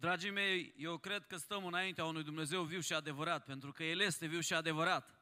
Dragii 0.00 0.30
mei, 0.30 0.74
eu 0.76 0.98
cred 0.98 1.26
că 1.26 1.36
stăm 1.36 1.66
înaintea 1.66 2.04
unui 2.04 2.22
Dumnezeu 2.22 2.62
viu 2.62 2.80
și 2.80 2.92
adevărat, 2.92 3.44
pentru 3.44 3.72
că 3.72 3.84
El 3.84 4.00
este 4.00 4.26
viu 4.26 4.40
și 4.40 4.54
adevărat. 4.54 5.20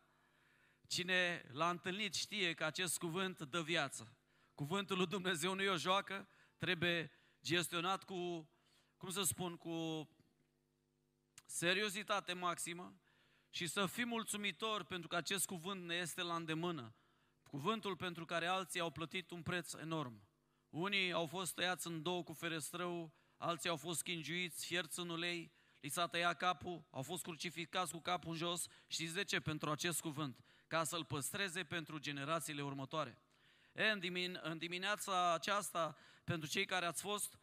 Cine 0.86 1.48
l-a 1.52 1.70
întâlnit 1.70 2.14
știe 2.14 2.54
că 2.54 2.64
acest 2.64 2.98
cuvânt 2.98 3.40
dă 3.40 3.62
viață. 3.62 4.16
Cuvântul 4.54 4.96
lui 4.96 5.06
Dumnezeu 5.06 5.54
nu 5.54 5.62
e 5.62 5.68
o 5.68 5.76
joacă, 5.76 6.28
trebuie 6.58 7.10
gestionat 7.42 8.04
cu, 8.04 8.50
cum 8.96 9.10
să 9.10 9.22
spun, 9.22 9.56
cu 9.56 10.08
seriozitate 11.46 12.32
maximă 12.32 13.00
și 13.50 13.66
să 13.66 13.86
fim 13.86 14.08
mulțumitori 14.08 14.86
pentru 14.86 15.08
că 15.08 15.16
acest 15.16 15.46
cuvânt 15.46 15.84
ne 15.84 15.94
este 15.94 16.22
la 16.22 16.34
îndemână. 16.34 16.94
Cuvântul 17.42 17.96
pentru 17.96 18.24
care 18.24 18.46
alții 18.46 18.80
au 18.80 18.90
plătit 18.90 19.30
un 19.30 19.42
preț 19.42 19.72
enorm. 19.72 20.28
Unii 20.68 21.12
au 21.12 21.26
fost 21.26 21.54
tăiați 21.54 21.86
în 21.86 22.02
două 22.02 22.22
cu 22.22 22.32
ferestrău, 22.32 23.17
alții 23.38 23.68
au 23.68 23.76
fost 23.76 23.98
schingiuiți, 23.98 24.66
fierți 24.66 24.98
în 24.98 25.08
ulei, 25.08 25.52
li 25.80 25.88
s-a 25.88 26.06
tăiat 26.06 26.36
capul, 26.36 26.84
au 26.90 27.02
fost 27.02 27.22
crucificați 27.22 27.92
cu 27.92 28.00
capul 28.00 28.30
în 28.30 28.36
jos. 28.36 28.66
Știți 28.86 29.14
de 29.14 29.24
ce? 29.24 29.40
Pentru 29.40 29.70
acest 29.70 30.00
cuvânt, 30.00 30.44
ca 30.66 30.84
să-l 30.84 31.04
păstreze 31.04 31.64
pentru 31.64 31.98
generațiile 31.98 32.62
următoare. 32.62 33.18
E, 33.72 33.90
în, 33.90 33.98
dimin, 33.98 34.40
în 34.42 34.58
dimineața 34.58 35.32
aceasta, 35.32 35.96
pentru 36.24 36.48
cei 36.48 36.64
care 36.64 36.86
ați 36.86 37.02
fost, 37.02 37.38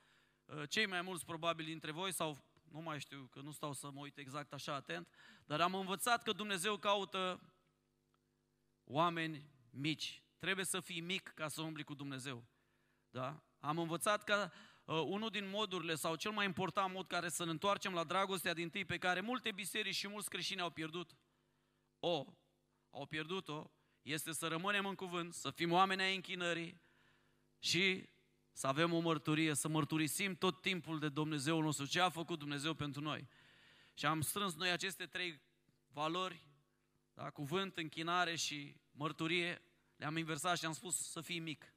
ă, 0.49 0.65
cei 0.65 0.85
mai 0.85 1.01
mulți 1.01 1.25
probabil 1.25 1.65
dintre 1.65 1.91
voi, 1.91 2.11
sau 2.11 2.43
nu 2.71 2.79
mai 2.79 2.99
știu, 2.99 3.29
că 3.31 3.41
nu 3.41 3.51
stau 3.51 3.73
să 3.73 3.91
mă 3.91 3.99
uit 3.99 4.17
exact 4.17 4.53
așa 4.53 4.73
atent, 4.73 5.07
dar 5.45 5.61
am 5.61 5.75
învățat 5.75 6.23
că 6.23 6.31
Dumnezeu 6.31 6.77
caută 6.77 7.53
oameni 8.83 9.49
mici. 9.69 10.23
Trebuie 10.37 10.65
să 10.65 10.79
fii 10.79 10.99
mic 10.99 11.31
ca 11.35 11.47
să 11.47 11.61
umbli 11.61 11.83
cu 11.83 11.93
Dumnezeu. 11.93 12.45
Da? 13.09 13.43
Am 13.59 13.77
învățat 13.77 14.23
că 14.23 14.51
uh, 14.85 15.01
unul 15.01 15.29
din 15.29 15.49
modurile 15.49 15.95
sau 15.95 16.15
cel 16.15 16.31
mai 16.31 16.45
important 16.45 16.93
mod 16.93 17.07
care 17.07 17.29
să 17.29 17.45
ne 17.45 17.51
întoarcem 17.51 17.93
la 17.93 18.03
dragostea 18.03 18.53
din 18.53 18.69
tâi 18.69 18.85
pe 18.85 18.97
care 18.97 19.21
multe 19.21 19.51
biserici 19.51 19.95
și 19.95 20.07
mulți 20.07 20.29
creștini 20.29 20.61
au 20.61 20.69
pierdut. 20.69 21.15
O, 21.99 22.25
au 22.89 23.05
pierdut-o, 23.05 23.71
este 24.01 24.33
să 24.33 24.47
rămânem 24.47 24.85
în 24.85 24.95
cuvânt, 24.95 25.33
să 25.33 25.51
fim 25.51 25.71
oameni 25.71 26.01
ai 26.01 26.15
închinării 26.15 26.81
și 27.59 28.09
să 28.51 28.67
avem 28.67 28.93
o 28.93 28.99
mărturie, 28.99 29.53
să 29.53 29.67
mărturisim 29.67 30.35
tot 30.35 30.61
timpul 30.61 30.99
de 30.99 31.09
Dumnezeu 31.09 31.61
nostru, 31.61 31.85
ce 31.85 31.99
a 31.99 32.09
făcut 32.09 32.39
Dumnezeu 32.39 32.73
pentru 32.73 33.01
noi. 33.01 33.27
Și 33.93 34.05
am 34.05 34.21
strâns 34.21 34.55
noi 34.55 34.69
aceste 34.71 35.05
trei 35.05 35.41
valori, 35.87 36.47
da, 37.13 37.29
cuvânt, 37.29 37.77
închinare 37.77 38.35
și 38.35 38.75
mărturie, 38.91 39.61
le-am 39.95 40.17
inversat 40.17 40.57
și 40.57 40.65
am 40.65 40.73
spus 40.73 40.95
să 41.09 41.21
fii 41.21 41.39
mic. 41.39 41.74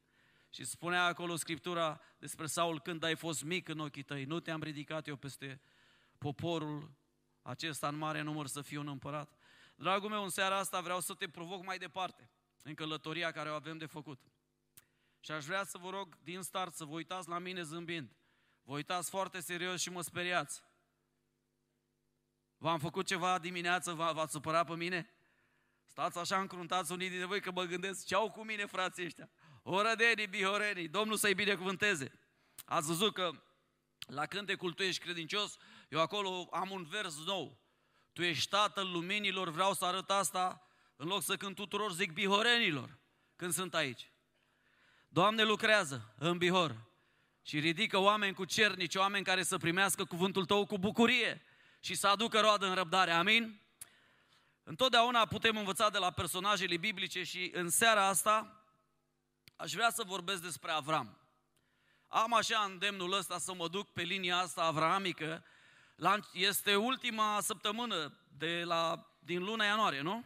Și 0.49 0.63
spunea 0.63 1.05
acolo 1.05 1.35
Scriptura 1.35 2.01
despre 2.17 2.45
Saul, 2.45 2.81
când 2.81 3.03
ai 3.03 3.15
fost 3.15 3.43
mic 3.43 3.67
în 3.67 3.79
ochii 3.79 4.03
tăi, 4.03 4.23
nu 4.23 4.39
te-am 4.39 4.63
ridicat 4.63 5.07
eu 5.07 5.15
peste 5.15 5.61
poporul 6.17 6.91
acesta 7.41 7.87
în 7.87 7.95
mare 7.95 8.21
număr 8.21 8.47
să 8.47 8.61
fiu 8.61 8.79
un 8.79 8.87
împărat. 8.87 9.37
Dragul 9.75 10.09
meu, 10.09 10.23
în 10.23 10.29
seara 10.29 10.57
asta 10.57 10.81
vreau 10.81 10.99
să 10.99 11.13
te 11.13 11.29
provoc 11.29 11.65
mai 11.65 11.77
departe, 11.77 12.29
în 12.61 12.73
călătoria 12.73 13.31
care 13.31 13.49
o 13.49 13.53
avem 13.53 13.77
de 13.77 13.85
făcut. 13.85 14.19
Și 15.19 15.31
aș 15.31 15.45
vrea 15.45 15.63
să 15.63 15.77
vă 15.77 15.89
rog 15.89 16.17
din 16.23 16.41
start 16.41 16.73
să 16.73 16.85
vă 16.85 16.93
uitați 16.93 17.29
la 17.29 17.39
mine 17.39 17.61
zâmbind. 17.61 18.15
Vă 18.63 18.73
uitați 18.73 19.09
foarte 19.09 19.39
serios 19.39 19.81
și 19.81 19.89
mă 19.89 20.01
speriați. 20.01 20.63
V-am 22.57 22.79
făcut 22.79 23.05
ceva 23.05 23.39
dimineață, 23.39 23.93
v-ați 23.93 24.31
supărat 24.31 24.67
pe 24.67 24.75
mine? 24.75 25.13
Stați 25.85 26.17
așa 26.17 26.39
încruntați 26.39 26.91
unii 26.91 27.09
dintre 27.09 27.25
voi 27.25 27.41
că 27.41 27.51
mă 27.51 27.63
gândesc 27.63 28.05
ce 28.05 28.15
au 28.15 28.31
cu 28.31 28.43
mine 28.43 28.65
frații 28.65 29.05
ăștia. 29.05 29.29
Orădenii, 29.63 30.27
bihorenii, 30.27 30.87
Domnul 30.87 31.17
să-i 31.17 31.33
binecuvânteze. 31.33 32.19
Ați 32.65 32.87
văzut 32.87 33.13
că 33.13 33.31
la 33.99 34.25
cântecul 34.25 34.73
Tu 34.73 34.83
ești 34.83 35.03
credincios, 35.03 35.57
eu 35.89 36.01
acolo 36.01 36.47
am 36.51 36.71
un 36.71 36.83
vers 36.83 37.25
nou. 37.25 37.59
Tu 38.13 38.23
ești 38.23 38.49
tatăl 38.49 38.91
luminilor, 38.91 39.49
vreau 39.49 39.73
să 39.73 39.85
arăt 39.85 40.09
asta, 40.09 40.67
în 40.95 41.07
loc 41.07 41.23
să 41.23 41.35
cânt 41.35 41.55
tuturor, 41.55 41.91
zic 41.91 42.11
bihorenilor, 42.11 42.97
când 43.35 43.53
sunt 43.53 43.75
aici. 43.75 44.11
Doamne 45.07 45.43
lucrează 45.43 46.13
în 46.17 46.37
Bihor 46.37 46.87
și 47.41 47.59
ridică 47.59 47.97
oameni 47.97 48.33
cu 48.33 48.45
cernici, 48.45 48.95
oameni 48.95 49.23
care 49.23 49.43
să 49.43 49.57
primească 49.57 50.05
cuvântul 50.05 50.45
Tău 50.45 50.65
cu 50.65 50.77
bucurie 50.77 51.41
și 51.79 51.95
să 51.95 52.07
aducă 52.07 52.39
roadă 52.39 52.65
în 52.65 52.73
răbdare. 52.73 53.11
Amin? 53.11 53.61
Întotdeauna 54.63 55.25
putem 55.25 55.57
învăța 55.57 55.89
de 55.89 55.97
la 55.97 56.11
personajele 56.11 56.77
biblice 56.77 57.23
și 57.23 57.51
în 57.53 57.69
seara 57.69 58.07
asta 58.07 58.58
aș 59.59 59.71
vrea 59.71 59.89
să 59.89 60.03
vorbesc 60.03 60.41
despre 60.41 60.71
Avram. 60.71 61.17
Am 62.07 62.33
așa 62.33 62.59
îndemnul 62.59 63.13
ăsta 63.13 63.37
să 63.37 63.53
mă 63.53 63.67
duc 63.67 63.89
pe 63.89 64.01
linia 64.01 64.37
asta 64.37 64.61
avrahamică. 64.61 65.43
Este 66.33 66.75
ultima 66.75 67.39
săptămână 67.41 68.17
de 68.37 68.63
la, 68.65 69.11
din 69.19 69.43
luna 69.43 69.65
ianuarie, 69.65 70.01
nu? 70.01 70.25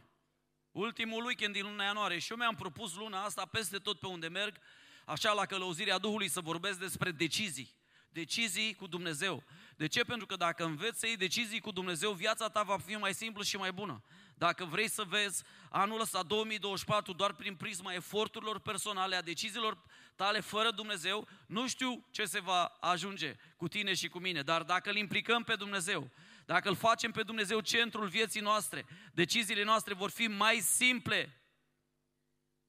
Ultimul 0.72 1.26
weekend 1.26 1.54
din 1.54 1.64
luna 1.64 1.84
ianuarie 1.84 2.20
și 2.20 2.32
eu 2.32 2.38
mi-am 2.38 2.56
propus 2.56 2.96
luna 2.96 3.24
asta 3.24 3.46
peste 3.46 3.78
tot 3.78 4.00
pe 4.00 4.08
unde 4.08 4.28
merg, 4.28 4.58
așa 5.06 5.32
la 5.32 5.46
călăuzirea 5.46 5.98
Duhului 5.98 6.28
să 6.28 6.42
vorbesc 6.42 6.80
despre 6.80 7.12
decizii. 7.12 7.76
Decizii 8.10 8.74
cu 8.74 8.88
Dumnezeu. 8.88 9.44
De 9.76 9.88
ce? 9.88 10.04
Pentru 10.04 10.26
că 10.26 10.36
dacă 10.36 10.66
înveți 10.66 11.00
să 11.00 11.08
iei 11.08 11.18
decizii 11.18 11.60
cu 11.60 11.72
Dumnezeu, 11.72 12.12
viața 12.12 12.50
ta 12.50 12.64
va 12.64 12.78
fi 12.78 12.96
mai 12.96 13.14
simplă 13.14 13.44
și 13.44 13.58
mai 13.58 13.72
bună. 13.72 14.04
Dacă 14.44 14.66
vrei 14.66 14.90
să 14.90 15.04
vezi 15.04 15.44
anul 15.70 16.02
ăsta 16.02 16.24
2024 16.24 17.14
doar 17.14 17.34
prin 17.34 17.56
prisma 17.56 17.94
eforturilor 17.94 18.60
personale, 18.60 19.16
a 19.16 19.22
deciziilor 19.22 19.78
tale 20.16 20.40
fără 20.40 20.72
Dumnezeu, 20.72 21.28
nu 21.46 21.68
știu 21.68 22.06
ce 22.12 22.26
se 22.26 22.40
va 22.40 22.66
ajunge 22.66 23.36
cu 23.58 23.68
tine 23.68 23.94
și 23.94 24.08
cu 24.08 24.20
mine, 24.20 24.42
dar 24.42 24.64
dacă 24.64 24.90
îl 24.90 24.96
implicăm 24.96 25.44
pe 25.44 25.56
Dumnezeu, 25.56 26.10
dacă 26.46 26.70
îl 26.70 26.76
facem 26.76 27.12
pe 27.12 27.24
Dumnezeu 27.24 27.60
centrul 27.60 28.08
vieții 28.08 28.42
noastre, 28.42 28.86
deciziile 29.14 29.64
noastre 29.64 29.94
vor 29.94 30.10
fi 30.10 30.28
mai 30.28 30.60
simple 30.60 31.42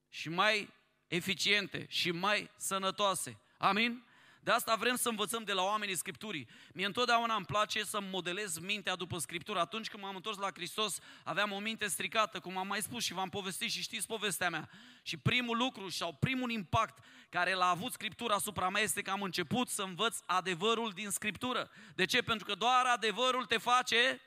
și 0.09 0.29
mai 0.29 0.73
eficiente 1.07 1.87
și 1.89 2.11
mai 2.11 2.51
sănătoase. 2.57 3.41
Amin? 3.59 4.05
De 4.45 4.51
asta 4.51 4.75
vrem 4.75 4.97
să 4.97 5.09
învățăm 5.09 5.45
de 5.45 5.53
la 5.53 5.63
oamenii 5.63 5.97
Scripturii. 5.97 6.49
Mie 6.73 6.87
întotdeauna 6.87 7.35
îmi 7.35 7.45
place 7.45 7.85
să 7.85 8.01
modelez 8.01 8.59
mintea 8.59 8.97
după 8.97 9.19
Scriptură. 9.19 9.59
Atunci 9.59 9.89
când 9.89 10.03
m-am 10.03 10.15
întors 10.15 10.37
la 10.37 10.51
Hristos, 10.55 10.99
aveam 11.23 11.53
o 11.53 11.59
minte 11.59 11.87
stricată, 11.87 12.41
cum 12.41 12.57
am 12.57 12.67
mai 12.67 12.83
spus 12.83 13.05
și 13.05 13.13
v-am 13.13 13.29
povestit 13.29 13.71
și 13.71 13.83
știți 13.83 14.07
povestea 14.07 14.51
mea. 14.51 14.71
Și 15.03 15.17
primul 15.17 15.57
lucru 15.57 15.89
sau 15.89 16.13
primul 16.13 16.51
impact 16.51 17.05
care 17.29 17.55
l-a 17.55 17.69
avut 17.69 17.93
Scriptura 17.93 18.35
asupra 18.35 18.69
mea 18.69 18.83
este 18.83 19.03
că 19.03 19.11
am 19.11 19.23
început 19.23 19.69
să 19.69 19.83
învăț 19.83 20.19
adevărul 20.27 20.91
din 20.91 21.11
Scriptură. 21.11 21.71
De 21.95 22.05
ce? 22.05 22.23
Pentru 22.23 22.47
că 22.47 22.55
doar 22.55 22.85
adevărul 22.87 23.45
te 23.45 23.59
face 23.59 24.21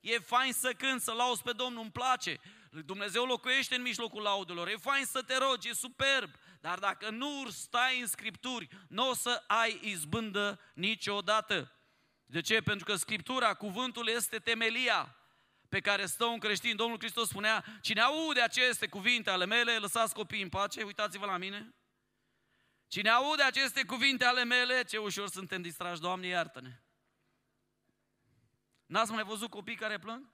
E 0.00 0.18
fain 0.18 0.52
să 0.52 0.72
cânti, 0.72 1.04
să 1.04 1.12
lauzi 1.12 1.42
pe 1.42 1.52
Domnul, 1.52 1.82
îmi 1.82 1.90
place. 1.90 2.40
Dumnezeu 2.84 3.24
locuiește 3.24 3.74
în 3.74 3.82
mijlocul 3.82 4.22
laudelor. 4.22 4.68
E 4.68 4.76
fain 4.76 5.04
să 5.04 5.22
te 5.22 5.36
rogi, 5.36 5.68
e 5.68 5.72
superb. 5.72 6.30
Dar 6.64 6.78
dacă 6.78 7.10
nu 7.10 7.50
stai 7.50 8.00
în 8.00 8.06
Scripturi, 8.06 8.68
nu 8.88 9.08
o 9.08 9.14
să 9.14 9.44
ai 9.46 9.80
izbândă 9.82 10.60
niciodată. 10.74 11.72
De 12.26 12.40
ce? 12.40 12.60
Pentru 12.60 12.84
că 12.84 12.94
Scriptura, 12.94 13.54
cuvântul 13.54 14.08
este 14.08 14.38
temelia 14.38 15.16
pe 15.68 15.80
care 15.80 16.06
stă 16.06 16.24
un 16.24 16.38
creștin. 16.38 16.76
Domnul 16.76 16.98
Hristos 16.98 17.28
spunea, 17.28 17.64
cine 17.80 18.00
aude 18.00 18.40
aceste 18.40 18.88
cuvinte 18.88 19.30
ale 19.30 19.44
mele, 19.44 19.78
lăsați 19.78 20.14
copiii 20.14 20.42
în 20.42 20.48
pace, 20.48 20.82
uitați-vă 20.82 21.26
la 21.26 21.36
mine. 21.36 21.74
Cine 22.86 23.08
aude 23.08 23.42
aceste 23.42 23.84
cuvinte 23.84 24.24
ale 24.24 24.44
mele, 24.44 24.84
ce 24.84 24.98
ușor 24.98 25.28
suntem 25.28 25.62
distrași, 25.62 26.00
Doamne, 26.00 26.26
iartă-ne. 26.26 26.82
N-ați 28.86 29.12
mai 29.12 29.24
văzut 29.24 29.50
copii 29.50 29.76
care 29.76 29.98
plâng? 29.98 30.32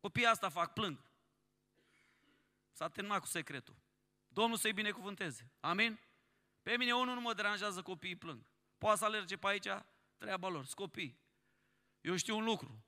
Copiii 0.00 0.26
asta 0.26 0.48
fac, 0.48 0.72
plâng. 0.72 0.98
S-a 2.72 2.88
terminat 2.88 3.20
cu 3.20 3.26
secretul. 3.26 3.79
Domnul 4.32 4.56
să-i 4.56 4.72
binecuvânteze. 4.72 5.50
Amin? 5.60 6.00
Pe 6.62 6.76
mine 6.76 6.94
unul 6.94 7.14
nu 7.14 7.20
mă 7.20 7.34
deranjează 7.34 7.82
copiii 7.82 8.16
plâng. 8.16 8.46
Poate 8.78 8.98
să 8.98 9.04
alerge 9.04 9.36
pe 9.36 9.46
aici, 9.46 9.68
treaba 10.16 10.48
lor, 10.48 10.64
sunt 10.64 10.74
copii. 10.74 11.18
Eu 12.00 12.16
știu 12.16 12.36
un 12.36 12.44
lucru. 12.44 12.84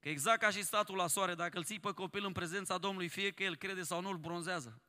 Că 0.00 0.08
exact 0.08 0.40
ca 0.40 0.50
și 0.50 0.62
statul 0.62 0.96
la 0.96 1.06
soare, 1.06 1.34
dacă 1.34 1.58
îl 1.58 1.64
ții 1.64 1.80
pe 1.80 1.92
copil 1.92 2.24
în 2.24 2.32
prezența 2.32 2.78
Domnului, 2.78 3.08
fie 3.08 3.30
că 3.30 3.42
el 3.42 3.56
crede 3.56 3.82
sau 3.82 4.00
nu, 4.00 4.08
îl 4.08 4.16
bronzează. 4.16 4.82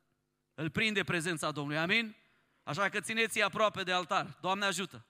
Îl 0.54 0.70
prinde 0.70 1.04
prezența 1.04 1.50
Domnului. 1.50 1.78
Amin? 1.78 2.16
Așa 2.62 2.88
că 2.88 3.00
țineți 3.00 3.42
aproape 3.42 3.82
de 3.82 3.92
altar. 3.92 4.38
Doamne 4.40 4.64
ajută! 4.64 5.06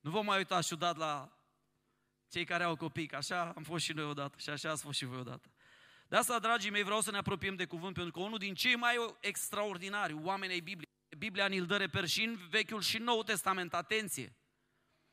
Nu 0.00 0.10
vă 0.10 0.22
mai 0.22 0.36
uitați 0.36 0.68
ciudat 0.68 0.96
la 0.96 1.38
cei 2.28 2.44
care 2.44 2.64
au 2.64 2.76
copii, 2.76 3.06
că 3.06 3.16
așa 3.16 3.52
am 3.56 3.62
fost 3.62 3.84
și 3.84 3.92
noi 3.92 4.04
odată 4.04 4.38
și 4.38 4.50
așa 4.50 4.70
ați 4.70 4.82
fost 4.82 4.98
și 4.98 5.04
voi 5.04 5.18
odată. 5.18 5.50
De 6.08 6.16
asta, 6.16 6.38
dragii 6.38 6.70
mei, 6.70 6.82
vreau 6.82 7.00
să 7.00 7.10
ne 7.10 7.16
apropiem 7.16 7.56
de 7.56 7.64
cuvânt, 7.64 7.94
pentru 7.94 8.12
că 8.12 8.20
unul 8.20 8.38
din 8.38 8.54
cei 8.54 8.76
mai 8.76 9.16
extraordinari 9.20 10.12
oameni 10.12 10.52
ai 10.52 10.60
Bibliei, 10.60 10.92
Biblia 11.18 11.46
ni-l 11.46 11.66
dă 11.66 11.76
reper 11.76 12.06
și 12.06 12.24
în 12.24 12.36
Vechiul 12.50 12.80
și 12.80 12.98
Nou 12.98 13.22
Testament, 13.22 13.74
atenție! 13.74 14.36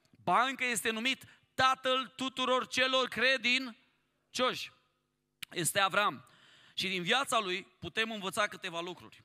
Ba 0.10 0.44
încă 0.44 0.64
este 0.64 0.90
numit 0.90 1.24
tatăl 1.54 2.14
tuturor 2.16 2.68
celor 2.68 3.08
credincioși. 3.08 4.72
Este 5.52 5.80
Avram. 5.80 6.26
Și 6.74 6.88
din 6.88 7.04
viața 7.04 7.40
lui 7.40 7.68
putem 7.80 8.12
învăța 8.12 8.48
câteva 8.48 8.80
lucruri. 8.80 9.24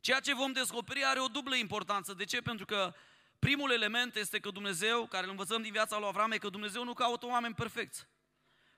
Ceea 0.00 0.20
ce 0.20 0.34
vom 0.34 0.52
descoperi 0.52 1.04
are 1.04 1.20
o 1.20 1.26
dublă 1.26 1.54
importanță. 1.54 2.14
De 2.14 2.24
ce? 2.24 2.40
Pentru 2.40 2.64
că 2.64 2.94
Primul 3.40 3.70
element 3.70 4.16
este 4.16 4.40
că 4.40 4.50
Dumnezeu, 4.50 5.06
care 5.06 5.24
îl 5.24 5.30
învățăm 5.30 5.62
din 5.62 5.72
viața 5.72 5.98
lui 5.98 6.08
Avram, 6.08 6.30
e 6.30 6.38
că 6.38 6.48
Dumnezeu 6.48 6.84
nu 6.84 6.92
caută 6.92 7.26
oameni 7.26 7.54
perfecți 7.54 8.06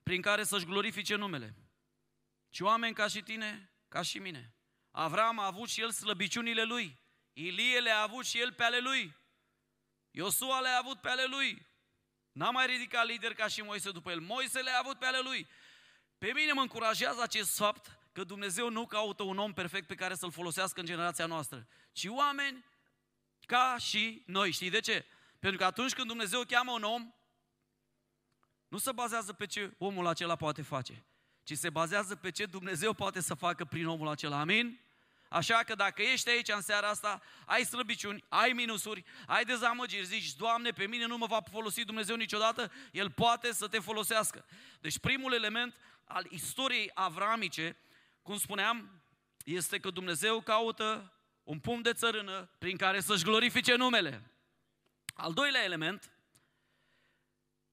prin 0.02 0.20
care 0.20 0.44
să-și 0.44 0.64
glorifice 0.64 1.14
numele, 1.14 1.54
ci 2.52 2.60
oameni 2.60 2.94
ca 2.94 3.06
și 3.08 3.22
tine, 3.22 3.72
ca 3.88 4.02
și 4.02 4.18
mine. 4.18 4.54
Avram 4.90 5.38
a 5.38 5.46
avut 5.46 5.68
și 5.68 5.80
el 5.80 5.90
slăbiciunile 5.90 6.62
lui, 6.62 7.00
Ilie 7.32 7.80
le-a 7.80 8.00
avut 8.00 8.26
și 8.26 8.40
el 8.40 8.52
pe 8.52 8.62
ale 8.62 8.78
lui, 8.78 9.16
Iosua 10.10 10.60
le-a 10.60 10.78
avut 10.78 11.00
pe 11.00 11.08
ale 11.08 11.24
lui, 11.24 11.66
n-a 12.32 12.50
mai 12.50 12.66
ridicat 12.66 13.06
lider 13.06 13.34
ca 13.34 13.48
și 13.48 13.62
Moise 13.62 13.90
după 13.90 14.10
el, 14.10 14.20
Moise 14.20 14.60
le-a 14.60 14.78
avut 14.78 14.98
pe 14.98 15.06
ale 15.06 15.20
lui. 15.20 15.48
Pe 16.18 16.32
mine 16.32 16.52
mă 16.52 16.60
încurajează 16.60 17.22
acest 17.22 17.56
fapt 17.56 17.98
că 18.12 18.24
Dumnezeu 18.24 18.70
nu 18.70 18.86
caută 18.86 19.22
un 19.22 19.38
om 19.38 19.52
perfect 19.52 19.86
pe 19.86 19.94
care 19.94 20.14
să-l 20.14 20.30
folosească 20.30 20.80
în 20.80 20.86
generația 20.86 21.26
noastră, 21.26 21.66
ci 21.92 22.06
oameni 22.08 22.64
ca 23.46 23.76
și 23.78 24.22
noi. 24.26 24.50
Știi 24.50 24.70
de 24.70 24.80
ce? 24.80 25.06
Pentru 25.38 25.58
că 25.58 25.64
atunci 25.64 25.92
când 25.92 26.06
Dumnezeu 26.06 26.42
cheamă 26.42 26.72
un 26.72 26.82
om, 26.82 27.14
nu 28.68 28.78
se 28.78 28.92
bazează 28.92 29.32
pe 29.32 29.46
ce 29.46 29.74
omul 29.78 30.06
acela 30.06 30.36
poate 30.36 30.62
face, 30.62 31.04
ci 31.42 31.56
se 31.56 31.70
bazează 31.70 32.16
pe 32.16 32.30
ce 32.30 32.46
Dumnezeu 32.46 32.92
poate 32.92 33.20
să 33.20 33.34
facă 33.34 33.64
prin 33.64 33.86
omul 33.86 34.08
acela. 34.08 34.40
Amin? 34.40 34.80
Așa 35.28 35.62
că 35.62 35.74
dacă 35.74 36.02
ești 36.02 36.28
aici 36.28 36.48
în 36.48 36.60
seara 36.60 36.88
asta, 36.88 37.22
ai 37.46 37.64
slăbiciuni, 37.64 38.24
ai 38.28 38.52
minusuri, 38.52 39.04
ai 39.26 39.44
dezamăgiri, 39.44 40.04
zici, 40.04 40.34
Doamne, 40.34 40.70
pe 40.70 40.86
mine 40.86 41.06
nu 41.06 41.16
mă 41.16 41.26
va 41.26 41.40
folosi 41.50 41.84
Dumnezeu 41.84 42.16
niciodată, 42.16 42.72
El 42.90 43.10
poate 43.10 43.52
să 43.52 43.68
te 43.68 43.78
folosească. 43.78 44.44
Deci 44.80 44.98
primul 44.98 45.32
element 45.32 45.74
al 46.04 46.26
istoriei 46.30 46.90
avramice, 46.94 47.76
cum 48.22 48.38
spuneam, 48.38 49.02
este 49.44 49.78
că 49.78 49.90
Dumnezeu 49.90 50.40
caută 50.40 51.12
un 51.42 51.58
punct 51.58 51.82
de 51.82 51.92
țărână 51.92 52.50
prin 52.58 52.76
care 52.76 53.00
să-și 53.00 53.24
glorifice 53.24 53.74
numele. 53.74 54.22
Al 55.14 55.32
doilea 55.32 55.62
element 55.62 56.10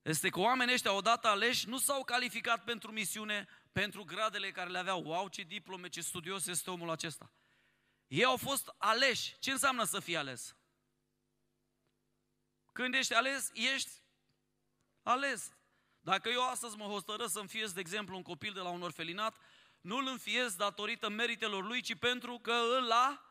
este 0.02 0.28
că 0.28 0.40
oamenii 0.40 0.74
ăștia 0.74 0.92
odată 0.92 1.28
aleși 1.28 1.68
nu 1.68 1.78
s-au 1.78 2.04
calificat 2.04 2.64
pentru 2.64 2.92
misiune, 2.92 3.48
pentru 3.72 4.04
gradele 4.04 4.50
care 4.50 4.70
le 4.70 4.78
aveau. 4.78 5.02
Wow, 5.02 5.28
ce 5.28 5.42
diplome, 5.42 5.88
ce 5.88 6.00
studios 6.00 6.46
este 6.46 6.70
omul 6.70 6.90
acesta. 6.90 7.32
Ei 8.06 8.24
au 8.24 8.36
fost 8.36 8.74
aleși. 8.76 9.38
Ce 9.38 9.50
înseamnă 9.50 9.84
să 9.84 10.00
fii 10.00 10.16
ales? 10.16 10.56
Când 12.72 12.94
ești 12.94 13.14
ales, 13.14 13.50
ești 13.54 13.90
ales. 15.02 15.52
Dacă 16.00 16.28
eu 16.28 16.48
astăzi 16.48 16.76
mă 16.76 16.84
hotără 16.84 17.26
să 17.26 17.38
înfiez, 17.38 17.72
de 17.72 17.80
exemplu, 17.80 18.16
un 18.16 18.22
copil 18.22 18.52
de 18.52 18.60
la 18.60 18.68
un 18.68 18.82
orfelinat, 18.82 19.36
nu 19.80 19.96
îl 19.96 20.06
înfiez 20.06 20.54
datorită 20.54 21.08
meritelor 21.08 21.64
lui, 21.64 21.80
ci 21.80 21.98
pentru 21.98 22.38
că 22.38 22.52
îl 22.52 22.90
a 22.92 23.24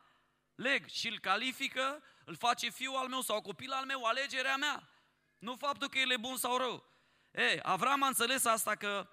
leg 0.55 0.87
și 0.87 1.07
îl 1.07 1.19
califică, 1.19 2.03
îl 2.25 2.35
face 2.35 2.69
fiul 2.69 2.95
al 2.95 3.07
meu 3.07 3.21
sau 3.21 3.41
copil 3.41 3.71
al 3.71 3.85
meu, 3.85 4.03
alegerea 4.03 4.57
mea. 4.57 4.89
Nu 5.37 5.55
faptul 5.55 5.89
că 5.89 5.97
el 5.97 6.11
e 6.11 6.17
bun 6.17 6.37
sau 6.37 6.57
rău. 6.57 6.85
E, 7.31 7.59
Avram 7.61 8.03
a 8.03 8.07
înțeles 8.07 8.45
asta 8.45 8.75
că 8.75 9.09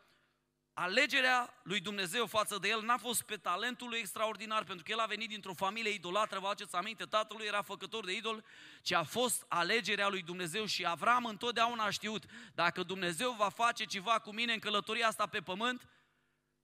alegerea 0.79 1.55
lui 1.63 1.81
Dumnezeu 1.81 2.27
față 2.27 2.59
de 2.59 2.69
el 2.69 2.83
n-a 2.83 2.97
fost 2.97 3.23
pe 3.23 3.37
talentul 3.37 3.89
lui 3.89 3.99
extraordinar, 3.99 4.65
pentru 4.65 4.85
că 4.85 4.93
el 4.93 4.99
a 4.99 5.07
venit 5.07 5.29
dintr-o 5.29 5.55
familie 5.55 5.93
idolatră, 5.93 6.39
vă 6.39 6.47
aduceți 6.47 6.75
aminte, 6.75 7.05
tatăl 7.05 7.37
lui 7.37 7.47
era 7.47 7.63
făcător 7.63 8.05
de 8.05 8.13
idol, 8.13 8.45
ci 8.83 8.93
a 8.93 9.03
fost 9.03 9.45
alegerea 9.49 10.09
lui 10.09 10.23
Dumnezeu 10.23 10.65
și 10.65 10.87
Avram 10.87 11.25
întotdeauna 11.25 11.85
a 11.85 11.91
știut, 11.91 12.25
dacă 12.55 12.83
Dumnezeu 12.83 13.33
va 13.33 13.49
face 13.49 13.85
ceva 13.85 14.19
cu 14.19 14.33
mine 14.33 14.53
în 14.53 14.59
călătoria 14.59 15.07
asta 15.07 15.27
pe 15.27 15.41
pământ, 15.41 15.89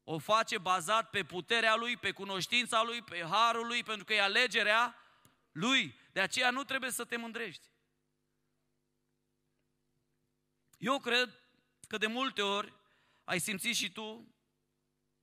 o 0.05 0.19
face 0.19 0.58
bazat 0.58 1.11
pe 1.11 1.25
puterea 1.25 1.75
lui, 1.75 1.97
pe 1.97 2.11
cunoștința 2.11 2.82
lui, 2.82 3.03
pe 3.03 3.26
harul 3.31 3.67
lui, 3.67 3.82
pentru 3.82 4.05
că 4.05 4.12
e 4.15 4.23
alegerea 4.23 4.97
lui. 5.53 5.99
De 6.12 6.20
aceea 6.20 6.50
nu 6.50 6.65
trebuie 6.65 6.91
să 6.91 7.05
te 7.05 7.17
mândrești. 7.17 7.67
Eu 10.79 10.99
cred 10.99 11.41
că 11.88 11.99
de 11.99 12.06
multe 12.06 12.43
ori 12.43 12.81
ai 13.32 13.38
simțit 13.38 13.75
și 13.76 13.93
tu 13.93 14.34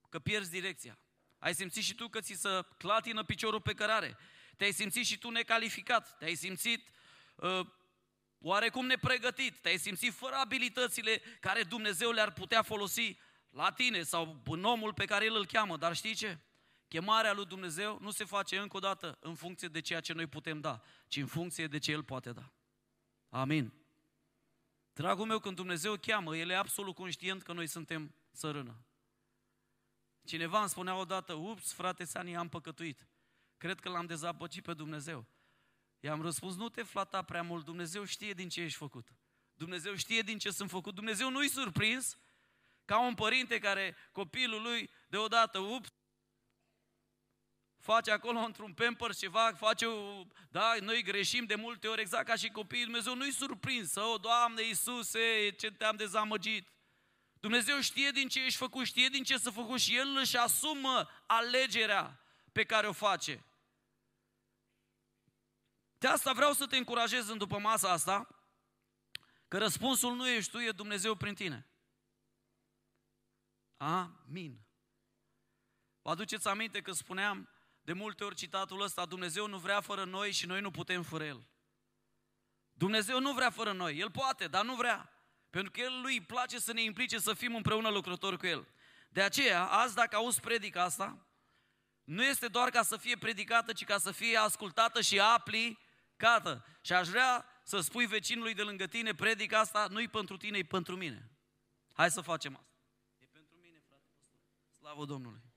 că 0.10 0.20
pierzi 0.20 0.52
direcția. 0.52 1.00
Ai 1.38 1.54
simțit 1.54 1.84
și 1.84 1.96
tu 1.96 2.08
că 2.08 2.20
ți 2.20 2.34
se 2.34 2.50
clatină 2.78 3.24
piciorul 3.24 3.62
pe 3.62 3.74
cărare. 3.74 4.18
Te-ai 4.58 4.72
simțit 4.72 5.06
și 5.06 5.18
tu 5.18 5.30
necalificat. 5.30 6.18
Te-ai 6.18 6.36
simțit 6.36 6.88
uh, 7.36 7.68
oarecum 8.40 8.86
nepregătit. 8.86 9.58
Te-ai 9.58 9.78
simțit 9.78 10.14
fără 10.14 10.36
abilitățile 10.36 11.22
care 11.40 11.64
Dumnezeu 11.64 12.12
le-ar 12.12 12.34
putea 12.34 12.62
folosi 12.62 13.18
la 13.50 13.72
tine 13.72 14.04
sau 14.04 14.42
în 14.46 14.64
omul 14.64 14.94
pe 14.94 15.06
care 15.06 15.26
El 15.26 15.36
îl 15.36 15.46
cheamă. 15.46 15.78
Dar 15.78 15.96
știi 15.96 16.16
ce? 16.16 16.40
Chemarea 16.88 17.34
lui 17.34 17.46
Dumnezeu 17.46 17.98
nu 18.02 18.12
se 18.12 18.24
face 18.24 18.58
încă 18.58 18.78
o 18.78 18.80
dată 18.80 19.18
în 19.22 19.36
funcție 19.36 19.68
de 19.68 19.82
ceea 19.82 20.00
ce 20.00 20.14
noi 20.14 20.28
putem 20.28 20.60
da, 20.60 20.82
ci 21.08 21.18
în 21.18 21.28
funcție 21.28 21.68
de 21.68 21.78
ce 21.78 21.92
El 21.92 22.04
poate 22.04 22.32
da. 22.32 22.52
Amin. 23.30 23.79
Dragul 25.00 25.26
meu, 25.26 25.40
când 25.40 25.56
Dumnezeu 25.56 25.96
cheamă, 25.96 26.38
El 26.38 26.50
e 26.50 26.58
absolut 26.58 26.96
conștient 26.96 27.44
că 27.44 27.54
noi 27.54 27.68
suntem 27.68 28.16
țărână. 28.36 28.86
Cineva 30.26 30.60
îmi 30.60 30.70
spunea 30.70 30.96
odată, 30.96 31.34
ups, 31.34 31.74
frate 31.74 32.04
Sani, 32.04 32.36
am 32.36 32.50
păcătuit. 32.50 33.08
Cred 33.58 33.80
că 33.80 33.90
l-am 33.90 34.06
dezapăcit 34.06 34.64
pe 34.64 34.74
Dumnezeu. 34.74 35.26
I-am 36.00 36.22
răspuns, 36.22 36.56
nu 36.56 36.70
te 36.70 36.84
flata 36.84 37.22
prea 37.22 37.44
mult, 37.44 37.66
Dumnezeu 37.66 38.04
știe 38.04 38.34
din 38.34 38.50
ce 38.50 38.62
ești 38.62 38.78
făcut. 38.78 39.14
Dumnezeu 39.54 39.96
știe 39.96 40.22
din 40.22 40.38
ce 40.38 40.52
sunt 40.52 40.70
făcut. 40.70 40.96
Dumnezeu 40.96 41.30
nu-i 41.30 41.50
surprins 41.50 42.18
ca 42.86 43.00
un 43.00 43.16
părinte 43.16 43.60
care 43.60 43.96
copilul 44.12 44.62
lui 44.62 44.90
deodată, 45.08 45.60
ups, 45.60 45.94
face 47.80 48.12
acolo 48.12 48.40
într-un 48.40 48.74
pamper 48.74 49.16
ceva, 49.16 49.54
face 49.54 49.86
o, 49.86 50.26
da, 50.52 50.76
noi 50.82 51.04
greșim 51.04 51.46
de 51.46 51.56
multe 51.56 51.88
ori 51.88 52.02
exact 52.02 52.26
ca 52.26 52.36
și 52.36 52.50
copiii, 52.50 52.84
Dumnezeu 52.84 53.16
nu-i 53.16 53.32
surprins, 53.32 53.96
o, 53.96 54.18
Doamne 54.18 54.62
Iisuse, 54.64 55.50
ce 55.50 55.72
te-am 55.72 55.96
dezamăgit. 55.96 56.68
Dumnezeu 57.40 57.80
știe 57.80 58.12
din 58.12 58.28
ce 58.28 58.46
ești 58.46 58.58
făcut, 58.58 58.86
știe 58.86 59.08
din 59.08 59.24
ce 59.24 59.38
să 59.38 59.50
făcut 59.50 59.80
și 59.80 59.96
El 59.96 60.18
își 60.18 60.38
asumă 60.38 61.10
alegerea 61.26 62.20
pe 62.52 62.64
care 62.64 62.88
o 62.88 62.94
face. 62.94 63.44
De 65.98 66.08
asta 66.08 66.34
vreau 66.34 66.54
să 66.54 66.68
te 66.68 66.78
încurajez 66.78 67.28
în 67.28 67.38
după 67.38 67.60
masa 67.60 67.92
asta, 67.92 68.28
că 69.48 69.58
răspunsul 69.58 70.16
nu 70.16 70.28
ești 70.28 70.52
tu, 70.52 70.60
e 70.60 70.72
Dumnezeu 70.72 71.16
prin 71.16 71.34
tine. 71.34 71.68
Amin. 73.78 74.60
Vă 76.02 76.10
aduceți 76.10 76.48
aminte 76.48 76.82
că 76.82 76.92
spuneam 76.92 77.50
de 77.90 77.96
multe 77.96 78.24
ori 78.24 78.36
citatul 78.36 78.82
ăsta, 78.82 79.06
Dumnezeu 79.06 79.48
nu 79.48 79.58
vrea 79.58 79.82
fără 79.82 80.04
noi 80.04 80.32
și 80.32 80.46
noi 80.46 80.62
nu 80.62 80.72
putem 80.72 81.04
fără 81.04 81.24
El. 81.24 81.48
Dumnezeu 82.74 83.20
nu 83.20 83.34
vrea 83.34 83.50
fără 83.50 83.72
noi, 83.72 83.98
El 83.98 84.12
poate, 84.12 84.48
dar 84.48 84.66
nu 84.66 84.76
vrea. 84.76 85.14
Pentru 85.50 85.72
că 85.72 85.80
El 85.80 86.02
lui 86.02 86.14
îi 86.14 86.22
place 86.22 86.60
să 86.60 86.74
ne 86.74 86.82
implice 86.82 87.20
să 87.20 87.34
fim 87.34 87.56
împreună 87.56 87.90
lucrători 87.90 88.38
cu 88.38 88.46
El. 88.46 88.68
De 89.10 89.22
aceea, 89.22 89.66
azi 89.66 89.96
dacă 89.96 90.16
auzi 90.16 90.40
predica 90.40 90.84
asta, 90.84 91.28
nu 92.04 92.24
este 92.24 92.48
doar 92.48 92.70
ca 92.70 92.82
să 92.82 92.98
fie 92.98 93.18
predicată, 93.18 93.74
ci 93.74 93.84
ca 93.84 93.98
să 93.98 94.12
fie 94.12 94.38
ascultată 94.38 95.02
și 95.02 95.20
aplicată. 95.20 96.66
Și 96.82 96.94
aș 96.94 97.08
vrea 97.08 97.46
să 97.64 97.80
spui 97.80 98.06
vecinului 98.06 98.54
de 98.54 98.64
lângă 98.64 98.88
tine, 98.88 99.14
predica 99.14 99.60
asta 99.60 99.88
nu-i 99.90 100.08
pentru 100.08 100.38
tine, 100.38 100.58
e 100.58 100.64
pentru 100.64 100.96
mine. 100.96 101.32
Hai 101.94 102.12
să 102.12 102.22
facem 102.22 102.56
asta. 102.56 102.74
E 103.18 103.26
pentru 103.26 103.58
mine, 103.62 103.80
frate 103.88 104.04
Slavă 104.80 105.06
Domnului. 105.06 105.49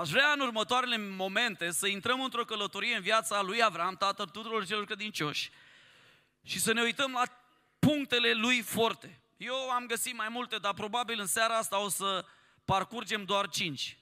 Aș 0.00 0.10
vrea 0.10 0.32
în 0.32 0.40
următoarele 0.40 0.96
momente 0.96 1.70
să 1.70 1.86
intrăm 1.86 2.20
într-o 2.20 2.44
călătorie 2.44 2.94
în 2.96 3.02
viața 3.02 3.42
lui 3.42 3.62
Avram, 3.62 3.96
tatăl 3.96 4.26
tuturor 4.26 4.66
celor 4.66 4.84
credincioși, 4.84 5.50
și 6.42 6.60
să 6.60 6.72
ne 6.72 6.82
uităm 6.82 7.12
la 7.12 7.22
punctele 7.78 8.32
lui 8.32 8.62
forte. 8.62 9.22
Eu 9.36 9.54
am 9.54 9.86
găsit 9.86 10.16
mai 10.16 10.28
multe, 10.28 10.56
dar 10.56 10.74
probabil 10.74 11.20
în 11.20 11.26
seara 11.26 11.56
asta 11.56 11.78
o 11.78 11.88
să 11.88 12.26
parcurgem 12.64 13.24
doar 13.24 13.48
cinci. 13.48 13.98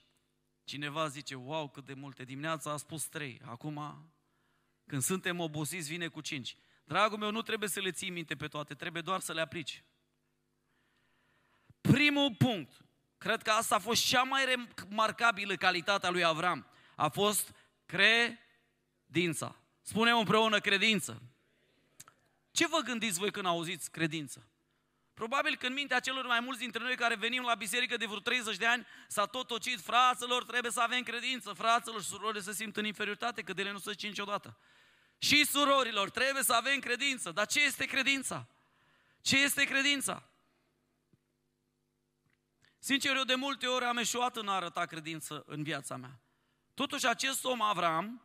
Cineva 0.63 1.07
zice, 1.07 1.35
wow, 1.35 1.69
cât 1.69 1.85
de 1.85 1.93
multe. 1.93 2.23
Dimineața 2.23 2.71
a 2.71 2.77
spus 2.77 3.05
trei. 3.05 3.41
Acum, 3.45 4.05
când 4.85 5.01
suntem 5.01 5.39
obosiți, 5.39 5.89
vine 5.89 6.07
cu 6.07 6.21
cinci. 6.21 6.55
Dragul 6.83 7.17
meu, 7.17 7.31
nu 7.31 7.41
trebuie 7.41 7.69
să 7.69 7.79
le 7.79 7.91
ții 7.91 8.09
minte 8.09 8.35
pe 8.35 8.47
toate, 8.47 8.73
trebuie 8.73 9.01
doar 9.01 9.19
să 9.19 9.33
le 9.33 9.41
aplici. 9.41 9.83
Primul 11.81 12.35
punct, 12.35 12.71
cred 13.19 13.41
că 13.41 13.51
asta 13.51 13.75
a 13.75 13.79
fost 13.79 14.05
cea 14.05 14.23
mai 14.23 14.45
remarcabilă 14.45 15.55
calitate 15.55 16.07
a 16.07 16.09
lui 16.09 16.23
Avram. 16.23 16.65
A 16.95 17.07
fost 17.07 17.51
credința. 17.85 19.55
Spunem 19.81 20.17
împreună 20.17 20.59
credință. 20.59 21.21
Ce 22.51 22.67
vă 22.67 22.77
gândiți 22.77 23.19
voi 23.19 23.31
când 23.31 23.45
auziți 23.45 23.91
credință? 23.91 24.49
Probabil 25.13 25.55
că 25.55 25.67
în 25.67 25.73
mintea 25.73 25.99
celor 25.99 26.25
mai 26.25 26.39
mulți 26.39 26.59
dintre 26.59 26.83
noi 26.83 26.95
care 26.95 27.15
venim 27.15 27.43
la 27.43 27.55
biserică 27.55 27.97
de 27.97 28.05
vreo 28.05 28.19
30 28.19 28.57
de 28.57 28.65
ani 28.65 28.85
s-a 29.07 29.25
tot 29.25 29.47
tocit, 29.47 29.79
fraților, 29.81 30.43
trebuie 30.43 30.71
să 30.71 30.81
avem 30.81 31.03
credință, 31.03 31.53
fraților 31.53 32.01
și 32.01 32.07
surorile 32.07 32.41
să 32.41 32.51
simt 32.51 32.77
în 32.77 32.85
inferioritate, 32.85 33.41
că 33.41 33.53
de 33.53 33.61
ele 33.61 33.71
nu 33.71 33.79
se 33.79 33.91
zice 33.91 34.07
niciodată. 34.07 34.57
Și 35.17 35.45
surorilor, 35.45 36.09
trebuie 36.09 36.43
să 36.43 36.53
avem 36.53 36.79
credință. 36.79 37.31
Dar 37.31 37.45
ce 37.45 37.63
este 37.63 37.85
credința? 37.85 38.47
Ce 39.21 39.41
este 39.41 39.63
credința? 39.63 40.28
Sincer, 42.79 43.15
eu 43.15 43.23
de 43.23 43.35
multe 43.35 43.67
ori 43.67 43.85
am 43.85 43.97
eșuat 43.97 44.35
în 44.35 44.47
a 44.47 44.53
arăta 44.53 44.85
credință 44.85 45.43
în 45.45 45.63
viața 45.63 45.95
mea. 45.95 46.19
Totuși, 46.73 47.07
acest 47.07 47.45
om, 47.45 47.61
Avram, 47.61 48.21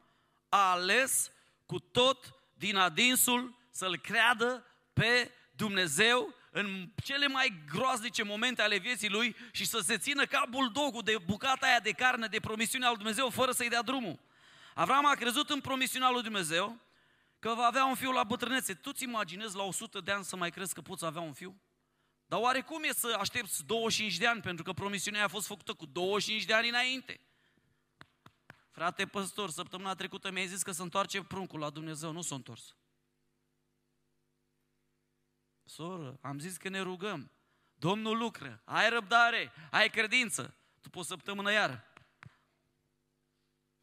a 0.49 0.71
ales 0.71 1.31
cu 1.67 1.79
tot 1.79 2.35
din 2.55 2.77
adinsul 2.77 3.59
să-L 3.71 3.97
creadă 3.97 4.67
pe 4.93 5.31
Dumnezeu 5.57 6.35
în 6.51 6.89
cele 7.05 7.27
mai 7.27 7.63
groaznice 7.73 8.23
momente 8.23 8.63
ale 8.63 8.79
vieții 8.79 9.09
lui 9.09 9.37
și 9.53 9.67
să 9.67 9.79
se 9.79 9.99
țină 9.99 10.25
ca 10.27 10.47
buldogul 10.51 11.03
de 11.03 11.19
bucata 11.27 11.67
aia 11.67 11.81
de 11.81 11.91
carne 11.91 12.27
de 12.27 12.41
promisiunea 12.41 12.89
lui 12.89 12.97
Dumnezeu 12.97 13.31
fără 13.31 13.53
să-i 13.53 13.69
dea 13.69 13.83
drumul. 13.83 14.19
Avram 14.75 15.07
a 15.07 15.15
crezut 15.15 15.51
în 15.51 15.61
promisiunea 15.61 16.11
lui 16.11 16.23
Dumnezeu 16.23 16.79
că 17.39 17.55
va 17.55 17.65
avea 17.65 17.85
un 17.85 17.95
fiu 17.95 18.11
la 18.11 18.25
bătrânețe. 18.25 18.75
Tu 18.75 18.93
ți 18.93 19.05
imaginezi 19.05 19.57
la 19.57 19.63
100 19.63 20.01
de 20.01 20.13
ani 20.13 20.25
să 20.25 20.37
mai 20.37 20.51
crezi 20.51 20.75
că 20.75 20.81
poți 20.81 21.05
avea 21.05 21.21
un 21.21 21.33
fiu? 21.33 21.61
Dar 22.27 22.41
oare 22.41 22.61
cum 22.61 22.83
e 22.83 22.93
să 22.93 23.17
aștepți 23.19 23.65
25 23.65 24.17
de 24.17 24.27
ani? 24.27 24.41
Pentru 24.41 24.65
că 24.65 24.73
promisiunea 24.73 25.25
a 25.25 25.29
fost 25.29 25.47
făcută 25.47 25.75
cu 25.75 25.87
25 25.87 26.45
de 26.45 26.55
ani 26.55 26.69
înainte. 26.69 27.21
Frate 28.71 29.07
păstor, 29.07 29.51
săptămâna 29.51 29.95
trecută 29.95 30.31
mi-ai 30.31 30.47
zis 30.47 30.63
că 30.63 30.73
se 30.73 30.83
întoarce 30.83 31.23
pruncul 31.23 31.59
la 31.59 31.71
Dumnezeu, 31.71 32.13
nu 32.13 32.23
s-a 32.23 32.35
întors. 32.35 32.77
Soră, 35.65 36.19
am 36.21 36.39
zis 36.39 36.57
că 36.57 36.69
ne 36.69 36.81
rugăm. 36.81 37.31
Domnul 37.75 38.19
lucră, 38.19 38.63
ai 38.65 38.89
răbdare, 38.89 39.53
ai 39.71 39.91
credință. 39.91 40.55
După 40.81 40.99
o 40.99 41.03
săptămână 41.03 41.53
iar. 41.53 41.93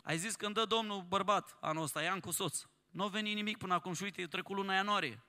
Ai 0.04 0.18
zis 0.18 0.36
că 0.36 0.46
îmi 0.46 0.54
dă 0.54 0.66
Domnul 0.66 1.02
bărbat 1.02 1.58
anul 1.60 1.84
ăsta, 1.84 2.02
i-am 2.02 2.20
cu 2.20 2.32
soț. 2.32 2.66
Nu 2.90 3.04
a 3.04 3.08
venit 3.08 3.36
nimic 3.36 3.58
până 3.58 3.74
acum 3.74 3.94
și 3.94 4.04
uite, 4.04 4.28
trecut 4.28 4.56
luna 4.56 4.74
ianuarie. 4.74 5.24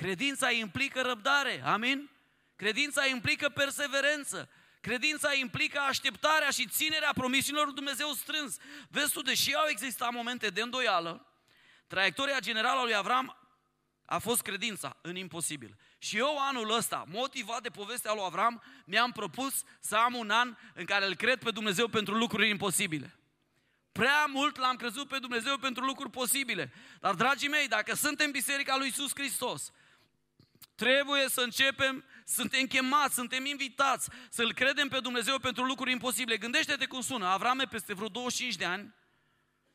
Credința 0.00 0.50
implică 0.50 1.00
răbdare, 1.00 1.62
amin? 1.64 2.10
Credința 2.56 3.06
implică 3.06 3.48
perseverență. 3.48 4.48
Credința 4.80 5.34
implică 5.34 5.78
așteptarea 5.78 6.50
și 6.50 6.68
ținerea 6.68 7.10
promisiunilor 7.14 7.66
lui 7.66 7.74
Dumnezeu 7.74 8.12
strâns. 8.12 8.56
Vezi 8.88 9.12
tu, 9.12 9.22
deși 9.22 9.54
au 9.54 9.66
existat 9.68 10.12
momente 10.12 10.48
de 10.48 10.60
îndoială, 10.60 11.26
traiectoria 11.86 12.38
generală 12.38 12.80
a 12.80 12.82
lui 12.82 12.94
Avram 12.94 13.36
a 14.04 14.18
fost 14.18 14.42
credința 14.42 14.96
în 15.00 15.16
imposibil. 15.16 15.76
Și 15.98 16.16
eu 16.16 16.38
anul 16.38 16.70
ăsta, 16.70 17.04
motivat 17.08 17.62
de 17.62 17.68
povestea 17.68 18.12
lui 18.12 18.22
Avram, 18.24 18.62
mi-am 18.84 19.12
propus 19.12 19.62
să 19.80 19.96
am 19.96 20.14
un 20.14 20.30
an 20.30 20.56
în 20.74 20.84
care 20.84 21.06
îl 21.06 21.14
cred 21.14 21.42
pe 21.42 21.50
Dumnezeu 21.50 21.88
pentru 21.88 22.14
lucruri 22.14 22.48
imposibile. 22.48 23.18
Prea 23.92 24.24
mult 24.26 24.56
l-am 24.56 24.76
crezut 24.76 25.08
pe 25.08 25.18
Dumnezeu 25.18 25.56
pentru 25.56 25.84
lucruri 25.84 26.10
posibile. 26.10 26.72
Dar, 27.00 27.14
dragii 27.14 27.48
mei, 27.48 27.68
dacă 27.68 27.94
suntem 27.94 28.30
Biserica 28.30 28.76
lui 28.76 28.86
Iisus 28.86 29.10
Hristos, 29.14 29.72
trebuie 30.78 31.28
să 31.28 31.40
începem, 31.40 32.04
suntem 32.24 32.66
chemați, 32.66 33.14
suntem 33.14 33.44
invitați 33.44 34.08
să-L 34.30 34.52
credem 34.52 34.88
pe 34.88 35.00
Dumnezeu 35.00 35.38
pentru 35.38 35.64
lucruri 35.64 35.90
imposibile. 35.90 36.38
Gândește-te 36.38 36.86
cum 36.86 37.00
sună. 37.00 37.26
Avrame 37.26 37.64
peste 37.64 37.94
vreo 37.94 38.08
25 38.08 38.56
de 38.56 38.64
ani, 38.64 38.94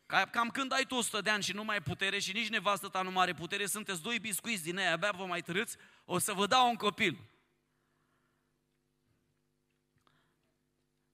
cam 0.05 0.49
când 0.49 0.71
ai 0.71 0.85
tu 0.85 0.95
100 0.95 1.21
de 1.21 1.29
ani 1.29 1.43
și 1.43 1.53
nu 1.53 1.63
mai 1.63 1.75
ai 1.75 1.81
putere 1.81 2.19
și 2.19 2.31
nici 2.31 2.49
nevastă 2.49 2.87
ta 2.87 3.01
nu 3.01 3.11
mai 3.11 3.23
are 3.23 3.33
putere, 3.33 3.65
sunteți 3.65 4.01
doi 4.01 4.19
biscuiți 4.19 4.63
din 4.63 4.77
aia, 4.77 4.91
abia 4.91 5.11
vă 5.11 5.25
mai 5.25 5.41
târâți, 5.41 5.77
o 6.05 6.17
să 6.17 6.33
vă 6.33 6.45
dau 6.45 6.69
un 6.69 6.75
copil. 6.75 7.17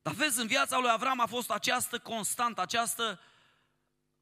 Dar 0.01 0.13
vezi, 0.13 0.39
în 0.39 0.48
viața 0.48 0.77
lui 0.77 0.89
Avram 0.89 1.19
a 1.19 1.25
fost 1.25 1.51
această 1.51 2.00
constantă, 2.00 2.62
această, 2.62 3.19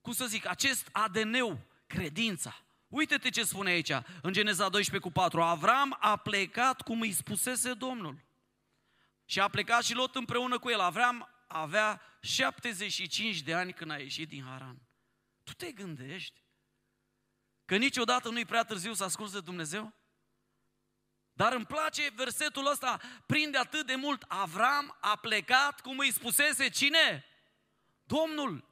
cum 0.01 0.13
să 0.13 0.25
zic, 0.25 0.45
acest 0.45 0.89
ADN-ul, 0.91 1.59
credința. 1.87 2.66
Uite-te 2.97 3.29
ce 3.29 3.43
spune 3.43 3.69
aici, 3.69 3.91
în 4.21 4.33
Geneza 4.33 4.69
12 4.69 5.09
cu 5.09 5.11
4. 5.11 5.41
Avram 5.41 5.97
a 5.99 6.15
plecat 6.15 6.81
cum 6.81 7.01
îi 7.01 7.11
spusese 7.11 7.73
Domnul. 7.73 8.25
Și 9.25 9.39
a 9.39 9.47
plecat 9.47 9.83
și 9.83 9.93
Lot 9.93 10.15
împreună 10.15 10.59
cu 10.59 10.69
el. 10.69 10.79
Avram 10.79 11.29
avea 11.47 12.01
75 12.19 13.41
de 13.41 13.53
ani 13.53 13.73
când 13.73 13.91
a 13.91 13.97
ieșit 13.97 14.27
din 14.27 14.43
Haran. 14.43 14.81
Tu 15.43 15.53
te 15.53 15.71
gândești 15.71 16.43
că 17.65 17.75
niciodată 17.75 18.29
nu-i 18.29 18.45
prea 18.45 18.63
târziu 18.63 18.93
să 18.93 19.03
asculți 19.03 19.33
de 19.33 19.39
Dumnezeu? 19.39 19.93
Dar 21.33 21.53
îmi 21.53 21.65
place 21.65 22.11
versetul 22.15 22.67
ăsta, 22.67 22.99
prinde 23.25 23.57
atât 23.57 23.85
de 23.85 23.95
mult. 23.95 24.23
Avram 24.27 24.97
a 25.01 25.15
plecat, 25.15 25.81
cum 25.81 25.97
îi 25.97 26.11
spusese, 26.11 26.69
cine? 26.69 27.25
Domnul. 28.03 28.66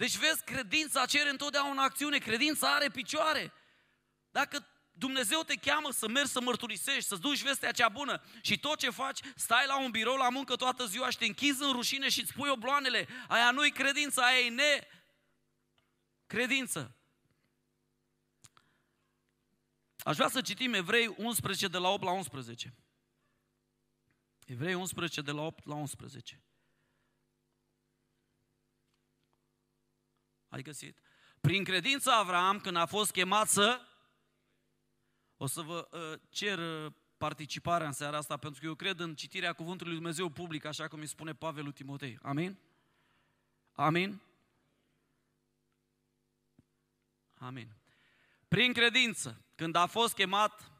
Deci 0.00 0.16
vezi, 0.16 0.44
credința 0.44 1.06
cere 1.06 1.30
întotdeauna 1.30 1.82
acțiune, 1.82 2.18
credința 2.18 2.74
are 2.74 2.88
picioare. 2.88 3.52
Dacă 4.30 4.66
Dumnezeu 4.92 5.42
te 5.42 5.54
cheamă 5.54 5.90
să 5.90 6.08
mergi 6.08 6.30
să 6.30 6.40
mărturisești, 6.40 7.08
să-ți 7.08 7.20
duci 7.20 7.42
vestea 7.42 7.72
cea 7.72 7.88
bună 7.88 8.22
și 8.42 8.58
tot 8.58 8.78
ce 8.78 8.90
faci, 8.90 9.20
stai 9.36 9.66
la 9.66 9.80
un 9.80 9.90
birou 9.90 10.16
la 10.16 10.28
muncă 10.28 10.56
toată 10.56 10.86
ziua 10.86 11.10
și 11.10 11.18
te 11.18 11.24
închizi 11.24 11.62
în 11.62 11.72
rușine 11.72 12.08
și 12.08 12.20
îți 12.20 12.32
pui 12.32 12.48
obloanele, 12.48 13.08
aia 13.28 13.50
nu-i 13.50 13.70
credință, 13.70 14.20
aia 14.20 14.38
e 14.38 14.48
ne 14.48 14.86
credință. 16.26 16.96
Aș 19.98 20.16
vrea 20.16 20.28
să 20.28 20.40
citim 20.40 20.74
Evrei 20.74 21.14
11 21.16 21.68
de 21.68 21.78
la 21.78 21.88
8 21.88 22.02
la 22.02 22.10
11. 22.10 22.74
Evrei 24.46 24.74
11 24.74 25.20
de 25.20 25.30
la 25.30 25.40
8 25.40 25.66
la 25.66 25.74
11. 25.74 26.42
Ai 30.50 30.62
găsit? 30.62 30.98
Prin 31.40 31.64
credință 31.64 32.10
Avram, 32.10 32.60
când 32.60 32.76
a 32.76 32.86
fost 32.86 33.10
chemat 33.10 33.48
să... 33.48 33.80
O 35.36 35.46
să 35.46 35.60
vă 35.60 35.88
uh, 35.90 36.20
cer 36.30 36.58
uh, 36.58 36.92
participarea 37.16 37.86
în 37.86 37.92
seara 37.92 38.16
asta, 38.16 38.36
pentru 38.36 38.60
că 38.60 38.66
eu 38.66 38.74
cred 38.74 38.98
în 38.98 39.14
citirea 39.14 39.52
Cuvântului 39.52 39.92
Lui 39.92 40.00
Dumnezeu 40.00 40.28
public, 40.28 40.64
așa 40.64 40.88
cum 40.88 41.00
îi 41.00 41.06
spune 41.06 41.34
Pavel 41.34 41.62
lui 41.64 41.72
Timotei. 41.72 42.18
Amin? 42.22 42.58
Amin? 43.72 44.20
Amin. 47.34 47.68
Prin 48.48 48.72
credință, 48.72 49.44
când 49.54 49.74
a 49.74 49.86
fost 49.86 50.14
chemat 50.14 50.70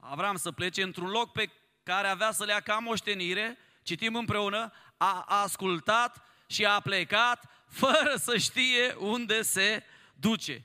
Avram 0.00 0.36
să 0.36 0.52
plece 0.52 0.82
într-un 0.82 1.08
loc 1.08 1.32
pe 1.32 1.50
care 1.82 2.08
avea 2.08 2.32
să 2.32 2.44
le 2.44 2.52
ia 2.52 2.60
ca 2.60 2.78
moștenire, 2.78 3.58
citim 3.82 4.14
împreună, 4.14 4.72
a 4.96 5.20
ascultat 5.20 6.24
și 6.46 6.64
a 6.64 6.80
plecat 6.80 7.59
fără 7.70 8.14
să 8.16 8.36
știe 8.36 8.94
unde 8.98 9.42
se 9.42 9.82
duce. 10.14 10.64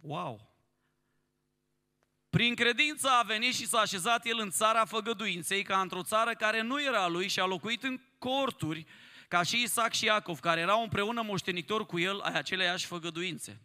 Wow! 0.00 0.48
Prin 2.30 2.54
credință 2.54 3.08
a 3.08 3.22
venit 3.22 3.54
și 3.54 3.66
s-a 3.66 3.78
așezat 3.78 4.26
el 4.26 4.38
în 4.38 4.50
țara 4.50 4.84
făgăduinței, 4.84 5.62
ca 5.62 5.80
într-o 5.80 6.02
țară 6.02 6.34
care 6.34 6.60
nu 6.60 6.82
era 6.82 7.08
lui 7.08 7.28
și 7.28 7.40
a 7.40 7.44
locuit 7.44 7.82
în 7.82 8.00
corturi, 8.18 8.86
ca 9.28 9.42
și 9.42 9.62
Isaac 9.62 9.92
și 9.92 10.04
Iacov, 10.04 10.40
care 10.40 10.60
erau 10.60 10.82
împreună 10.82 11.22
moștenitori 11.22 11.86
cu 11.86 11.98
el 11.98 12.20
ai 12.20 12.34
aceleiași 12.34 12.86
făgăduințe. 12.86 13.60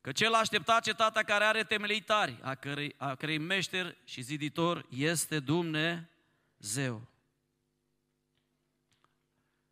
Că 0.00 0.12
cel 0.12 0.34
aștepta 0.34 0.80
cetatea 0.80 1.22
care 1.22 1.44
are 1.44 1.64
temelii 1.64 2.00
tari, 2.00 2.38
a 2.42 2.54
cărei, 2.54 2.94
a 2.96 3.14
cărei 3.14 3.38
meșter 3.38 3.96
și 4.04 4.20
ziditor 4.20 4.86
este 4.88 5.38
Dumnezeu. 5.38 7.08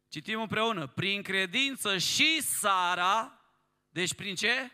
Citim 0.08 0.40
împreună. 0.40 0.86
Prin 0.86 1.22
credință 1.22 1.98
și 1.98 2.42
Sara, 2.42 3.40
deci 3.88 4.14
prin 4.14 4.34
ce? 4.34 4.70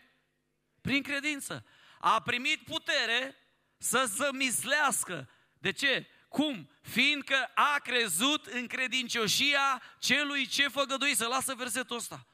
Prin 0.81 1.03
credință. 1.03 1.65
A 1.99 2.21
primit 2.21 2.63
putere 2.65 3.35
să 3.77 4.05
zămislească. 4.05 5.29
De 5.53 5.71
ce? 5.71 6.07
Cum? 6.27 6.69
Fiindcă 6.81 7.51
a 7.55 7.79
crezut 7.83 8.45
în 8.45 8.67
credincioșia 8.67 9.81
celui 9.99 10.47
ce 10.47 10.67
făgădui. 10.67 11.15
Să 11.15 11.27
lasă 11.27 11.55
versetul 11.55 11.95
ăsta. 11.95 12.27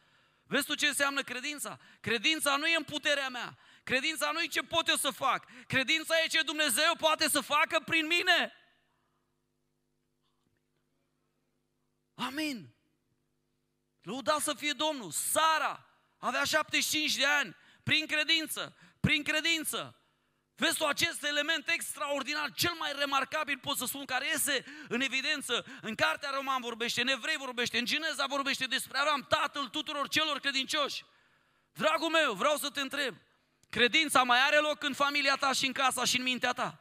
Vezi 0.43 0.65
tu 0.65 0.75
ce 0.75 0.87
înseamnă 0.87 1.21
credința? 1.21 1.79
Credința 1.99 2.55
nu 2.55 2.67
e 2.67 2.75
în 2.75 2.83
puterea 2.83 3.29
mea. 3.29 3.57
Credința 3.83 4.31
nu 4.31 4.41
e 4.41 4.47
ce 4.47 4.61
pot 4.61 4.87
eu 4.87 4.95
să 4.95 5.09
fac. 5.09 5.45
Credința 5.67 6.21
e 6.23 6.27
ce 6.27 6.41
Dumnezeu 6.41 6.95
poate 6.97 7.29
să 7.29 7.39
facă 7.41 7.79
prin 7.85 8.05
mine. 8.05 8.53
Amin. 12.15 12.78
Lăuda 14.09 14.37
să 14.39 14.53
fie 14.53 14.71
Domnul. 14.71 15.11
Sara 15.11 15.85
avea 16.17 16.43
75 16.43 17.15
de 17.15 17.25
ani. 17.25 17.55
Prin 17.83 18.05
credință. 18.05 18.75
Prin 18.99 19.23
credință. 19.23 19.95
Vezi 20.55 20.77
tu 20.77 20.85
acest 20.85 21.23
element 21.23 21.69
extraordinar, 21.69 22.51
cel 22.51 22.73
mai 22.79 22.91
remarcabil 22.97 23.57
pot 23.57 23.77
să 23.77 23.85
spun, 23.85 24.05
care 24.05 24.25
iese 24.25 24.65
în 24.87 25.01
evidență. 25.01 25.65
În 25.81 25.95
Cartea 25.95 26.29
Roman 26.29 26.61
vorbește, 26.61 27.01
în 27.01 27.07
Evrei 27.07 27.37
vorbește, 27.37 27.77
în 27.77 27.85
Geneza 27.85 28.25
vorbește 28.27 28.65
despre 28.65 28.97
Avram, 28.97 29.25
tatăl 29.29 29.67
tuturor 29.67 30.07
celor 30.07 30.39
credincioși. 30.39 31.05
Dragul 31.73 32.09
meu, 32.09 32.33
vreau 32.33 32.57
să 32.57 32.69
te 32.69 32.81
întreb, 32.81 33.15
credința 33.69 34.23
mai 34.23 34.39
are 34.39 34.57
loc 34.57 34.83
în 34.83 34.93
familia 34.93 35.35
ta 35.35 35.53
și 35.53 35.65
în 35.65 35.71
casa 35.71 36.05
și 36.05 36.17
în 36.17 36.23
mintea 36.23 36.51
ta? 36.51 36.79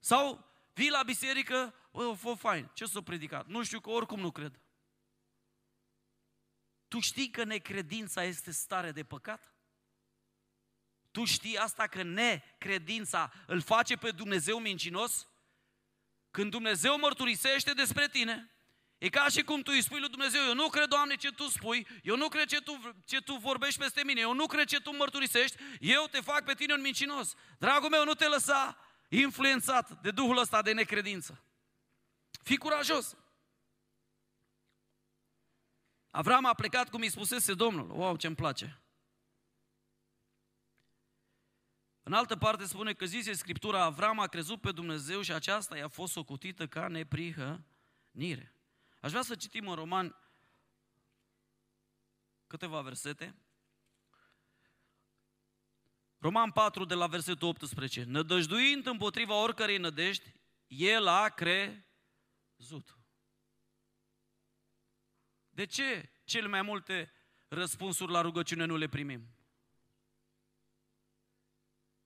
Sau 0.00 0.44
vii 0.74 0.90
la 0.90 1.02
biserică, 1.02 1.74
o, 1.90 2.14
fă 2.14 2.34
fain, 2.38 2.70
ce 2.74 2.84
s-a 2.84 3.00
predicat? 3.00 3.46
Nu 3.46 3.62
știu 3.62 3.80
că 3.80 3.90
oricum 3.90 4.20
nu 4.20 4.30
cred. 4.30 4.60
Tu 6.88 7.00
știi 7.00 7.30
că 7.30 7.44
necredința 7.44 8.24
este 8.24 8.50
stare 8.50 8.92
de 8.92 9.04
păcat? 9.04 9.52
Tu 11.10 11.24
știi 11.24 11.58
asta 11.58 11.86
că 11.86 12.02
necredința 12.02 13.32
îl 13.46 13.60
face 13.60 13.96
pe 13.96 14.10
Dumnezeu 14.10 14.58
mincinos? 14.58 15.28
Când 16.30 16.50
Dumnezeu 16.50 16.98
mărturisește 16.98 17.72
despre 17.72 18.08
tine, 18.08 18.52
E 18.98 19.08
ca 19.08 19.28
și 19.28 19.42
cum 19.42 19.62
tu 19.62 19.70
îi 19.74 19.82
spui 19.82 20.00
lui 20.00 20.08
Dumnezeu, 20.08 20.42
eu 20.42 20.54
nu 20.54 20.68
cred, 20.68 20.88
Doamne, 20.88 21.14
ce 21.14 21.32
Tu 21.32 21.48
spui, 21.48 21.86
eu 22.02 22.16
nu 22.16 22.28
cred 22.28 22.48
ce 22.48 22.60
Tu, 22.60 22.80
ce 23.04 23.20
tu 23.20 23.34
vorbești 23.34 23.78
peste 23.78 24.04
mine, 24.04 24.20
eu 24.20 24.32
nu 24.32 24.46
cred 24.46 24.66
ce 24.66 24.80
Tu 24.80 24.96
mărturisești, 24.96 25.56
eu 25.80 26.06
te 26.10 26.20
fac 26.20 26.44
pe 26.44 26.54
tine 26.54 26.74
un 26.74 26.80
mincinos. 26.80 27.34
Dragul 27.58 27.88
meu, 27.88 28.04
nu 28.04 28.14
te 28.14 28.26
lăsa 28.26 28.78
influențat 29.08 30.02
de 30.02 30.10
Duhul 30.10 30.38
ăsta 30.38 30.62
de 30.62 30.72
necredință. 30.72 31.44
Fii 32.42 32.56
curajos. 32.56 33.16
Avram 36.18 36.44
a 36.44 36.54
plecat 36.54 36.90
cum 36.90 37.00
îi 37.00 37.10
spusese 37.10 37.54
Domnul. 37.54 37.90
Wow, 37.90 38.16
ce-mi 38.16 38.34
place. 38.34 38.80
În 42.02 42.12
altă 42.12 42.36
parte 42.36 42.64
spune 42.64 42.92
că 42.92 43.06
zise 43.06 43.32
Scriptura, 43.32 43.82
Avram 43.82 44.20
a 44.20 44.26
crezut 44.26 44.60
pe 44.60 44.72
Dumnezeu 44.72 45.20
și 45.22 45.32
aceasta 45.32 45.76
i-a 45.76 45.88
fost 45.88 46.12
socutită 46.12 46.66
ca 46.66 46.88
neprihănire. 46.88 48.54
Aș 49.00 49.10
vrea 49.10 49.22
să 49.22 49.34
citim 49.34 49.68
în 49.68 49.74
Roman 49.74 50.16
câteva 52.46 52.80
versete. 52.80 53.36
Roman 56.18 56.50
4, 56.50 56.84
de 56.84 56.94
la 56.94 57.06
versetul 57.06 57.48
18. 57.48 58.04
Nădăjduind 58.04 58.86
împotriva 58.86 59.34
oricărei 59.34 59.78
nădejdi, 59.78 60.32
el 60.66 61.06
a 61.06 61.28
crezut. 61.28 62.97
De 65.58 65.66
ce 65.66 66.10
cele 66.24 66.46
mai 66.46 66.62
multe 66.62 67.12
răspunsuri 67.48 68.12
la 68.12 68.20
rugăciune 68.20 68.64
nu 68.64 68.76
le 68.76 68.88
primim? 68.88 69.28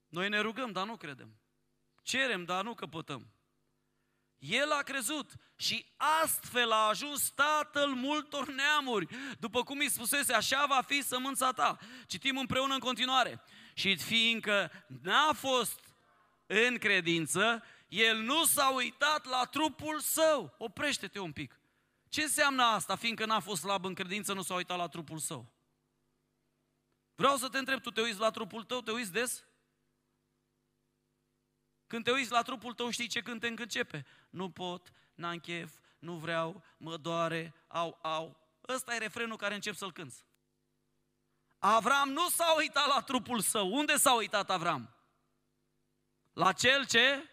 Noi 0.08 0.28
ne 0.28 0.40
rugăm, 0.40 0.72
dar 0.72 0.86
nu 0.86 0.96
credem. 0.96 1.36
Cerem, 2.02 2.44
dar 2.44 2.64
nu 2.64 2.74
căpătăm. 2.74 3.32
El 4.38 4.70
a 4.70 4.82
crezut 4.82 5.32
și 5.56 5.86
astfel 6.22 6.72
a 6.72 6.88
ajuns 6.88 7.30
tatăl 7.30 7.88
multor 7.88 8.48
neamuri. 8.48 9.06
După 9.38 9.62
cum 9.62 9.78
îi 9.78 9.90
spusese, 9.90 10.32
așa 10.32 10.66
va 10.66 10.82
fi 10.82 11.02
sămânța 11.02 11.52
ta. 11.52 11.78
Citim 12.06 12.36
împreună 12.36 12.74
în 12.74 12.80
continuare. 12.80 13.42
Și 13.74 13.96
fiindcă 13.96 14.86
n-a 15.02 15.32
fost 15.32 15.94
în 16.46 16.78
credință, 16.78 17.64
el 17.88 18.18
nu 18.18 18.44
s-a 18.44 18.68
uitat 18.68 19.26
la 19.26 19.44
trupul 19.44 20.00
său. 20.00 20.54
Oprește-te 20.58 21.18
un 21.18 21.32
pic. 21.32 21.61
Ce 22.12 22.22
înseamnă 22.22 22.62
asta, 22.62 22.96
fiindcă 22.96 23.26
n-a 23.26 23.40
fost 23.40 23.60
slab 23.60 23.84
în 23.84 23.94
credință, 23.94 24.32
nu 24.32 24.42
s-a 24.42 24.54
uitat 24.54 24.76
la 24.76 24.88
trupul 24.88 25.18
său? 25.18 25.52
Vreau 27.14 27.36
să 27.36 27.48
te 27.48 27.58
întreb, 27.58 27.80
tu 27.80 27.90
te 27.90 28.00
uiți 28.00 28.18
la 28.18 28.30
trupul 28.30 28.64
tău, 28.64 28.80
te 28.80 28.90
uiți 28.90 29.12
des? 29.12 29.44
Când 31.86 32.04
te 32.04 32.10
uiți 32.10 32.30
la 32.30 32.42
trupul 32.42 32.74
tău, 32.74 32.90
știi 32.90 33.06
ce 33.06 33.22
cânt 33.22 33.42
începe? 33.42 34.06
Nu 34.30 34.50
pot, 34.50 34.92
n-am 35.14 35.38
chef, 35.38 35.72
nu 35.98 36.16
vreau, 36.16 36.64
mă 36.76 36.96
doare, 36.96 37.54
au, 37.66 37.98
au. 38.02 38.36
Ăsta 38.68 38.94
e 38.94 38.98
refrenul 38.98 39.36
care 39.36 39.54
încep 39.54 39.74
să-l 39.74 39.92
cânți. 39.92 40.24
Avram 41.58 42.10
nu 42.10 42.28
s-a 42.28 42.54
uitat 42.56 42.86
la 42.86 43.00
trupul 43.00 43.40
său. 43.40 43.72
Unde 43.74 43.96
s-a 43.96 44.12
uitat 44.12 44.50
Avram? 44.50 44.94
La 46.32 46.52
cel 46.52 46.86
ce 46.86 47.30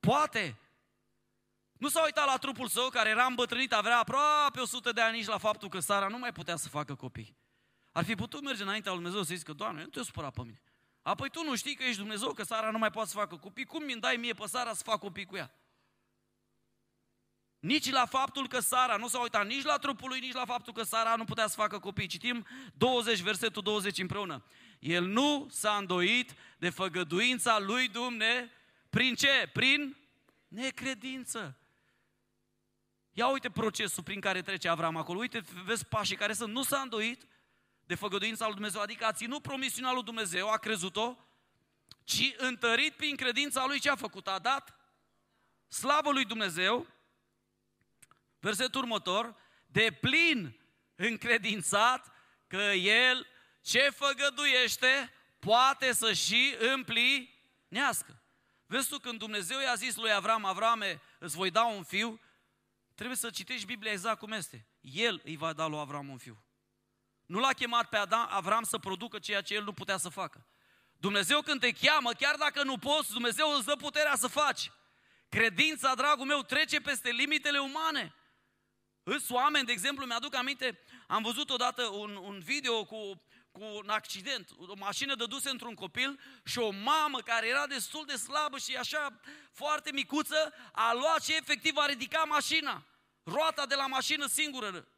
poate. 0.00 0.58
Nu 1.78 1.88
s-a 1.88 2.02
uitat 2.04 2.26
la 2.26 2.36
trupul 2.36 2.68
său, 2.68 2.88
care 2.88 3.08
era 3.08 3.24
îmbătrânit, 3.24 3.72
avea 3.72 3.98
aproape 3.98 4.60
100 4.60 4.92
de 4.92 5.00
ani, 5.00 5.16
nici 5.16 5.26
la 5.26 5.38
faptul 5.38 5.68
că 5.68 5.78
Sara 5.78 6.08
nu 6.08 6.18
mai 6.18 6.32
putea 6.32 6.56
să 6.56 6.68
facă 6.68 6.94
copii. 6.94 7.36
Ar 7.92 8.04
fi 8.04 8.14
putut 8.14 8.42
merge 8.42 8.62
înaintea 8.62 8.92
lui 8.92 9.00
Dumnezeu 9.00 9.24
să 9.24 9.34
zică, 9.34 9.52
Doamne, 9.52 9.82
nu 9.82 9.88
te 9.88 10.02
supăra 10.02 10.30
pe 10.30 10.42
mine. 10.44 10.62
Apoi 11.02 11.30
tu 11.30 11.42
nu 11.44 11.56
știi 11.56 11.74
că 11.74 11.82
ești 11.82 11.98
Dumnezeu, 11.98 12.32
că 12.32 12.42
Sara 12.42 12.70
nu 12.70 12.78
mai 12.78 12.90
poate 12.90 13.08
să 13.08 13.16
facă 13.16 13.36
copii, 13.36 13.64
cum 13.64 13.84
mi 13.84 13.96
dai 13.96 14.16
mie 14.16 14.32
pe 14.32 14.46
Sara 14.46 14.72
să 14.72 14.82
fac 14.82 14.98
copii 14.98 15.24
cu 15.24 15.36
ea? 15.36 15.54
Nici 17.58 17.90
la 17.90 18.06
faptul 18.06 18.48
că 18.48 18.60
Sara 18.60 18.96
nu 18.96 19.08
s-a 19.08 19.20
uitat 19.20 19.46
nici 19.46 19.64
la 19.64 19.76
trupul 19.76 20.08
lui, 20.08 20.20
nici 20.20 20.32
la 20.32 20.44
faptul 20.44 20.72
că 20.72 20.82
Sara 20.82 21.16
nu 21.16 21.24
putea 21.24 21.46
să 21.46 21.54
facă 21.56 21.78
copii. 21.78 22.06
Citim 22.06 22.46
20, 22.74 23.20
versetul 23.20 23.62
20 23.62 23.98
împreună. 23.98 24.44
El 24.78 25.04
nu 25.04 25.46
s-a 25.50 25.76
îndoit 25.76 26.34
de 26.58 26.70
făgăduința 26.70 27.58
lui 27.58 27.88
Dumnezeu. 27.88 28.48
Prin 28.90 29.14
ce? 29.14 29.50
Prin 29.52 29.96
necredință. 30.48 31.58
Ia 33.18 33.26
uite 33.26 33.50
procesul 33.50 34.02
prin 34.02 34.20
care 34.20 34.42
trece 34.42 34.68
Avram 34.68 34.96
acolo. 34.96 35.18
Uite, 35.18 35.44
vezi 35.64 35.84
pașii 35.84 36.16
care 36.16 36.32
sunt. 36.32 36.52
Nu 36.52 36.62
s-a 36.62 36.80
îndoit 36.80 37.26
de 37.84 37.94
făgăduința 37.94 38.44
lui 38.44 38.54
Dumnezeu, 38.54 38.80
adică 38.80 39.04
a 39.04 39.12
ținut 39.12 39.42
promisiunea 39.42 39.92
lui 39.92 40.02
Dumnezeu, 40.02 40.50
a 40.50 40.56
crezut-o, 40.56 41.16
ci 42.04 42.34
întărit 42.36 42.94
prin 42.94 43.16
credința 43.16 43.66
lui 43.66 43.80
ce 43.80 43.90
a 43.90 43.96
făcut? 43.96 44.28
A 44.28 44.38
dat 44.38 44.76
slavă 45.68 46.10
lui 46.10 46.24
Dumnezeu, 46.24 46.86
versetul 48.40 48.80
următor, 48.80 49.34
de 49.66 49.98
plin 50.00 50.60
încredințat 50.94 52.12
că 52.46 52.62
El 52.82 53.26
ce 53.60 53.90
făgăduiește 53.96 55.12
poate 55.38 55.92
să 55.92 56.12
și 56.12 56.54
împlinească. 56.58 58.22
Vezi 58.66 58.88
tu, 58.88 58.98
când 58.98 59.18
Dumnezeu 59.18 59.60
i-a 59.60 59.74
zis 59.74 59.96
lui 59.96 60.12
Avram, 60.12 60.44
Avrame, 60.44 61.00
îți 61.18 61.36
voi 61.36 61.50
da 61.50 61.64
un 61.64 61.82
fiu, 61.82 62.20
trebuie 62.98 63.16
să 63.16 63.30
citești 63.30 63.66
Biblia 63.66 63.92
exact 63.92 64.18
cum 64.18 64.32
este. 64.32 64.66
El 64.80 65.20
îi 65.24 65.36
va 65.36 65.52
da 65.52 65.66
lui 65.66 65.78
Avram 65.78 66.08
un 66.08 66.18
fiu. 66.18 66.44
Nu 67.26 67.38
l-a 67.38 67.52
chemat 67.52 67.88
pe 67.88 67.96
Adam, 67.96 68.26
Avram 68.30 68.62
să 68.62 68.78
producă 68.78 69.18
ceea 69.18 69.40
ce 69.40 69.54
el 69.54 69.64
nu 69.64 69.72
putea 69.72 69.96
să 69.96 70.08
facă. 70.08 70.46
Dumnezeu 70.96 71.40
când 71.40 71.60
te 71.60 71.72
cheamă, 71.72 72.12
chiar 72.12 72.36
dacă 72.36 72.62
nu 72.62 72.78
poți, 72.78 73.12
Dumnezeu 73.12 73.54
îți 73.56 73.66
dă 73.66 73.76
puterea 73.76 74.14
să 74.16 74.26
faci. 74.26 74.70
Credința, 75.28 75.94
dragul 75.94 76.26
meu, 76.26 76.42
trece 76.42 76.80
peste 76.80 77.10
limitele 77.10 77.58
umane. 77.58 78.14
Îți 79.02 79.32
oameni, 79.32 79.66
de 79.66 79.72
exemplu, 79.72 80.06
mi-aduc 80.06 80.34
aminte, 80.34 80.80
am 81.06 81.22
văzut 81.22 81.50
odată 81.50 81.86
un, 81.86 82.16
un 82.16 82.38
video 82.38 82.84
cu, 82.84 83.22
cu 83.50 83.62
un 83.62 83.88
accident, 83.88 84.50
o 84.56 84.74
mașină 84.76 85.14
dăduse 85.14 85.50
într-un 85.50 85.74
copil 85.74 86.20
și 86.44 86.58
o 86.58 86.70
mamă 86.70 87.20
care 87.20 87.46
era 87.46 87.66
destul 87.66 88.04
de 88.06 88.16
slabă 88.16 88.58
și 88.58 88.76
așa 88.76 89.20
foarte 89.52 89.92
micuță, 89.92 90.54
a 90.72 90.92
luat 90.92 91.22
și 91.24 91.36
efectiv 91.36 91.76
a 91.76 91.86
ridicat 91.86 92.26
mașina. 92.26 92.87
Roata 93.30 93.66
de 93.66 93.74
la 93.74 93.86
mașină 93.86 94.26
singură 94.26 94.88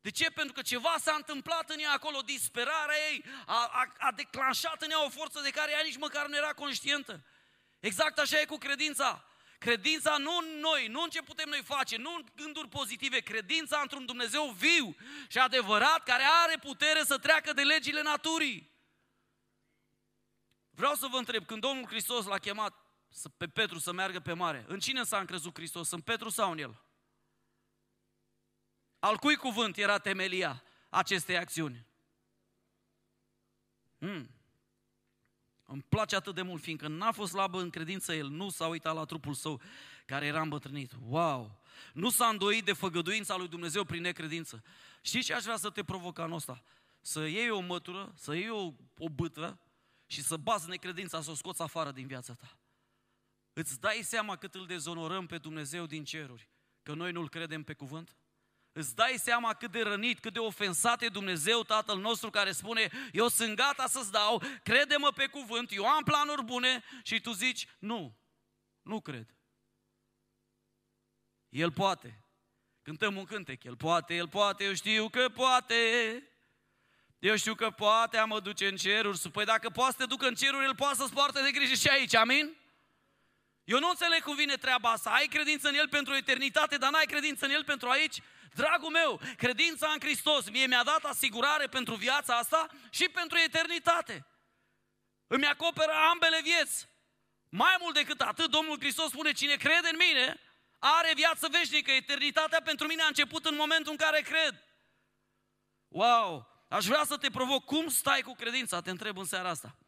de 0.00 0.10
ce? 0.10 0.30
Pentru 0.30 0.52
că 0.52 0.62
ceva 0.62 0.94
s-a 0.98 1.14
întâmplat 1.16 1.70
în 1.70 1.78
ea 1.78 1.92
acolo, 1.92 2.20
disperarea 2.20 2.96
ei 3.10 3.24
a, 3.46 3.70
a, 3.72 3.94
a 3.98 4.12
declanșat 4.12 4.82
în 4.82 4.90
ea 4.90 5.04
o 5.04 5.08
forță 5.08 5.40
de 5.40 5.50
care 5.50 5.70
ea 5.70 5.82
nici 5.84 5.96
măcar 5.96 6.26
nu 6.26 6.36
era 6.36 6.52
conștientă. 6.52 7.24
Exact 7.80 8.18
așa 8.18 8.40
e 8.40 8.44
cu 8.44 8.56
credința. 8.56 9.24
Credința 9.58 10.16
nu 10.16 10.36
în 10.36 10.58
noi, 10.60 10.86
nu 10.86 11.02
în 11.02 11.08
ce 11.08 11.22
putem 11.22 11.48
noi 11.48 11.62
face, 11.62 11.96
nu 11.96 12.14
în 12.14 12.24
gânduri 12.36 12.68
pozitive, 12.68 13.18
credința 13.18 13.80
într-un 13.80 14.06
Dumnezeu 14.06 14.44
viu 14.44 14.96
și 15.28 15.38
adevărat, 15.38 16.02
care 16.04 16.22
are 16.42 16.56
putere 16.56 17.02
să 17.04 17.18
treacă 17.18 17.52
de 17.52 17.62
legile 17.62 18.02
naturii. 18.02 18.70
Vreau 20.70 20.94
să 20.94 21.06
vă 21.06 21.16
întreb, 21.16 21.46
când 21.46 21.60
Domnul 21.60 21.86
Hristos 21.86 22.24
l-a 22.24 22.38
chemat 22.38 22.74
pe 23.36 23.46
Petru 23.46 23.78
să 23.78 23.92
meargă 23.92 24.20
pe 24.20 24.32
mare, 24.32 24.64
în 24.68 24.78
cine 24.78 25.02
s-a 25.02 25.18
încrezut 25.18 25.54
Hristos? 25.54 25.90
În 25.90 26.00
Petru 26.00 26.28
sau 26.28 26.50
în 26.50 26.58
el? 26.58 26.80
Al 29.00 29.16
cui 29.16 29.36
cuvânt 29.36 29.76
era 29.76 29.98
temelia 29.98 30.62
acestei 30.88 31.36
acțiuni? 31.36 31.86
Hmm. 33.98 34.30
Îmi 35.64 35.84
place 35.88 36.16
atât 36.16 36.34
de 36.34 36.42
mult, 36.42 36.62
fiindcă 36.62 36.88
n-a 36.88 37.12
fost 37.12 37.30
slabă 37.32 37.60
în 37.60 37.70
credință 37.70 38.14
el, 38.14 38.28
nu 38.28 38.48
s-a 38.48 38.66
uitat 38.66 38.94
la 38.94 39.04
trupul 39.04 39.34
său 39.34 39.60
care 40.06 40.26
era 40.26 40.40
îmbătrânit. 40.40 40.92
Wow! 41.06 41.60
Nu 41.92 42.10
s-a 42.10 42.26
îndoit 42.26 42.64
de 42.64 42.72
făgăduința 42.72 43.36
lui 43.36 43.48
Dumnezeu 43.48 43.84
prin 43.84 44.02
necredință. 44.02 44.62
Știi 45.02 45.22
ce 45.22 45.34
aș 45.34 45.42
vrea 45.42 45.56
să 45.56 45.70
te 45.70 45.84
provoc 45.84 46.18
anul 46.18 46.36
ăsta? 46.36 46.62
Să 47.00 47.26
iei 47.26 47.50
o 47.50 47.60
mătură, 47.60 48.12
să 48.16 48.34
iei 48.34 48.50
o, 48.50 48.72
o 48.98 49.08
bâtră 49.08 49.60
și 50.06 50.22
să 50.22 50.36
bazi 50.36 50.68
necredința, 50.68 51.22
să 51.22 51.30
o 51.30 51.34
scoți 51.34 51.62
afară 51.62 51.90
din 51.90 52.06
viața 52.06 52.34
ta. 52.34 52.58
Îți 53.52 53.80
dai 53.80 54.00
seama 54.02 54.36
cât 54.36 54.54
îl 54.54 54.66
dezonorăm 54.66 55.26
pe 55.26 55.38
Dumnezeu 55.38 55.86
din 55.86 56.04
ceruri, 56.04 56.48
că 56.82 56.94
noi 56.94 57.12
nu-L 57.12 57.28
credem 57.28 57.62
pe 57.62 57.72
cuvânt? 57.72 58.16
Îți 58.80 58.94
dai 58.94 59.14
seama 59.18 59.54
cât 59.54 59.70
de 59.70 59.82
rănit, 59.82 60.20
cât 60.20 60.32
de 60.32 60.38
ofensat 60.38 61.02
e 61.02 61.08
Dumnezeu 61.08 61.62
Tatăl 61.62 61.98
nostru 61.98 62.30
care 62.30 62.52
spune 62.52 62.90
eu 63.12 63.28
sunt 63.28 63.56
gata 63.56 63.86
să-ți 63.86 64.12
dau, 64.12 64.42
crede-mă 64.62 65.10
pe 65.10 65.26
cuvânt, 65.26 65.72
eu 65.72 65.86
am 65.86 66.02
planuri 66.02 66.44
bune 66.44 66.84
și 67.02 67.20
tu 67.20 67.32
zici 67.32 67.68
nu, 67.78 68.16
nu 68.82 69.00
cred. 69.00 69.34
El 71.48 71.72
poate. 71.72 72.24
Cântăm 72.82 73.16
un 73.16 73.24
cântec, 73.24 73.64
El 73.64 73.76
poate, 73.76 74.14
El 74.14 74.28
poate, 74.28 74.64
eu 74.64 74.74
știu 74.74 75.08
că 75.08 75.28
poate. 75.28 75.74
Eu 77.18 77.36
știu 77.36 77.54
că 77.54 77.70
poate 77.70 78.16
a 78.16 78.24
mă 78.24 78.40
duce 78.40 78.68
în 78.68 78.76
ceruri. 78.76 79.30
Păi 79.32 79.44
dacă 79.44 79.70
poate 79.70 79.92
să 79.92 79.98
te 79.98 80.06
ducă 80.06 80.26
în 80.26 80.34
ceruri, 80.34 80.64
El 80.64 80.74
poate 80.74 80.96
să-ți 80.96 81.12
poarte 81.12 81.42
de 81.42 81.50
grijă 81.50 81.74
și 81.74 81.88
aici, 81.88 82.14
amin? 82.14 82.56
Eu 83.64 83.78
nu 83.78 83.88
înțeleg 83.88 84.22
cum 84.22 84.34
vine 84.34 84.56
treaba 84.56 84.90
asta. 84.90 85.10
Ai 85.10 85.26
credință 85.26 85.68
în 85.68 85.74
El 85.74 85.88
pentru 85.88 86.14
eternitate, 86.14 86.76
dar 86.76 86.90
n-ai 86.90 87.06
credință 87.06 87.44
în 87.44 87.50
El 87.50 87.64
pentru 87.64 87.88
aici? 87.88 88.22
Dragul 88.54 88.90
meu, 88.90 89.20
credința 89.36 89.90
în 89.92 90.00
Hristos 90.00 90.50
mie 90.50 90.66
mi-a 90.66 90.82
dat 90.82 91.04
asigurare 91.04 91.66
pentru 91.66 91.94
viața 91.94 92.36
asta 92.36 92.66
și 92.90 93.08
pentru 93.08 93.38
eternitate. 93.38 94.26
Îmi 95.26 95.46
acoperă 95.46 95.92
ambele 96.10 96.40
vieți. 96.42 96.88
Mai 97.48 97.76
mult 97.80 97.94
decât 97.94 98.20
atât, 98.20 98.50
Domnul 98.50 98.78
Hristos 98.78 99.10
spune, 99.10 99.32
cine 99.32 99.56
crede 99.56 99.88
în 99.90 99.96
mine, 99.96 100.40
are 100.78 101.12
viață 101.14 101.48
veșnică. 101.50 101.90
Eternitatea 101.90 102.60
pentru 102.62 102.86
mine 102.86 103.02
a 103.02 103.06
început 103.06 103.44
în 103.44 103.56
momentul 103.56 103.90
în 103.90 103.96
care 103.96 104.20
cred. 104.20 104.62
Wow! 105.88 106.48
Aș 106.68 106.84
vrea 106.84 107.04
să 107.04 107.16
te 107.16 107.30
provoc. 107.30 107.64
Cum 107.64 107.88
stai 107.88 108.20
cu 108.20 108.32
credința? 108.32 108.80
Te 108.80 108.90
întreb 108.90 109.18
în 109.18 109.24
seara 109.24 109.48
asta. 109.48 109.78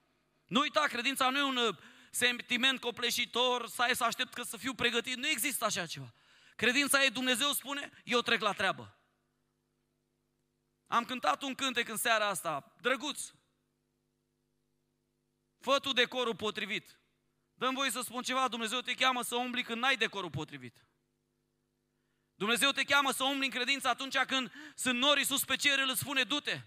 Nu 0.46 0.60
uita, 0.60 0.80
credința 0.80 1.30
nu 1.30 1.38
e 1.38 1.42
un 1.42 1.56
uh, 1.56 1.76
sentiment 2.10 2.80
copleșitor, 2.80 3.68
să 3.68 3.82
ai 3.82 3.96
să 3.96 4.04
aștept 4.04 4.34
că 4.34 4.42
să 4.42 4.56
fiu 4.56 4.74
pregătit. 4.74 5.16
Nu 5.16 5.26
există 5.26 5.64
așa 5.64 5.86
ceva. 5.86 6.14
Credința 6.62 7.04
e 7.04 7.08
Dumnezeu 7.08 7.52
spune, 7.52 7.90
eu 8.04 8.20
trec 8.20 8.40
la 8.40 8.52
treabă. 8.52 8.98
Am 10.86 11.04
cântat 11.04 11.42
un 11.42 11.54
cântec 11.54 11.88
în 11.88 11.96
seara 11.96 12.26
asta, 12.26 12.74
drăguț. 12.80 13.30
Fă 15.58 15.78
tu 15.78 15.92
decorul 15.92 16.36
potrivit. 16.36 17.00
Dăm 17.54 17.74
voi 17.74 17.90
să 17.90 18.00
spun 18.00 18.22
ceva, 18.22 18.48
Dumnezeu 18.48 18.80
te 18.80 18.94
cheamă 18.94 19.22
să 19.22 19.36
umbli 19.36 19.62
când 19.62 19.80
n-ai 19.80 19.96
decorul 19.96 20.30
potrivit. 20.30 20.86
Dumnezeu 22.34 22.70
te 22.70 22.84
cheamă 22.84 23.10
să 23.10 23.24
umbli 23.24 23.44
în 23.44 23.52
credință 23.52 23.88
atunci 23.88 24.18
când 24.18 24.52
sunt 24.74 24.98
norii 24.98 25.24
sus 25.24 25.44
pe 25.44 25.56
cer, 25.56 25.78
El 25.78 25.88
îți 25.88 26.00
spune 26.00 26.22
du-te. 26.22 26.60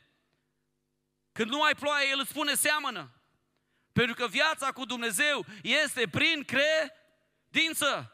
Când 1.31 1.49
nu 1.49 1.61
ai 1.61 1.75
ploaie, 1.75 2.09
El 2.09 2.19
îți 2.19 2.29
spune 2.29 2.53
seamănă. 2.53 3.21
Pentru 3.91 4.15
că 4.15 4.27
viața 4.27 4.71
cu 4.71 4.85
Dumnezeu 4.85 5.45
este 5.61 6.07
prin 6.07 6.43
credință. 6.43 8.09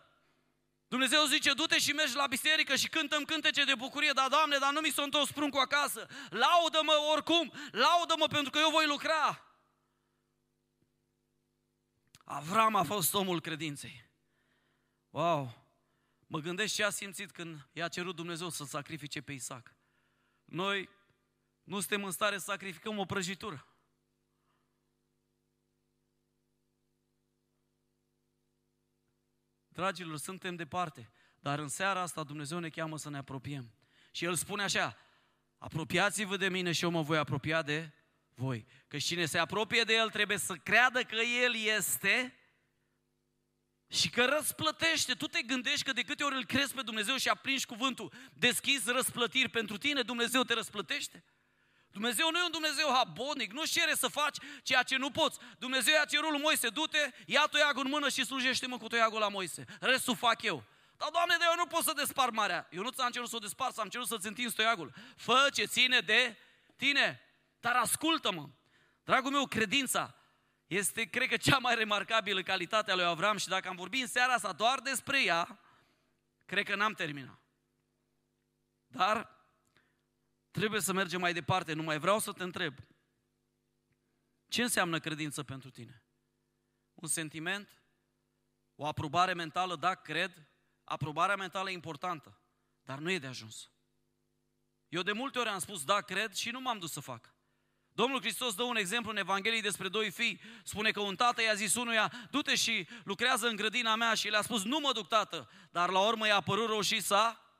Dumnezeu 0.92 1.26
zice, 1.26 1.54
du-te 1.54 1.80
și 1.80 1.92
mergi 1.92 2.16
la 2.16 2.28
biserică 2.28 2.76
și 2.76 2.90
cântăm 2.90 3.24
cântece 3.24 3.64
de 3.64 3.76
bucurie, 3.76 4.12
dar 4.12 4.28
Doamne, 4.28 4.58
dar 4.58 4.74
nu 4.74 4.80
mi 4.80 4.90
s-o 4.90 5.02
întors 5.02 5.32
pruncul 5.32 5.60
acasă. 5.60 6.08
Laudă-mă 6.30 6.92
oricum, 7.14 7.54
laudă-mă 7.72 8.28
pentru 8.28 8.52
că 8.52 8.60
eu 8.60 8.70
voi 8.70 8.86
lucra. 8.86 9.46
Avram 12.24 12.76
a 12.76 12.84
fost 12.84 13.14
omul 13.14 13.42
credinței. 13.42 14.10
Wow! 15.10 15.68
Mă 16.28 16.40
gândesc 16.40 16.74
ce 16.74 16.84
a 16.84 16.90
simțit 16.90 17.32
când 17.32 17.68
i-a 17.74 17.88
cerut 17.88 18.16
Dumnezeu 18.16 18.50
să 18.50 18.64
sacrifice 18.64 19.22
pe 19.22 19.32
Isaac. 19.32 19.76
Noi 20.46 20.90
nu 21.64 21.80
suntem 21.80 22.04
în 22.04 22.12
stare 22.12 22.38
să 22.38 22.44
sacrificăm 22.44 22.98
o 22.98 23.06
prăjitură. 23.06 23.66
Dragilor, 29.74 30.18
suntem 30.18 30.56
departe, 30.56 31.12
dar 31.40 31.60
în 31.60 31.68
seara 31.68 32.02
asta 32.02 32.24
Dumnezeu 32.24 32.60
ne 32.60 32.70
cheamă 32.70 32.98
să 32.98 33.10
ne 33.10 33.18
apropiem. 33.18 33.74
Și 34.12 34.26
El 34.26 34.36
spune 34.36 34.64
așa, 34.64 34.98
apropiați-vă 35.58 36.38
de 36.38 36.50
mine 36.50 36.72
și 36.72 36.84
eu 36.84 36.92
mă 36.92 37.02
voi 37.02 37.18
apropia 37.18 37.62
de 37.62 37.92
voi. 38.34 38.66
Că 38.88 38.98
cine 38.98 39.26
se 39.26 39.38
apropie 39.38 39.84
de 39.84 39.94
El 39.94 40.10
trebuie 40.10 40.38
să 40.38 40.54
creadă 40.54 41.02
că 41.04 41.16
El 41.16 41.56
este 41.56 42.36
și 43.88 44.10
că 44.10 44.26
răsplătește. 44.26 45.14
Tu 45.14 45.28
te 45.28 45.42
gândești 45.42 45.84
că 45.84 45.92
de 45.92 46.02
câte 46.02 46.24
ori 46.24 46.36
îl 46.36 46.46
crezi 46.46 46.74
pe 46.74 46.82
Dumnezeu 46.82 47.18
și 47.18 47.30
aprinși 47.30 47.66
cuvântul, 47.66 48.14
deschizi 48.34 48.92
răsplătiri 48.92 49.50
pentru 49.50 49.78
tine, 49.78 50.02
Dumnezeu 50.02 50.44
te 50.44 50.54
răsplătește? 50.54 51.24
Dumnezeu 51.92 52.32
nu 52.32 52.38
e 52.38 52.44
un 52.44 52.52
Dumnezeu 52.52 52.94
habonic, 52.94 53.52
nu 53.52 53.66
cere 53.66 53.94
să 53.94 54.08
faci 54.08 54.38
ceea 54.64 54.84
ce 54.84 54.98
nu 54.98 55.12
poți. 55.12 55.40
Dumnezeu 55.58 55.94
i-a 55.94 56.06
cerut 56.06 56.30
lui 56.30 56.40
Moise, 56.40 56.70
du-te, 56.70 57.12
ia 57.26 57.46
toiagul 57.46 57.84
în 57.86 57.92
mână 57.92 58.10
și 58.10 58.26
slujește-mă 58.26 58.78
cu 58.78 58.88
toiagul 58.88 59.20
la 59.20 59.28
Moise. 59.28 59.66
Restul 59.80 60.16
fac 60.16 60.42
eu. 60.42 60.64
Dar, 60.98 61.10
Doamne, 61.10 61.36
de 61.38 61.44
eu 61.48 61.56
nu 61.56 61.66
pot 61.66 61.84
să 61.84 61.94
despar 61.96 62.30
marea. 62.30 62.68
Eu 62.72 62.82
nu 62.84 62.90
ți-am 62.90 63.12
cerut 63.12 63.30
să 63.30 63.36
o 63.36 63.40
despar, 63.40 63.72
am 63.76 63.90
cerut 63.90 64.08
să-ți 64.08 64.28
întinzi 64.28 64.56
toiagul. 64.56 64.94
Fă 65.16 65.50
ce 65.54 65.66
ține 65.66 66.00
de 66.00 66.38
tine. 66.76 67.22
Dar 67.60 67.76
ascultă-mă. 67.76 68.50
Dragul 69.04 69.32
meu, 69.32 69.46
credința 69.46 70.16
este, 70.68 71.04
cred 71.04 71.28
că, 71.28 71.38
cea 71.38 71.58
mai 71.58 71.76
remarcabilă 71.76 72.42
calitate 72.42 72.92
a 72.92 72.96
lui 72.96 73.04
Avram 73.04 73.38
și 73.38 73.48
dacă 73.48 73.68
am 73.68 73.76
vorbit 73.76 74.02
în 74.02 74.08
seara 74.08 74.34
asta 74.34 74.52
doar 74.52 74.80
despre 74.80 75.24
ea, 75.24 75.60
cred 76.46 76.66
că 76.66 76.76
n-am 76.76 76.94
terminat. 76.94 77.40
Dar 78.88 79.41
Trebuie 80.52 80.82
să 80.82 80.94
mergem 80.94 81.20
mai 81.20 81.34
departe. 81.34 81.74
Nu 81.74 81.84
mai 81.84 82.00
vreau 82.00 82.20
să 82.20 82.32
te 82.32 82.44
întreb. 82.44 82.80
Ce 84.48 84.62
înseamnă 84.62 85.00
credință 85.00 85.44
pentru 85.44 85.70
tine? 85.70 86.04
Un 86.94 87.08
sentiment? 87.08 87.84
O 88.76 88.88
aprobare 88.88 89.34
mentală? 89.34 89.76
Da, 89.76 89.94
cred. 89.94 90.50
Aprobarea 90.84 91.36
mentală 91.36 91.70
e 91.70 91.74
importantă, 91.74 92.42
dar 92.82 93.00
nu 93.00 93.12
e 93.12 93.20
de 93.20 93.28
ajuns. 93.28 93.72
Eu 94.90 95.02
de 95.02 95.12
multe 95.12 95.40
ori 95.40 95.50
am 95.50 95.60
spus 95.60 95.84
da, 95.84 96.02
cred 96.02 96.34
și 96.34 96.50
nu 96.50 96.62
m-am 96.62 96.80
dus 96.80 96.92
să 96.92 97.00
fac. 97.00 97.34
Domnul 97.94 98.20
Hristos 98.20 98.56
dă 98.56 98.64
un 98.64 98.76
exemplu 98.76 99.12
în 99.12 99.18
Evanghelie 99.18 99.62
despre 99.62 99.90
doi 99.90 100.12
fii. 100.12 100.42
Spune 100.64 100.92
că 100.92 101.00
un 101.00 101.16
tată 101.16 101.42
i-a 101.42 101.54
zis 101.54 101.76
unuia, 101.76 102.12
du-te 102.32 102.56
și 102.56 102.88
lucrează 103.04 103.48
în 103.48 103.56
grădina 103.56 103.96
mea 103.96 104.14
și 104.14 104.30
le-a 104.30 104.42
spus, 104.42 104.64
nu 104.64 104.80
mă 104.80 104.92
duc 104.92 105.08
tată. 105.08 105.50
Dar 105.72 105.90
la 105.90 106.00
urmă 106.00 106.28
i-a 106.28 106.36
apărut 106.36 106.68
rău 106.68 106.82
și 106.82 107.02
s-a 107.02 107.51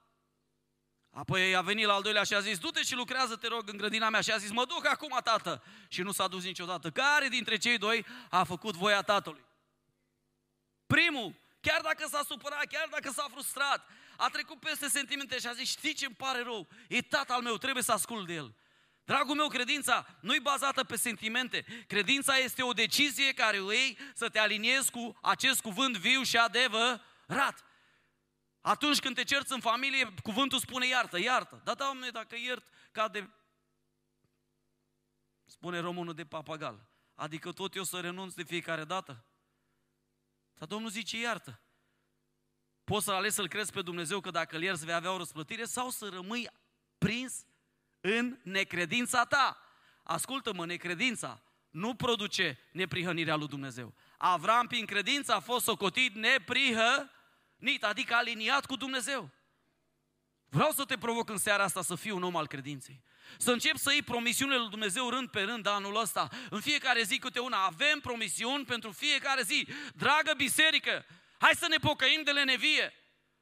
Apoi 1.14 1.56
a 1.56 1.62
venit 1.62 1.86
la 1.86 1.94
al 1.94 2.02
doilea 2.02 2.24
și 2.24 2.34
a 2.34 2.40
zis, 2.40 2.58
du-te 2.58 2.84
și 2.84 2.96
lucrează, 2.96 3.36
te 3.36 3.48
rog, 3.48 3.70
în 3.70 3.78
grădina 3.78 4.10
mea. 4.10 4.22
Și 4.22 4.32
a 4.32 4.38
zis, 4.38 4.52
mă 4.52 4.66
duc 4.66 4.86
acum, 4.88 5.20
tată. 5.24 5.64
Și 5.88 6.02
nu 6.02 6.12
s-a 6.12 6.28
dus 6.28 6.44
niciodată. 6.44 6.92
Care 6.92 7.28
dintre 7.28 7.58
cei 7.58 7.78
doi 7.78 8.06
a 8.30 8.44
făcut 8.44 8.76
voia 8.76 9.02
tatălui? 9.02 9.44
Primul, 10.88 11.34
chiar 11.62 11.82
dacă 11.82 12.08
s-a 12.10 12.22
supărat, 12.28 12.66
chiar 12.66 12.88
dacă 12.92 13.12
s-a 13.12 13.28
frustrat, 13.32 13.88
a 14.18 14.30
trecut 14.30 14.60
peste 14.60 14.88
sentimente 14.88 15.40
și 15.40 15.48
a 15.48 15.54
zis, 15.54 15.70
știi 15.70 15.94
ce 15.94 16.06
îmi 16.06 16.16
pare 16.16 16.42
rău? 16.44 16.68
E 16.88 17.02
tata 17.02 17.34
al 17.34 17.42
meu, 17.42 17.58
trebuie 17.58 17.84
să 17.84 17.92
ascult 17.92 18.28
de 18.28 18.34
el. 18.34 18.54
Dragul 19.06 19.36
meu, 19.36 19.48
credința 19.48 20.06
nu 20.20 20.34
e 20.34 20.40
bazată 20.40 20.84
pe 20.84 20.96
sentimente. 20.96 21.66
Credința 21.88 22.38
este 22.38 22.64
o 22.64 22.74
decizie 22.74 23.34
care 23.34 23.60
o 23.60 23.72
iei 23.72 23.98
să 24.14 24.30
te 24.30 24.40
aliniezi 24.40 24.92
cu 24.92 25.18
acest 25.22 25.62
cuvânt 25.62 25.98
viu 25.98 26.24
și 26.24 26.38
adevărat. 26.38 27.64
Atunci 28.62 29.00
când 29.00 29.16
te 29.16 29.24
cerți 29.24 29.54
în 29.54 29.60
familie, 29.60 30.14
cuvântul 30.24 30.60
spune 30.60 30.88
iartă, 30.88 31.20
iartă. 31.20 31.62
Da, 31.64 31.74
Doamne, 31.74 32.10
dacă 32.10 32.36
iert, 32.36 32.68
cade, 32.92 33.34
spune 35.46 35.80
românul 35.80 36.14
de 36.14 36.26
papagal. 36.26 36.90
Adică 37.16 37.52
tot 37.52 37.76
eu 37.76 37.84
să 37.84 38.00
renunț 38.00 38.34
de 38.34 38.44
fiecare 38.44 38.84
dată? 38.84 39.26
Dar 40.54 40.68
Domnul 40.68 40.90
zice 40.90 41.20
iartă. 41.20 41.62
Poți 42.84 43.06
să 43.06 43.12
alegi 43.12 43.34
să-L 43.34 43.48
crezi 43.48 43.72
pe 43.72 43.82
Dumnezeu 43.82 44.20
că 44.20 44.32
dacă 44.32 44.56
îl 44.56 44.64
ierți 44.64 44.86
vei 44.86 44.94
avea 44.94 45.12
o 45.12 45.18
răsplătire 45.18 45.66
sau 45.66 45.90
să 45.90 46.10
rămâi 46.10 46.50
prins 46.98 47.46
în 48.00 48.40
necredința 48.44 49.26
ta. 49.26 49.58
Ascultă-mă, 50.04 50.66
necredința 50.66 51.42
nu 51.70 51.96
produce 51.96 52.60
neprihănirea 52.72 53.36
lui 53.36 53.48
Dumnezeu. 53.48 53.94
Avram, 54.18 54.68
prin 54.68 54.86
credință, 54.86 55.34
a 55.34 55.40
fost 55.40 55.64
socotit 55.64 56.16
neprihănit 56.16 57.20
nit, 57.62 57.84
adică 57.84 58.14
aliniat 58.14 58.66
cu 58.66 58.76
Dumnezeu. 58.76 59.30
Vreau 60.50 60.72
să 60.72 60.86
te 60.86 60.98
provoc 60.98 61.30
în 61.30 61.38
seara 61.38 61.64
asta 61.64 61.82
să 61.82 61.96
fii 61.96 62.12
un 62.12 62.24
om 62.24 62.36
al 62.36 62.48
credinței. 62.48 63.04
Să 63.38 63.52
încep 63.52 63.78
să 63.78 63.92
iei 63.92 64.02
promisiunile 64.02 64.58
lui 64.58 64.70
Dumnezeu 64.70 65.10
rând 65.10 65.30
pe 65.30 65.42
rând 65.42 65.68
anul 65.68 65.96
ăsta. 65.96 66.28
În 66.50 66.62
fiecare 66.62 67.04
zi 67.04 67.20
câte 67.20 67.40
una. 67.40 67.66
Avem 67.66 68.00
promisiuni 68.00 68.66
pentru 68.66 68.92
fiecare 68.92 69.42
zi. 69.42 69.68
Dragă 69.96 70.34
biserică, 70.38 71.06
hai 71.38 71.52
să 71.56 71.68
ne 71.68 71.78
pocăim 71.78 72.24
de 72.24 72.32
lenevie. 72.32 72.94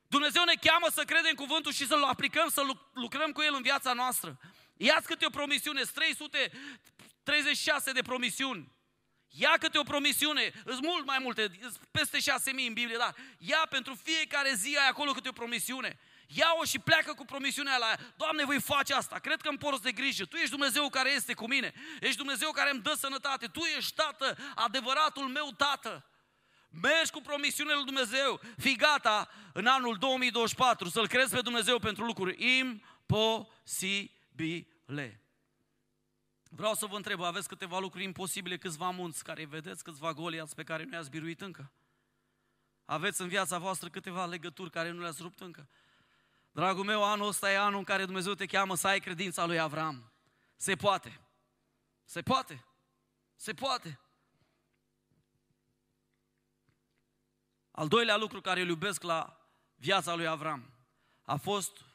Dumnezeu 0.07 0.43
ne 0.43 0.53
cheamă 0.61 0.87
să 0.91 1.03
credem 1.03 1.33
cuvântul 1.33 1.71
și 1.71 1.87
să-l 1.87 2.03
aplicăm, 2.03 2.49
să 2.49 2.61
lucrăm 2.93 3.31
cu 3.31 3.41
el 3.41 3.53
în 3.55 3.61
viața 3.61 3.93
noastră. 3.93 4.39
Iați 4.77 5.07
câte 5.07 5.25
o 5.25 5.29
promisiune, 5.29 5.81
336 5.81 7.91
de 7.91 8.01
promisiuni. 8.01 8.77
Ia 9.29 9.55
câte 9.59 9.77
o 9.77 9.83
promisiune, 9.83 10.51
sunt 10.65 10.81
mult 10.81 11.05
mai 11.05 11.17
multe, 11.21 11.51
peste 11.91 12.19
șase 12.19 12.51
mii 12.51 12.67
în 12.67 12.73
Biblie, 12.73 12.97
dar 12.97 13.15
ia 13.37 13.67
pentru 13.69 13.99
fiecare 14.03 14.53
zi 14.53 14.77
ai 14.79 14.87
acolo 14.87 15.11
câte 15.11 15.29
o 15.29 15.31
promisiune. 15.31 15.99
Ia-o 16.27 16.63
și 16.63 16.79
pleacă 16.79 17.13
cu 17.13 17.25
promisiunea 17.25 17.77
la 17.77 17.87
ea. 17.87 17.99
Doamne, 18.17 18.45
voi 18.45 18.61
face 18.61 18.93
asta, 18.93 19.19
cred 19.19 19.41
că 19.41 19.49
îmi 19.49 19.57
porți 19.57 19.81
de 19.81 19.91
grijă. 19.91 20.25
Tu 20.25 20.35
ești 20.35 20.49
Dumnezeu 20.49 20.89
care 20.89 21.11
este 21.11 21.33
cu 21.33 21.47
mine. 21.47 21.73
Ești 21.99 22.17
Dumnezeu 22.17 22.51
care 22.51 22.69
îmi 22.69 22.81
dă 22.81 22.93
sănătate. 22.99 23.47
Tu 23.47 23.59
ești 23.77 23.93
Tată, 23.93 24.37
adevăratul 24.55 25.27
meu 25.27 25.49
Tată. 25.57 26.05
Mergi 26.81 27.11
cu 27.11 27.21
promisiunile 27.21 27.75
lui 27.75 27.85
Dumnezeu. 27.85 28.41
Fii 28.57 28.75
gata 28.75 29.29
în 29.53 29.65
anul 29.65 29.97
2024 29.97 30.89
să-L 30.89 31.07
crezi 31.07 31.33
pe 31.35 31.41
Dumnezeu 31.41 31.79
pentru 31.79 32.05
lucruri 32.05 32.57
imposibile. 32.57 34.09
Vreau 36.49 36.73
să 36.73 36.85
vă 36.85 36.95
întreb, 36.95 37.21
aveți 37.21 37.47
câteva 37.47 37.79
lucruri 37.79 38.03
imposibile, 38.03 38.57
câțiva 38.57 38.89
munți 38.89 39.23
care 39.23 39.45
vedeți, 39.45 39.83
câțiva 39.83 40.13
goliați 40.13 40.55
pe 40.55 40.63
care 40.63 40.83
nu 40.83 40.93
i-ați 40.93 41.09
biruit 41.09 41.41
încă? 41.41 41.71
Aveți 42.85 43.21
în 43.21 43.27
viața 43.27 43.57
voastră 43.57 43.89
câteva 43.89 44.25
legături 44.25 44.69
care 44.69 44.91
nu 44.91 45.01
le-ați 45.01 45.21
rupt 45.21 45.39
încă? 45.39 45.69
Dragul 46.51 46.83
meu, 46.83 47.03
anul 47.03 47.27
ăsta 47.27 47.51
e 47.51 47.57
anul 47.57 47.77
în 47.77 47.83
care 47.83 48.05
Dumnezeu 48.05 48.33
te 48.33 48.45
cheamă 48.45 48.75
să 48.75 48.87
ai 48.87 48.99
credința 48.99 49.45
lui 49.45 49.59
Avram. 49.59 50.11
Se 50.55 50.75
poate. 50.75 51.21
Se 52.05 52.21
poate. 52.21 52.65
Se 53.35 53.53
poate. 53.53 53.99
Al 57.71 57.87
doilea 57.87 58.17
lucru 58.17 58.41
care 58.41 58.61
îl 58.61 58.67
iubesc 58.67 59.03
la 59.03 59.47
viața 59.75 60.15
lui 60.15 60.27
Avram 60.27 60.73
a 61.23 61.35
fost 61.35 61.88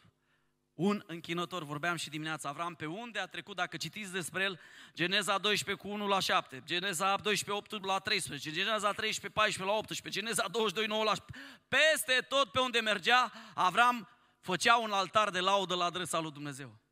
un 0.74 1.02
închinător. 1.06 1.64
Vorbeam 1.64 1.96
și 1.96 2.10
dimineața, 2.10 2.48
Avram 2.48 2.74
pe 2.74 2.86
unde 2.86 3.18
a 3.18 3.26
trecut, 3.26 3.56
dacă 3.56 3.76
citiți 3.76 4.12
despre 4.12 4.42
el, 4.42 4.60
Geneza 4.94 5.38
12 5.38 5.86
cu 5.86 5.92
1 5.92 6.06
la 6.06 6.20
7, 6.20 6.62
Geneza 6.66 7.16
12, 7.16 7.50
8 7.50 7.84
la 7.84 7.98
13, 7.98 8.50
Geneza 8.50 8.92
13, 8.92 9.28
14 9.28 9.64
la 9.64 9.78
18, 9.78 10.20
Geneza 10.20 10.48
22, 10.50 10.86
9 10.86 11.04
la... 11.04 11.12
Peste 11.68 12.26
tot 12.28 12.50
pe 12.50 12.60
unde 12.60 12.80
mergea, 12.80 13.32
Avram 13.54 14.08
făcea 14.40 14.76
un 14.76 14.90
altar 14.90 15.30
de 15.30 15.40
laudă 15.40 15.74
la 15.74 15.84
adresa 15.84 16.20
lui 16.20 16.32
Dumnezeu. 16.32 16.83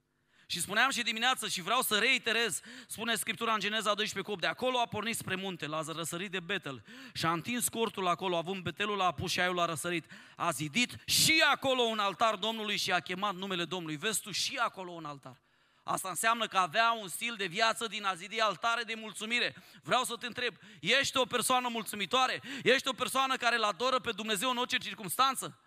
Și 0.52 0.60
spuneam 0.60 0.90
și 0.90 1.02
dimineață 1.02 1.48
și 1.48 1.62
vreau 1.62 1.80
să 1.80 1.98
reiterez, 1.98 2.60
spune 2.86 3.14
Scriptura 3.14 3.52
în 3.52 3.60
Geneza 3.60 3.94
12 3.94 4.20
cu 4.22 4.30
8, 4.30 4.40
de 4.40 4.46
acolo 4.46 4.78
a 4.78 4.86
pornit 4.86 5.16
spre 5.16 5.34
munte, 5.34 5.66
la 5.66 5.82
răsărit 5.86 6.30
de 6.30 6.40
Betel 6.40 6.82
și 7.12 7.26
a 7.26 7.32
întins 7.32 7.68
cortul 7.68 8.06
acolo, 8.06 8.36
având 8.36 8.62
Betelul 8.62 8.96
la 8.96 9.04
apus 9.04 9.30
și 9.30 9.40
aiul 9.40 9.60
a 9.60 9.64
răsărit. 9.64 10.06
A 10.36 10.50
zidit 10.50 10.96
și 11.04 11.42
acolo 11.50 11.82
un 11.82 11.98
altar 11.98 12.34
Domnului 12.34 12.76
și 12.76 12.92
a 12.92 13.00
chemat 13.00 13.34
numele 13.34 13.64
Domnului. 13.64 13.96
Vezi 13.96 14.20
tu 14.20 14.30
și 14.30 14.56
acolo 14.56 14.90
un 14.90 15.04
altar. 15.04 15.40
Asta 15.82 16.08
înseamnă 16.08 16.46
că 16.46 16.56
avea 16.56 16.92
un 16.92 17.08
stil 17.08 17.34
de 17.36 17.46
viață 17.46 17.86
din 17.86 18.04
a 18.04 18.14
zidi 18.14 18.40
altare 18.40 18.82
de 18.82 18.94
mulțumire. 18.94 19.54
Vreau 19.82 20.04
să 20.04 20.14
te 20.16 20.26
întreb, 20.26 20.54
ești 20.80 21.16
o 21.16 21.24
persoană 21.24 21.68
mulțumitoare? 21.68 22.42
Ești 22.62 22.88
o 22.88 22.92
persoană 22.92 23.36
care 23.36 23.56
îl 23.56 23.62
adoră 23.62 23.98
pe 23.98 24.12
Dumnezeu 24.12 24.50
în 24.50 24.56
orice 24.56 24.76
circunstanță? 24.76 25.58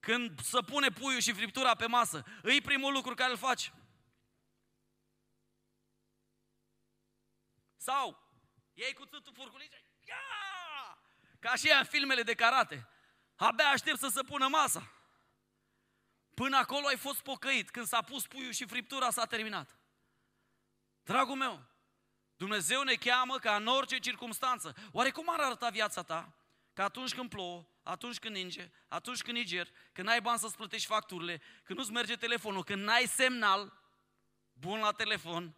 Când 0.00 0.40
să 0.42 0.62
pune 0.62 0.88
puiul 0.88 1.20
și 1.20 1.32
friptura 1.32 1.74
pe 1.74 1.86
masă, 1.86 2.24
îi 2.42 2.60
primul 2.60 2.92
lucru 2.92 3.14
care 3.14 3.30
îl 3.30 3.36
faci. 3.36 3.72
Sau 7.86 8.18
iei 8.74 8.92
cuțitul 8.92 9.32
furculițe, 9.34 9.82
ia! 10.06 10.16
Ca 11.40 11.54
și 11.54 11.72
în 11.78 11.84
filmele 11.84 12.22
de 12.22 12.34
karate. 12.34 12.88
Abia 13.36 13.68
aștept 13.68 13.98
să 13.98 14.08
se 14.08 14.22
pună 14.22 14.48
masa. 14.48 14.92
Până 16.34 16.56
acolo 16.56 16.86
ai 16.86 16.96
fost 16.96 17.20
pocăit. 17.20 17.70
Când 17.70 17.86
s-a 17.86 18.02
pus 18.02 18.26
puiul 18.26 18.52
și 18.52 18.66
friptura, 18.66 19.10
s-a 19.10 19.24
terminat. 19.24 19.76
Dragul 21.02 21.36
meu, 21.36 21.66
Dumnezeu 22.36 22.82
ne 22.82 22.94
cheamă 22.94 23.38
ca 23.38 23.56
în 23.56 23.66
orice 23.66 23.98
circunstanță. 23.98 24.76
Oare 24.92 25.10
cum 25.10 25.30
ar 25.30 25.40
arăta 25.40 25.68
viața 25.68 26.02
ta? 26.02 26.36
Că 26.72 26.82
atunci 26.82 27.14
când 27.14 27.28
plouă, 27.28 27.66
atunci 27.82 28.18
când 28.18 28.34
ninge, 28.34 28.70
atunci 28.88 29.22
când 29.22 29.36
niger, 29.36 29.68
când 29.92 30.06
n-ai 30.06 30.20
bani 30.20 30.38
să-ți 30.38 30.56
plătești 30.56 30.86
facturile, 30.86 31.42
când 31.62 31.78
nu-ți 31.78 31.92
merge 31.92 32.16
telefonul, 32.16 32.64
când 32.64 32.82
n-ai 32.82 33.06
semnal 33.06 33.80
bun 34.52 34.80
la 34.80 34.92
telefon, 34.92 35.56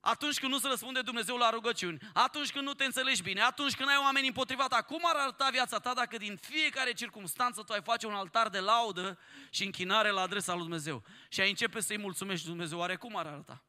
atunci 0.00 0.38
când 0.38 0.52
nu 0.52 0.58
se 0.58 0.68
răspunde 0.68 1.02
Dumnezeu 1.02 1.36
la 1.36 1.50
rugăciuni, 1.50 1.98
atunci 2.12 2.52
când 2.52 2.66
nu 2.66 2.74
te 2.74 2.84
înțelegi 2.84 3.22
bine, 3.22 3.40
atunci 3.40 3.74
când 3.76 3.88
ai 3.88 3.96
oameni 4.02 4.26
împotriva 4.26 4.66
ta, 4.66 4.82
cum 4.82 5.00
ar 5.02 5.16
arăta 5.16 5.48
viața 5.50 5.78
ta 5.78 5.94
dacă 5.94 6.16
din 6.16 6.36
fiecare 6.36 6.92
circunstanță 6.92 7.62
tu 7.62 7.72
ai 7.72 7.82
face 7.82 8.06
un 8.06 8.14
altar 8.14 8.48
de 8.48 8.58
laudă 8.58 9.18
și 9.50 9.64
închinare 9.64 10.10
la 10.10 10.20
adresa 10.20 10.52
lui 10.52 10.62
Dumnezeu 10.62 11.02
și 11.28 11.40
ai 11.40 11.48
începe 11.48 11.80
să-i 11.80 11.98
mulțumești 11.98 12.46
Dumnezeu, 12.46 12.78
oare 12.78 12.96
cum 12.96 13.16
ar 13.16 13.26
arăta? 13.26 13.64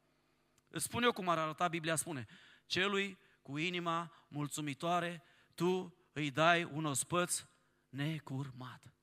Îți 0.67 0.83
spun 0.83 1.03
eu 1.03 1.11
cum 1.11 1.29
ar 1.29 1.37
arăta, 1.37 1.67
Biblia 1.67 1.95
spune, 1.95 2.25
celui 2.65 3.19
cu 3.41 3.57
inima 3.57 4.11
mulțumitoare, 4.27 5.23
tu 5.55 5.95
îi 6.13 6.31
dai 6.31 6.63
un 6.63 6.85
ospăț 6.85 7.43
necurmat. 7.89 8.93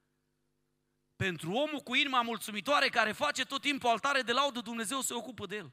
Pentru 1.17 1.53
omul 1.53 1.81
cu 1.81 1.95
inima 1.95 2.23
mulțumitoare 2.23 2.89
care 2.89 3.13
face 3.13 3.45
tot 3.45 3.61
timpul 3.61 3.89
altare 3.89 4.23
de 4.23 4.33
laudă, 4.33 4.61
Dumnezeu 4.61 5.01
se 5.01 5.15
ocupă 5.15 5.47
de 5.47 5.57
el. 5.57 5.73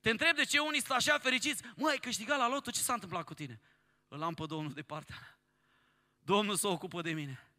Te 0.00 0.10
întreb 0.10 0.36
de 0.36 0.44
ce 0.44 0.58
unii 0.58 0.80
sunt 0.80 0.96
așa 0.96 1.18
fericiți. 1.18 1.62
Mă, 1.76 1.88
ai 1.88 1.98
câștigat 1.98 2.38
la 2.38 2.48
lotul, 2.48 2.72
ce 2.72 2.80
s-a 2.80 2.92
întâmplat 2.92 3.24
cu 3.24 3.34
tine? 3.34 3.60
Îl 4.08 4.22
am 4.22 4.34
pe 4.34 4.46
Domnul 4.46 4.72
de 4.72 4.82
partea 4.82 5.16
mea. 5.20 5.40
Domnul 6.18 6.56
se 6.56 6.66
ocupă 6.66 7.02
de 7.02 7.10
mine. 7.10 7.50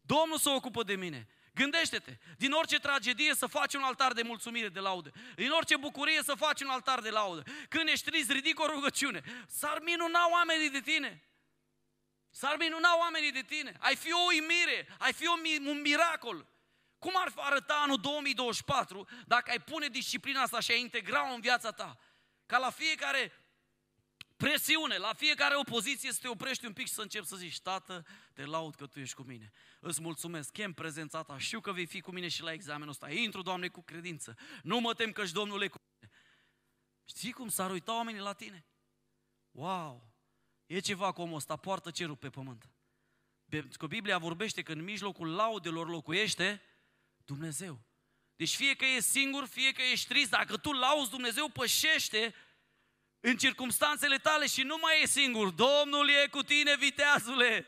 Domnul 0.00 0.38
se 0.38 0.48
ocupă 0.48 0.82
de 0.82 0.94
mine. 0.94 1.28
Gândește-te, 1.54 2.18
din 2.36 2.52
orice 2.52 2.78
tragedie 2.78 3.34
să 3.34 3.46
faci 3.46 3.74
un 3.74 3.82
altar 3.82 4.12
de 4.12 4.22
mulțumire, 4.22 4.68
de 4.68 4.80
laudă. 4.80 5.12
Din 5.34 5.50
orice 5.50 5.76
bucurie 5.76 6.22
să 6.22 6.34
faci 6.34 6.60
un 6.60 6.68
altar 6.68 7.00
de 7.00 7.10
laudă. 7.10 7.42
Când 7.68 7.88
ești 7.88 8.10
trist, 8.10 8.30
ridic 8.30 8.60
o 8.60 8.66
rugăciune. 8.66 9.22
S-ar 9.48 9.80
minuna 9.82 10.28
oamenii 10.30 10.70
de 10.70 10.80
tine. 10.80 11.22
S-ar 12.30 12.56
minuna 12.56 12.96
oamenii 12.98 13.32
de 13.32 13.42
tine. 13.42 13.76
Ai 13.78 13.96
fi 13.96 14.12
o 14.12 14.24
uimire, 14.26 14.96
ai 14.98 15.12
fi 15.12 15.26
un 15.26 15.80
miracol. 15.80 16.46
Cum 17.00 17.12
ar 17.16 17.32
arăta 17.36 17.74
anul 17.74 18.00
2024 18.00 19.08
dacă 19.26 19.50
ai 19.50 19.60
pune 19.60 19.88
disciplina 19.88 20.42
asta 20.42 20.60
și 20.60 20.70
ai 20.70 20.80
integra-o 20.80 21.34
în 21.34 21.40
viața 21.40 21.70
ta? 21.70 21.98
Ca 22.46 22.58
la 22.58 22.70
fiecare 22.70 23.32
presiune, 24.36 24.96
la 24.96 25.12
fiecare 25.12 25.54
opoziție 25.56 26.12
să 26.12 26.18
te 26.20 26.28
oprești 26.28 26.66
un 26.66 26.72
pic 26.72 26.86
și 26.86 26.92
să 26.92 27.00
începi 27.00 27.26
să 27.26 27.36
zici, 27.36 27.60
Tată, 27.60 28.06
te 28.32 28.44
laud 28.44 28.74
că 28.74 28.86
Tu 28.86 29.00
ești 29.00 29.14
cu 29.14 29.22
mine. 29.22 29.50
Îți 29.80 30.00
mulțumesc, 30.00 30.52
chem 30.52 30.72
prezența 30.72 31.22
Ta, 31.22 31.38
știu 31.38 31.60
că 31.60 31.72
vei 31.72 31.86
fi 31.86 32.00
cu 32.00 32.10
mine 32.10 32.28
și 32.28 32.42
la 32.42 32.52
examenul 32.52 32.90
ăsta. 32.90 33.10
Intru, 33.10 33.42
Doamne, 33.42 33.68
cu 33.68 33.82
credință. 33.82 34.36
Nu 34.62 34.80
mă 34.80 34.94
tem 34.94 35.12
că-și 35.12 35.32
Domnul 35.32 35.62
e 35.62 35.68
cu 35.68 35.78
mine. 35.92 36.14
Știi 37.04 37.32
cum 37.32 37.48
s-ar 37.48 37.70
uita 37.70 37.94
oamenii 37.94 38.20
la 38.20 38.32
tine? 38.32 38.66
Wow! 39.50 40.14
E 40.66 40.78
ceva 40.78 41.12
cu 41.12 41.20
omul 41.22 41.36
ăsta, 41.36 41.56
poartă 41.56 41.90
cerul 41.90 42.16
pe 42.16 42.30
pământ. 42.30 42.70
Că 43.78 43.86
Biblia 43.86 44.18
vorbește 44.18 44.62
că 44.62 44.72
în 44.72 44.82
mijlocul 44.82 45.34
laudelor 45.34 45.88
locuiește 45.88 46.62
Dumnezeu. 47.24 47.80
Deci 48.36 48.54
fie 48.54 48.74
că 48.74 48.84
e 48.84 49.00
singur, 49.00 49.46
fie 49.46 49.72
că 49.72 49.82
ești 49.82 50.08
trist, 50.08 50.30
dacă 50.30 50.56
tu 50.56 50.72
lauzi 50.72 51.10
Dumnezeu, 51.10 51.48
pășește 51.48 52.34
în 53.20 53.36
circumstanțele 53.36 54.18
tale 54.18 54.46
și 54.46 54.62
nu 54.62 54.78
mai 54.80 55.02
e 55.02 55.06
singur. 55.06 55.50
Domnul 55.50 56.08
e 56.08 56.28
cu 56.30 56.42
tine, 56.42 56.76
viteazule. 56.76 57.66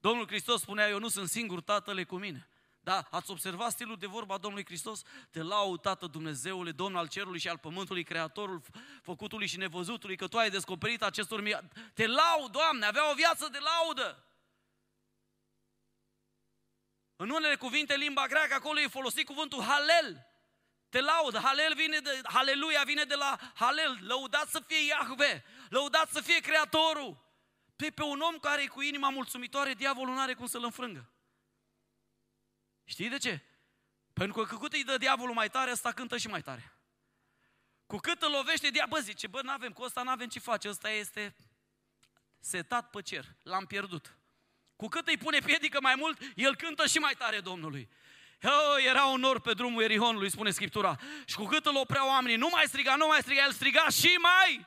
Domnul 0.00 0.26
Hristos 0.26 0.60
spunea, 0.60 0.88
eu 0.88 0.98
nu 0.98 1.08
sunt 1.08 1.28
singur, 1.28 1.60
Tatăl 1.60 1.98
e 1.98 2.04
cu 2.04 2.16
mine. 2.16 2.48
Da, 2.80 3.06
ați 3.10 3.30
observat 3.30 3.70
stilul 3.70 3.96
de 3.96 4.06
vorba 4.06 4.38
Domnului 4.38 4.64
Hristos? 4.64 5.02
Te 5.30 5.42
laud, 5.42 5.80
Tată 5.80 6.06
Dumnezeule, 6.06 6.70
Domn 6.70 6.96
al 6.96 7.08
cerului 7.08 7.38
și 7.38 7.48
al 7.48 7.58
pământului, 7.58 8.04
Creatorul 8.04 8.62
făcutului 9.02 9.46
și 9.46 9.56
nevăzutului, 9.56 10.16
că 10.16 10.26
Tu 10.26 10.36
ai 10.36 10.50
descoperit 10.50 11.02
acestor 11.02 11.40
mii. 11.40 11.58
Te 11.94 12.06
laud, 12.06 12.50
Doamne, 12.50 12.86
avea 12.86 13.10
o 13.10 13.14
viață 13.14 13.48
de 13.52 13.58
laudă. 13.58 14.27
În 17.20 17.30
unele 17.30 17.56
cuvinte, 17.56 17.96
limba 17.96 18.26
greacă, 18.26 18.54
acolo 18.54 18.80
e 18.80 18.86
folosit 18.86 19.26
cuvântul 19.26 19.62
halel. 19.62 20.26
Te 20.88 21.00
laudă. 21.00 21.38
Halel 21.38 21.74
vine 21.74 21.98
de, 21.98 22.20
haleluia 22.24 22.82
vine 22.84 23.04
de 23.04 23.14
la 23.14 23.38
halel. 23.54 23.98
Lăudat 24.00 24.48
să 24.48 24.62
fie 24.66 24.86
Iahve. 24.86 25.44
Lăudat 25.68 26.10
să 26.10 26.20
fie 26.20 26.40
Creatorul. 26.40 27.26
Pe, 27.76 27.90
pe 27.90 28.02
un 28.02 28.20
om 28.20 28.38
care 28.38 28.62
e 28.62 28.66
cu 28.66 28.80
inima 28.80 29.08
mulțumitoare, 29.08 29.74
diavolul 29.74 30.14
nu 30.14 30.20
are 30.20 30.34
cum 30.34 30.46
să-l 30.46 30.64
înfrângă. 30.64 31.12
Știi 32.84 33.08
de 33.08 33.18
ce? 33.18 33.42
Pentru 34.12 34.42
că 34.42 34.54
cu 34.54 34.60
cât 34.60 34.72
îi 34.72 34.84
dă 34.84 34.96
diavolul 34.96 35.34
mai 35.34 35.50
tare, 35.50 35.70
ăsta 35.70 35.92
cântă 35.92 36.16
și 36.16 36.28
mai 36.28 36.42
tare. 36.42 36.72
Cu 37.86 37.96
cât 37.96 38.22
îl 38.22 38.30
lovește 38.30 38.70
diavolul, 38.70 39.04
zice, 39.04 39.26
bă, 39.26 39.42
n-avem, 39.42 39.72
cu 39.72 39.82
ăsta 39.82 40.02
n-avem 40.02 40.28
ce 40.28 40.38
face, 40.38 40.68
ăsta 40.68 40.90
este 40.90 41.36
setat 42.40 42.90
pe 42.90 43.02
cer, 43.02 43.24
l-am 43.42 43.66
pierdut. 43.66 44.17
Cu 44.78 44.88
cât 44.88 45.06
îi 45.08 45.16
pune 45.16 45.38
piedică 45.38 45.78
mai 45.80 45.94
mult, 45.94 46.20
el 46.34 46.56
cântă 46.56 46.86
și 46.86 46.98
mai 46.98 47.14
tare 47.14 47.40
Domnului. 47.40 47.88
Oh, 48.42 48.84
era 48.86 49.04
un 49.04 49.20
nor 49.20 49.40
pe 49.40 49.52
drumul 49.52 49.82
Erihonului, 49.82 50.30
spune 50.30 50.50
Scriptura. 50.50 50.96
Și 51.24 51.34
cu 51.34 51.44
cât 51.44 51.66
îl 51.66 51.76
opreau 51.76 52.08
oamenii, 52.08 52.36
nu 52.36 52.48
mai 52.52 52.64
striga, 52.66 52.96
nu 52.96 53.06
mai 53.06 53.20
striga, 53.20 53.44
el 53.44 53.52
striga 53.52 53.88
și 53.88 54.18
mai 54.20 54.66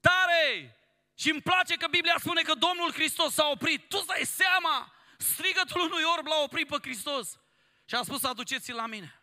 tare. 0.00 0.76
Și 1.14 1.30
îmi 1.30 1.40
place 1.42 1.74
că 1.74 1.86
Biblia 1.88 2.14
spune 2.18 2.42
că 2.42 2.54
Domnul 2.54 2.92
Hristos 2.92 3.34
s-a 3.34 3.46
oprit. 3.46 3.88
Tu 3.88 4.04
dai 4.06 4.22
seama, 4.24 4.92
strigătul 5.18 5.80
unui 5.80 6.02
orb 6.16 6.26
l-a 6.26 6.42
oprit 6.42 6.68
pe 6.68 6.76
Hristos. 6.80 7.40
Și 7.84 7.94
a 7.94 8.02
spus, 8.02 8.24
aduceți-l 8.24 8.74
la 8.74 8.86
mine. 8.86 9.22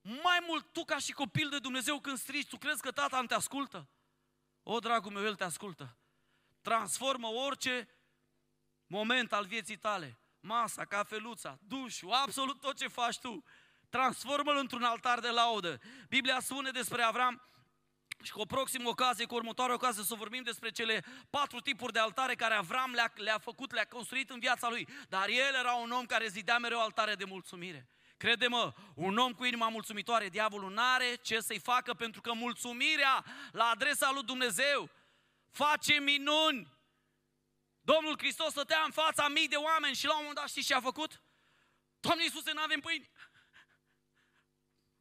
Mai 0.00 0.44
mult, 0.46 0.72
tu 0.72 0.84
ca 0.84 0.98
și 0.98 1.12
copil 1.12 1.48
de 1.48 1.58
Dumnezeu 1.58 2.00
când 2.00 2.18
strigi, 2.18 2.48
tu 2.48 2.56
crezi 2.56 2.82
că 2.82 2.90
tata 2.90 3.20
nu 3.20 3.26
te 3.26 3.34
ascultă? 3.34 3.88
O, 4.62 4.78
dragul 4.78 5.12
meu, 5.12 5.24
El 5.24 5.34
te 5.34 5.44
ascultă. 5.44 5.96
Transformă 6.60 7.28
orice 7.28 7.88
moment 8.90 9.32
al 9.32 9.44
vieții 9.44 9.76
tale, 9.76 10.18
masa, 10.40 10.84
cafeluța, 10.84 11.58
dușul, 11.60 12.12
absolut 12.12 12.60
tot 12.60 12.76
ce 12.76 12.88
faci 12.88 13.18
tu, 13.18 13.44
transformă-l 13.88 14.56
într-un 14.56 14.82
altar 14.82 15.20
de 15.20 15.28
laudă. 15.28 15.80
Biblia 16.08 16.40
spune 16.40 16.70
despre 16.70 17.02
Avram 17.02 17.42
și 18.22 18.32
cu 18.32 18.40
o 18.40 18.44
proximă 18.44 18.88
ocazie, 18.88 19.26
cu 19.26 19.34
următoarea 19.34 19.74
ocazie, 19.74 20.02
să 20.02 20.14
vorbim 20.14 20.42
despre 20.42 20.70
cele 20.70 21.04
patru 21.30 21.60
tipuri 21.60 21.92
de 21.92 21.98
altare 21.98 22.34
care 22.34 22.54
Avram 22.54 22.92
le-a, 22.92 23.12
le 23.14 23.34
făcut, 23.40 23.72
le-a 23.72 23.86
construit 23.86 24.30
în 24.30 24.38
viața 24.38 24.68
lui. 24.68 24.88
Dar 25.08 25.28
el 25.28 25.54
era 25.54 25.72
un 25.72 25.90
om 25.90 26.06
care 26.06 26.28
zidea 26.28 26.58
mereu 26.58 26.80
altare 26.80 27.14
de 27.14 27.24
mulțumire. 27.24 27.88
Crede-mă, 28.16 28.72
un 28.94 29.18
om 29.18 29.32
cu 29.32 29.44
inima 29.44 29.68
mulțumitoare, 29.68 30.28
diavolul 30.28 30.72
n-are 30.72 31.14
ce 31.22 31.40
să-i 31.40 31.58
facă 31.58 31.94
pentru 31.94 32.20
că 32.20 32.32
mulțumirea 32.32 33.24
la 33.52 33.64
adresa 33.64 34.10
lui 34.12 34.22
Dumnezeu 34.22 34.90
face 35.50 35.92
minuni. 35.92 36.79
Domnul 37.92 38.18
Hristos 38.18 38.50
stătea 38.50 38.82
în 38.82 38.90
fața 38.90 39.28
mii 39.28 39.48
de 39.48 39.56
oameni 39.56 39.94
și 39.94 40.06
la 40.06 40.12
un 40.12 40.18
moment 40.18 40.36
dat 40.36 40.48
știți 40.48 40.66
ce 40.66 40.74
a 40.74 40.80
făcut? 40.80 41.22
Doamne 42.00 42.22
Iisuse, 42.22 42.52
nu 42.52 42.62
avem 42.62 42.80
pâini. 42.80 43.10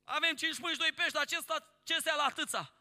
Avem 0.04 0.36
5 0.36 0.60
pâini 0.60 0.74
și 0.74 0.80
2 0.80 0.92
pești, 0.92 1.12
dar 1.12 1.26
ce, 1.26 1.38
sta, 1.38 1.80
ce 1.84 2.00
se 2.00 2.14
la 2.16 2.24
atâța? 2.24 2.74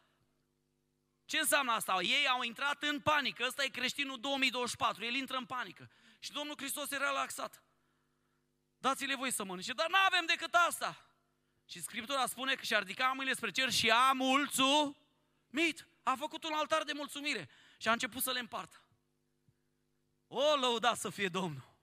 Ce 1.25 1.39
înseamnă 1.39 1.71
asta? 1.71 2.01
Ei 2.01 2.27
au 2.27 2.41
intrat 2.41 2.83
în 2.83 2.99
panică. 2.99 3.45
Ăsta 3.45 3.63
e 3.63 3.67
creștinul 3.67 4.19
2024. 4.19 5.05
El 5.05 5.13
intră 5.13 5.37
în 5.37 5.45
panică. 5.45 5.91
Și 6.19 6.31
Domnul 6.31 6.55
Hristos 6.57 6.91
era 6.91 7.07
relaxat. 7.07 7.63
dați-le 8.77 9.15
voi 9.15 9.31
să 9.31 9.43
mănânce, 9.43 9.73
dar 9.73 9.89
nu 9.89 9.97
avem 10.05 10.25
decât 10.25 10.53
asta. 10.53 11.05
Și 11.65 11.81
Scriptura 11.81 12.25
spune 12.25 12.55
că 12.55 12.63
și-a 12.63 12.79
ridicat 12.79 13.15
mâinile 13.15 13.35
spre 13.35 13.51
cer 13.51 13.71
și 13.71 13.89
a 13.89 14.11
mulțumit. 14.11 15.87
A 16.03 16.15
făcut 16.15 16.43
un 16.43 16.53
altar 16.53 16.83
de 16.83 16.93
mulțumire 16.93 17.49
și 17.77 17.87
a 17.87 17.91
început 17.91 18.21
să 18.21 18.31
le 18.31 18.39
împartă. 18.39 18.83
O, 20.31 20.55
lăuda 20.55 20.93
să 20.95 21.09
fie 21.09 21.27
Domnul! 21.27 21.77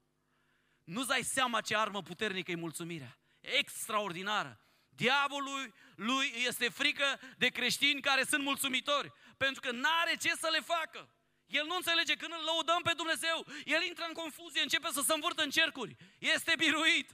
Nu-ți 0.85 1.09
dai 1.09 1.23
seama 1.23 1.61
ce 1.61 1.77
armă 1.77 2.03
puternică 2.03 2.51
e 2.51 2.55
mulțumirea. 2.55 3.19
Extraordinară. 3.41 4.61
Diavolului 4.89 5.75
lui 5.97 6.33
este 6.47 6.69
frică 6.69 7.21
de 7.39 7.49
creștini 7.49 8.01
care 8.01 8.25
sunt 8.25 8.43
mulțumitori, 8.43 9.13
pentru 9.37 9.61
că 9.61 9.71
n-are 9.71 10.17
ce 10.21 10.29
să 10.29 10.49
le 10.53 10.61
facă. 10.61 11.11
El 11.47 11.67
nu 11.67 11.75
înțelege 11.75 12.15
când 12.15 12.33
îl 12.33 12.45
lăudăm 12.45 12.83
pe 12.83 12.93
Dumnezeu, 12.97 13.47
el 13.65 13.83
intră 13.83 14.05
în 14.09 14.13
confuzie, 14.13 14.63
începe 14.63 14.89
să 14.93 15.01
se 15.01 15.15
învârtă 15.15 15.43
în 15.43 15.51
cercuri. 15.51 15.97
Este 16.19 16.55
biruit. 16.57 17.11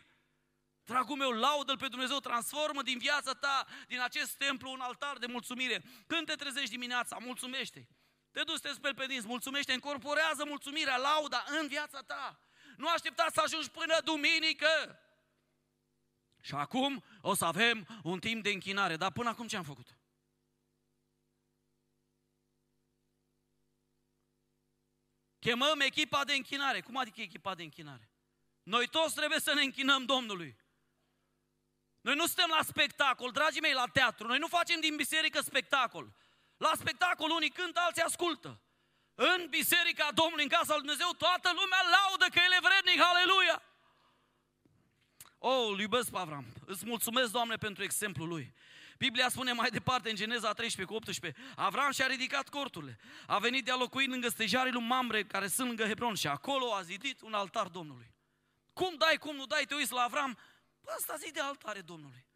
Dragul 0.84 1.16
meu, 1.16 1.30
laudă-L 1.30 1.76
pe 1.76 1.88
Dumnezeu, 1.88 2.18
transformă 2.18 2.82
din 2.82 2.98
viața 2.98 3.32
ta, 3.32 3.66
din 3.86 4.00
acest 4.00 4.36
templu, 4.36 4.70
un 4.70 4.80
altar 4.80 5.18
de 5.18 5.26
mulțumire. 5.26 5.82
Când 6.06 6.26
te 6.26 6.34
trezești 6.34 6.70
dimineața, 6.70 7.16
mulțumește. 7.20 7.88
Te 8.32 8.42
duci, 8.42 8.60
te 8.60 8.72
speli 8.72 8.94
pe 8.94 9.06
dinți, 9.06 9.26
mulțumește, 9.26 9.72
încorporează 9.72 10.44
mulțumirea, 10.44 10.96
lauda 10.96 11.44
în 11.60 11.66
viața 11.68 12.00
ta. 12.00 12.40
Nu 12.76 12.88
aștepta 12.88 13.26
să 13.32 13.40
ajungi 13.40 13.70
până 13.70 13.98
duminică. 14.04 15.00
Și 16.40 16.54
acum 16.54 17.04
o 17.20 17.34
să 17.34 17.44
avem 17.44 18.00
un 18.02 18.18
timp 18.18 18.42
de 18.42 18.50
închinare. 18.50 18.96
Dar 18.96 19.12
până 19.12 19.28
acum 19.28 19.46
ce 19.46 19.56
am 19.56 19.62
făcut? 19.62 19.96
Chemăm 25.38 25.80
echipa 25.80 26.24
de 26.24 26.34
închinare. 26.34 26.80
Cum 26.80 26.96
adică 26.96 27.20
echipa 27.20 27.54
de 27.54 27.62
închinare? 27.62 28.10
Noi 28.62 28.88
toți 28.88 29.14
trebuie 29.14 29.40
să 29.40 29.54
ne 29.54 29.62
închinăm 29.62 30.04
Domnului. 30.04 30.56
Noi 32.00 32.14
nu 32.14 32.26
suntem 32.26 32.48
la 32.48 32.62
spectacol, 32.62 33.30
dragii 33.30 33.60
mei, 33.60 33.72
la 33.72 33.86
teatru. 33.86 34.26
Noi 34.26 34.38
nu 34.38 34.46
facem 34.46 34.80
din 34.80 34.96
biserică 34.96 35.40
spectacol. 35.40 36.14
La 36.66 36.72
spectacol 36.74 37.30
unii 37.30 37.50
cântă, 37.50 37.80
alții 37.80 38.02
ascultă. 38.02 38.60
În 39.14 39.46
biserica 39.50 40.08
Domnului, 40.14 40.42
în 40.42 40.48
casa 40.48 40.72
lui 40.72 40.82
Dumnezeu, 40.86 41.10
toată 41.18 41.50
lumea 41.54 41.82
laudă 41.94 42.26
că 42.34 42.40
El 42.44 42.52
e 42.52 42.66
vrednic, 42.68 43.00
aleluia! 43.02 43.62
Oh, 45.38 45.68
îl 45.72 45.80
iubesc 45.80 46.10
pe 46.10 46.18
Avram. 46.18 46.46
Îți 46.66 46.86
mulțumesc, 46.86 47.30
Doamne, 47.30 47.56
pentru 47.56 47.82
exemplul 47.82 48.28
lui. 48.28 48.54
Biblia 48.98 49.28
spune 49.28 49.52
mai 49.52 49.70
departe 49.70 50.10
în 50.10 50.16
Geneza 50.16 50.52
13 50.52 50.94
cu 50.94 51.00
18, 51.00 51.40
Avram 51.56 51.90
și-a 51.90 52.06
ridicat 52.06 52.48
corturile, 52.48 52.98
a 53.26 53.38
venit 53.38 53.64
de-a 53.64 53.76
locui 53.76 54.06
lângă 54.06 54.28
stejarii 54.28 54.72
lui 54.72 54.82
Mamre, 54.82 55.24
care 55.24 55.48
sunt 55.48 55.66
lângă 55.66 55.86
Hebron 55.86 56.14
și 56.14 56.26
acolo 56.26 56.74
a 56.74 56.82
zidit 56.82 57.20
un 57.20 57.34
altar 57.34 57.66
Domnului. 57.66 58.14
Cum 58.72 58.94
dai, 58.96 59.16
cum 59.16 59.36
nu 59.36 59.46
dai, 59.46 59.64
te 59.64 59.74
uiți 59.74 59.92
la 59.92 60.02
Avram, 60.02 60.38
ăsta 60.96 61.16
zi 61.16 61.32
de 61.32 61.40
altare 61.40 61.80
Domnului. 61.80 62.26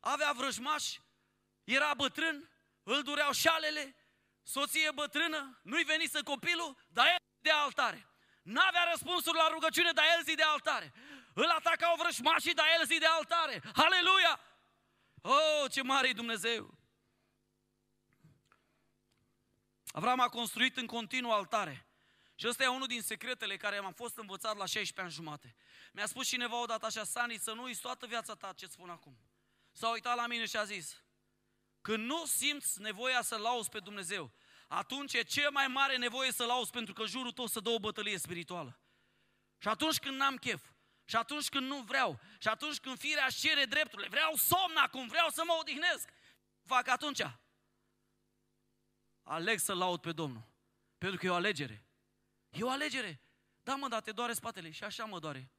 Avea 0.00 0.32
vrăjmași, 0.32 1.00
era 1.64 1.94
bătrân, 1.94 2.51
îl 2.82 3.02
dureau 3.02 3.32
șalele, 3.32 3.96
soție 4.42 4.90
bătrână, 4.90 5.60
nu-i 5.62 5.84
venise 5.84 6.22
copilul, 6.22 6.76
dar 6.88 7.06
el 7.06 7.18
de 7.40 7.50
altare. 7.50 8.06
N-avea 8.42 8.84
răspunsuri 8.90 9.36
la 9.36 9.48
rugăciune, 9.48 9.92
dar 9.92 10.04
el 10.16 10.24
zi 10.24 10.34
de 10.34 10.42
altare. 10.42 10.92
Îl 11.34 11.48
atacau 11.48 11.96
vrăjmașii, 11.96 12.54
dar 12.54 12.66
el 12.78 12.86
zi 12.86 12.98
de 12.98 13.06
altare. 13.06 13.62
Aleluia! 13.74 14.40
Oh, 15.22 15.70
ce 15.70 15.82
mare 15.82 16.08
e 16.08 16.12
Dumnezeu! 16.12 16.78
Avram 19.92 20.20
a 20.20 20.28
construit 20.28 20.76
în 20.76 20.86
continuu 20.86 21.30
altare. 21.30 21.86
Și 22.34 22.48
ăsta 22.48 22.62
e 22.62 22.66
unul 22.66 22.86
din 22.86 23.02
secretele 23.02 23.56
care 23.56 23.76
am 23.76 23.92
fost 23.92 24.16
învățat 24.16 24.56
la 24.56 24.66
16 24.66 25.00
ani 25.00 25.10
jumate. 25.10 25.56
Mi-a 25.92 26.06
spus 26.06 26.28
cineva 26.28 26.60
odată 26.60 26.86
așa, 26.86 27.04
Sani, 27.04 27.38
să 27.38 27.52
nu 27.52 27.62
uiți 27.62 27.80
toată 27.80 28.06
viața 28.06 28.34
ta 28.34 28.52
ce 28.56 28.66
spun 28.66 28.90
acum. 28.90 29.18
S-a 29.72 29.88
uitat 29.88 30.16
la 30.16 30.26
mine 30.26 30.46
și 30.46 30.56
a 30.56 30.64
zis, 30.64 31.01
când 31.82 32.04
nu 32.04 32.24
simți 32.26 32.80
nevoia 32.80 33.22
să 33.22 33.36
lauzi 33.36 33.68
pe 33.68 33.78
Dumnezeu, 33.78 34.32
atunci 34.68 35.12
e 35.12 35.22
cea 35.22 35.50
mai 35.50 35.66
mare 35.66 35.96
nevoie 35.96 36.32
să 36.32 36.44
lauzi 36.44 36.70
pentru 36.70 36.92
că 36.92 37.06
jurul 37.06 37.32
tău 37.32 37.46
să 37.46 37.60
dă 37.60 37.70
o 37.70 37.78
bătălie 37.78 38.18
spirituală. 38.18 38.80
Și 39.58 39.68
atunci 39.68 39.98
când 39.98 40.16
n-am 40.16 40.36
chef, 40.36 40.62
și 41.04 41.16
atunci 41.16 41.48
când 41.48 41.66
nu 41.66 41.80
vreau, 41.80 42.20
și 42.38 42.48
atunci 42.48 42.78
când 42.78 42.98
firea 42.98 43.24
își 43.28 43.40
cere 43.40 43.64
drepturile, 43.64 44.08
vreau 44.08 44.34
somn 44.34 44.76
acum, 44.76 45.06
vreau 45.06 45.28
să 45.28 45.42
mă 45.46 45.56
odihnesc, 45.60 46.08
fac 46.64 46.88
atunci. 46.88 47.20
Aleg 49.22 49.58
să 49.58 49.74
laud 49.74 50.00
pe 50.00 50.12
Domnul. 50.12 50.42
Pentru 50.98 51.18
că 51.18 51.26
e 51.26 51.30
o 51.30 51.34
alegere. 51.34 51.86
E 52.50 52.62
o 52.62 52.70
alegere. 52.70 53.20
Da, 53.62 53.74
mă, 53.74 53.88
dar 53.88 54.00
te 54.00 54.12
doare 54.12 54.32
spatele 54.32 54.70
și 54.70 54.84
așa 54.84 55.04
mă 55.04 55.18
doare. 55.18 55.52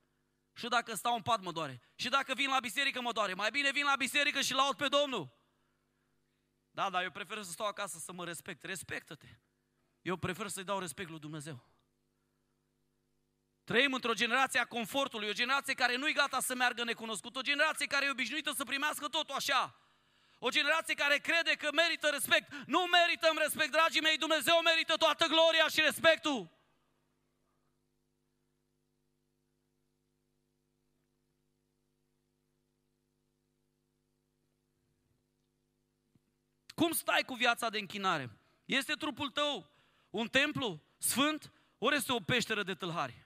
Și 0.53 0.67
dacă 0.67 0.95
stau 0.95 1.15
în 1.15 1.21
pat 1.21 1.41
mă 1.41 1.51
doare. 1.51 1.81
Și 1.95 2.09
dacă 2.09 2.33
vin 2.33 2.49
la 2.49 2.59
biserică 2.59 3.01
mă 3.01 3.11
doare. 3.11 3.33
Mai 3.33 3.49
bine 3.49 3.71
vin 3.71 3.83
la 3.83 3.95
biserică 3.95 4.41
și 4.41 4.53
laud 4.53 4.75
pe 4.75 4.87
Domnul. 4.87 5.42
Da, 6.73 6.89
dar 6.89 7.03
eu 7.03 7.11
prefer 7.11 7.43
să 7.43 7.51
stau 7.51 7.67
acasă 7.67 7.97
să 7.97 8.11
mă 8.11 8.25
respect. 8.25 8.63
Respectă-te. 8.63 9.27
Eu 10.01 10.15
prefer 10.17 10.47
să-i 10.47 10.63
dau 10.63 10.79
respect 10.79 11.09
lui 11.09 11.19
Dumnezeu. 11.19 11.65
Trăim 13.63 13.93
într-o 13.93 14.13
generație 14.13 14.59
a 14.59 14.65
confortului, 14.65 15.29
o 15.29 15.33
generație 15.33 15.73
care 15.73 15.95
nu-i 15.95 16.13
gata 16.13 16.39
să 16.39 16.55
meargă 16.55 16.83
necunoscut, 16.83 17.35
o 17.35 17.41
generație 17.41 17.85
care 17.85 18.05
e 18.05 18.09
obișnuită 18.09 18.51
să 18.51 18.63
primească 18.63 19.07
totul 19.07 19.35
așa. 19.35 19.75
O 20.39 20.49
generație 20.49 20.93
care 20.93 21.17
crede 21.17 21.53
că 21.55 21.69
merită 21.71 22.07
respect. 22.09 22.53
Nu 22.65 22.79
merităm 22.79 23.37
respect, 23.37 23.71
dragii 23.71 24.01
mei, 24.01 24.17
Dumnezeu 24.17 24.61
merită 24.61 24.93
toată 24.95 25.25
gloria 25.25 25.67
și 25.67 25.81
respectul. 25.81 26.49
Cum 36.73 36.91
stai 36.91 37.23
cu 37.25 37.33
viața 37.33 37.69
de 37.69 37.77
închinare? 37.77 38.37
Este 38.65 38.93
trupul 38.93 39.29
tău 39.29 39.71
un 40.09 40.27
templu 40.27 40.83
sfânt, 40.97 41.51
ori 41.77 41.95
este 41.95 42.11
o 42.11 42.19
peșteră 42.19 42.63
de 42.63 42.73
tâlhari? 42.73 43.25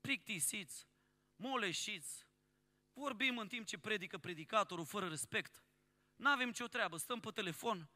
Plictisiți, 0.00 0.86
moleșiți, 1.36 2.26
vorbim 2.92 3.38
în 3.38 3.48
timp 3.48 3.66
ce 3.66 3.78
predică 3.78 4.18
predicatorul 4.18 4.84
fără 4.84 5.08
respect. 5.08 5.62
N-avem 6.16 6.46
nicio 6.46 6.66
treabă, 6.66 6.96
stăm 6.96 7.20
pe 7.20 7.30
telefon. 7.30 7.88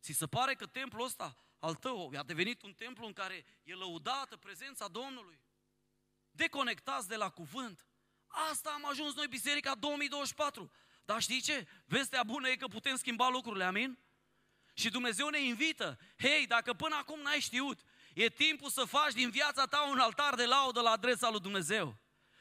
Ți 0.00 0.12
se 0.12 0.26
pare 0.26 0.54
că 0.54 0.66
templul 0.66 1.04
ăsta 1.04 1.36
al 1.58 1.74
tău 1.74 2.12
a 2.16 2.22
devenit 2.22 2.62
un 2.62 2.72
templu 2.72 3.06
în 3.06 3.12
care 3.12 3.44
e 3.62 3.74
lăudată 3.74 4.36
prezența 4.36 4.88
Domnului? 4.88 5.40
Deconectați 6.30 7.08
de 7.08 7.16
la 7.16 7.30
cuvânt. 7.30 7.86
Asta 8.50 8.70
am 8.70 8.86
ajuns 8.86 9.14
noi, 9.14 9.26
Biserica 9.26 9.74
2024. 9.74 10.70
Dar 11.04 11.20
știi 11.20 11.40
ce? 11.40 11.66
Vestea 11.84 12.22
bună 12.22 12.48
e 12.48 12.56
că 12.56 12.66
putem 12.66 12.96
schimba 12.96 13.28
lucrurile, 13.28 13.64
amin? 13.64 13.98
Și 14.74 14.90
Dumnezeu 14.90 15.28
ne 15.28 15.40
invită, 15.40 15.98
hei, 16.18 16.46
dacă 16.46 16.72
până 16.72 16.94
acum 16.94 17.20
n-ai 17.20 17.40
știut, 17.40 17.80
e 18.14 18.28
timpul 18.28 18.70
să 18.70 18.84
faci 18.84 19.12
din 19.12 19.30
viața 19.30 19.64
ta 19.64 19.86
un 19.90 19.98
altar 19.98 20.34
de 20.34 20.44
laudă 20.44 20.80
la 20.80 20.90
adresa 20.90 21.30
lui 21.30 21.40
Dumnezeu. 21.40 21.98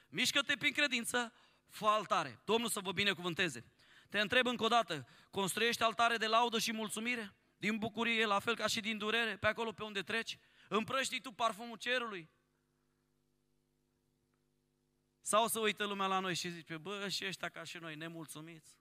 Mișcă-te 0.09 0.55
prin 0.55 0.73
credință, 0.73 1.33
fă 1.69 1.85
altare. 1.85 2.41
Domnul 2.45 2.69
să 2.69 2.79
vă 2.79 2.91
binecuvânteze. 2.91 3.65
Te 4.09 4.19
întreb 4.19 4.45
încă 4.45 4.63
o 4.63 4.67
dată, 4.67 5.07
construiești 5.29 5.83
altare 5.83 6.17
de 6.17 6.27
laudă 6.27 6.59
și 6.59 6.71
mulțumire? 6.71 7.35
Din 7.57 7.77
bucurie, 7.77 8.25
la 8.25 8.39
fel 8.39 8.55
ca 8.55 8.67
și 8.67 8.79
din 8.79 8.97
durere, 8.97 9.37
pe 9.37 9.47
acolo 9.47 9.71
pe 9.71 9.83
unde 9.83 10.01
treci? 10.01 10.37
Împrăști 10.67 11.21
tu 11.21 11.31
parfumul 11.31 11.77
cerului? 11.77 12.29
Sau 15.25 15.47
să 15.47 15.59
uită 15.59 15.85
lumea 15.85 16.07
la 16.07 16.19
noi 16.19 16.35
și 16.35 16.49
zice, 16.49 16.77
bă, 16.77 17.07
și 17.09 17.25
ăștia 17.25 17.49
ca 17.49 17.63
și 17.63 17.77
noi, 17.77 17.95
nemulțumiți, 17.95 18.77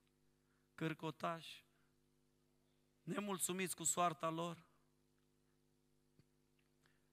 cărcotași, 0.74 1.64
nemulțumiți 3.02 3.76
cu 3.76 3.84
soarta 3.84 4.30
lor. 4.30 4.66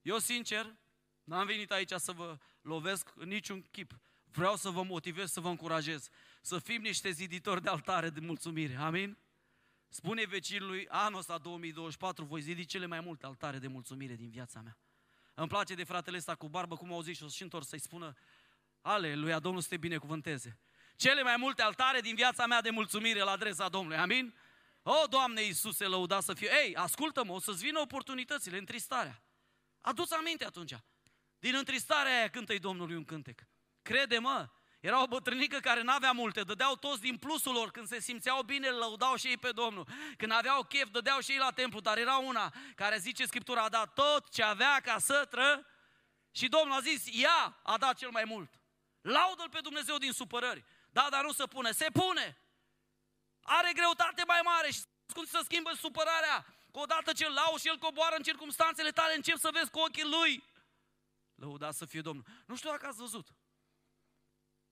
Eu, 0.02 0.18
sincer, 0.18 0.76
n-am 1.24 1.46
venit 1.46 1.70
aici 1.70 1.92
să 1.96 2.12
vă 2.12 2.38
lovesc 2.60 3.12
în 3.14 3.28
niciun 3.28 3.62
chip. 3.62 4.00
Vreau 4.24 4.56
să 4.56 4.70
vă 4.70 4.82
motivez, 4.82 5.32
să 5.32 5.40
vă 5.40 5.48
încurajez. 5.48 6.08
Să 6.40 6.58
fim 6.58 6.80
niște 6.80 7.10
ziditori 7.10 7.62
de 7.62 7.68
altare 7.68 8.10
de 8.10 8.20
mulțumire. 8.20 8.76
Amin? 8.76 9.18
Spune 9.88 10.24
vecinului, 10.24 10.88
anul 10.88 11.18
ăsta 11.18 11.38
2024 11.38 12.24
voi 12.24 12.40
zidi 12.40 12.64
cele 12.64 12.86
mai 12.86 13.00
multe 13.00 13.26
altare 13.26 13.58
de 13.58 13.68
mulțumire 13.68 14.14
din 14.14 14.30
viața 14.30 14.60
mea. 14.60 14.78
Îmi 15.34 15.48
place 15.48 15.74
de 15.74 15.84
fratele 15.84 16.16
ăsta 16.16 16.34
cu 16.34 16.48
barbă, 16.48 16.76
cum 16.76 16.92
au 16.92 17.00
zis 17.00 17.16
și 17.16 17.22
o 17.22 17.28
și 17.28 17.42
întorc 17.42 17.64
să-i 17.64 17.78
spună, 17.78 18.14
Aleluia, 18.80 19.38
Domnul 19.38 19.60
să 19.60 19.68
te 19.68 19.76
binecuvânteze. 19.76 20.58
Cele 20.96 21.22
mai 21.22 21.36
multe 21.36 21.62
altare 21.62 22.00
din 22.00 22.14
viața 22.14 22.46
mea 22.46 22.60
de 22.60 22.70
mulțumire 22.70 23.20
la 23.20 23.30
adresa 23.30 23.68
Domnului, 23.68 23.98
amin? 23.98 24.34
O, 24.82 25.06
Doamne 25.08 25.42
Iisuse, 25.42 25.86
lăuda 25.86 26.20
să 26.20 26.34
fie. 26.34 26.50
Ei, 26.64 26.76
ascultă-mă, 26.76 27.32
o 27.32 27.40
să-ți 27.40 27.64
vină 27.64 27.80
oportunitățile, 27.80 28.58
întristarea. 28.58 29.22
Adu-ți 29.80 30.14
aminte 30.14 30.44
atunci. 30.44 30.74
Din 31.38 31.54
întristarea 31.54 32.18
aia 32.18 32.28
cântă-i 32.28 32.58
Domnului 32.58 32.96
un 32.96 33.04
cântec. 33.04 33.40
Crede-mă, 33.82 34.50
era 34.80 35.02
o 35.02 35.06
bătrânică 35.06 35.58
care 35.58 35.82
n-avea 35.82 36.12
multe, 36.12 36.42
dădeau 36.42 36.76
toți 36.76 37.00
din 37.00 37.16
plusul 37.16 37.52
lor, 37.52 37.70
când 37.70 37.86
se 37.86 38.00
simțeau 38.00 38.42
bine, 38.42 38.68
lăudau 38.68 39.16
și 39.16 39.26
ei 39.26 39.36
pe 39.36 39.50
Domnul. 39.50 39.86
Când 40.16 40.32
aveau 40.32 40.62
chef, 40.62 40.88
dădeau 40.90 41.20
și 41.20 41.30
ei 41.30 41.38
la 41.38 41.50
templu, 41.50 41.80
dar 41.80 41.98
era 41.98 42.16
una 42.16 42.52
care 42.74 42.98
zice 42.98 43.26
Scriptura, 43.26 43.62
a 43.62 43.68
dat 43.68 43.94
tot 43.94 44.30
ce 44.30 44.42
avea 44.42 44.80
ca 44.82 44.98
să 44.98 45.26
tră, 45.30 45.66
Și 46.32 46.48
Domnul 46.48 46.76
a 46.76 46.80
zis, 46.80 47.22
ea 47.22 47.60
a 47.62 47.78
dat 47.78 47.96
cel 47.96 48.10
mai 48.10 48.24
mult. 48.24 48.59
Laudă-L 49.00 49.48
pe 49.48 49.60
Dumnezeu 49.60 49.98
din 49.98 50.12
supărări. 50.12 50.64
Da, 50.90 51.06
dar 51.10 51.24
nu 51.24 51.32
se 51.32 51.46
pune. 51.46 51.72
Se 51.72 51.86
pune. 51.92 52.38
Are 53.42 53.72
greutate 53.72 54.22
mai 54.26 54.40
mare 54.44 54.70
și 54.70 54.80
cum 55.12 55.24
să 55.24 55.40
schimbă 55.44 55.70
supărarea. 55.74 56.46
Că 56.72 56.78
odată 56.78 57.12
ce 57.12 57.28
lau 57.28 57.56
și 57.56 57.68
el 57.68 57.78
coboară 57.78 58.16
în 58.16 58.22
circunstanțele 58.22 58.90
tale, 58.90 59.14
încep 59.14 59.36
să 59.36 59.50
vezi 59.52 59.70
cu 59.70 59.78
ochii 59.78 60.04
lui. 60.04 60.44
Lăuda 61.34 61.70
să 61.70 61.84
fie 61.84 62.00
Domnul. 62.00 62.24
Nu 62.46 62.56
știu 62.56 62.70
dacă 62.70 62.86
ați 62.86 62.98
văzut. 62.98 63.34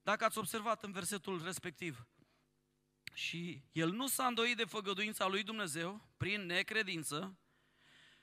Dacă 0.02 0.24
ați 0.24 0.38
observat 0.38 0.84
în 0.84 0.92
versetul 0.92 1.44
respectiv. 1.44 2.06
Și 3.12 3.62
el 3.72 3.90
nu 3.90 4.06
s-a 4.06 4.26
îndoit 4.26 4.56
de 4.56 4.64
făgăduința 4.64 5.26
lui 5.26 5.42
Dumnezeu 5.42 6.08
prin 6.16 6.46
necredință, 6.46 7.38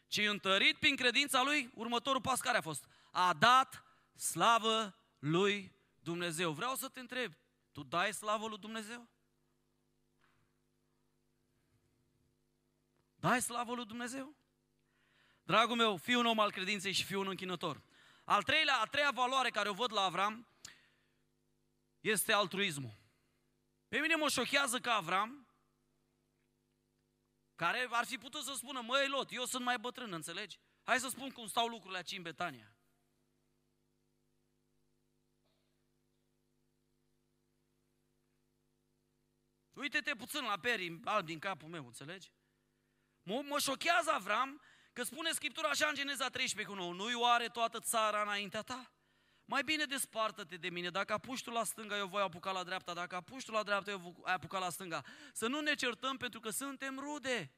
ci 0.08 0.18
întărit 0.18 0.78
prin 0.78 0.96
credința 0.96 1.44
lui, 1.44 1.72
următorul 1.74 2.22
pas 2.22 2.40
care 2.40 2.58
a 2.58 2.62
fost? 2.62 2.86
A 3.12 3.34
dat 3.34 3.84
slavă 4.16 4.96
lui 5.20 5.75
Dumnezeu. 6.06 6.52
Vreau 6.52 6.76
să 6.76 6.88
te 6.90 7.00
întreb, 7.00 7.34
tu 7.72 7.84
dai 7.84 8.14
slavă 8.14 8.48
lui 8.48 8.58
Dumnezeu? 8.58 9.10
Dai 13.16 13.42
slavă 13.42 13.74
lui 13.76 13.86
Dumnezeu? 13.86 14.36
Dragul 15.44 15.76
meu, 15.76 15.98
fii 15.98 16.16
un 16.16 16.26
om 16.26 16.40
al 16.40 16.52
credinței 16.52 16.92
și 16.92 17.04
fii 17.04 17.16
un 17.16 17.28
închinător. 17.28 17.84
Al 18.24 18.44
treilea, 18.44 18.80
a 18.80 18.86
treia 18.86 19.12
valoare 19.12 19.50
care 19.50 19.70
o 19.70 19.74
văd 19.74 19.92
la 19.94 20.02
Avram 20.02 20.48
este 22.00 22.34
altruismul. 22.34 22.98
Pe 23.88 24.00
mine 24.00 24.16
mă 24.16 24.30
șochează 24.30 24.80
că 24.80 24.90
Avram, 24.90 25.48
care 27.56 27.88
ar 27.92 28.06
fi 28.06 28.18
putut 28.18 28.44
să 28.44 28.54
spună, 28.54 28.82
măi 28.82 29.08
Lot, 29.08 29.32
eu 29.32 29.46
sunt 29.46 29.64
mai 29.64 29.80
bătrân, 29.80 30.14
înțelegi? 30.14 30.60
Hai 30.84 31.00
să 31.00 31.08
spun 31.08 31.30
cum 31.30 31.48
stau 31.48 31.68
lucrurile 31.68 31.98
aici 31.98 32.12
în 32.12 32.22
Betania. 32.22 32.75
Uite-te 39.76 40.16
puțin 40.16 40.44
la 40.44 40.58
perii 40.58 41.00
alb 41.04 41.26
din 41.26 41.40
capul 41.40 41.70
meu, 41.70 41.86
înțelegi? 41.86 42.32
Mă, 43.24 43.42
mă 43.48 43.60
șochează 43.60 44.12
Avram 44.12 44.62
că 44.94 45.04
spune 45.04 45.32
Scriptura 45.32 45.70
așa 45.70 45.88
în 45.88 45.96
Geneza 45.96 46.30
13 46.30 46.74
cu 46.74 46.80
9, 46.80 46.94
nu-i 46.94 47.14
oare 47.14 47.48
toată 47.48 47.80
țara 47.80 48.22
înaintea 48.22 48.62
ta? 48.62 48.92
Mai 49.46 49.64
bine 49.64 49.84
despartă-te 49.84 50.56
de 50.56 50.70
mine, 50.70 50.90
dacă 50.90 51.14
apuci 51.14 51.44
tu 51.44 51.52
la 51.52 51.64
stânga, 51.64 51.98
eu 51.98 52.08
voi 52.08 52.22
apuca 52.22 52.52
la 52.52 52.64
dreapta, 52.64 52.94
dacă 52.94 53.16
apuci 53.16 53.46
tu 53.46 53.52
la 53.52 53.64
dreapta, 53.64 53.92
eu 53.92 53.98
voi 53.98 54.34
apuca 54.34 54.60
la 54.60 54.70
stânga. 54.70 55.04
Să 55.34 55.48
nu 55.48 55.60
ne 55.60 55.74
certăm 55.74 56.18
pentru 56.18 56.40
că 56.40 56.50
suntem 56.50 57.00
rude. 57.00 57.52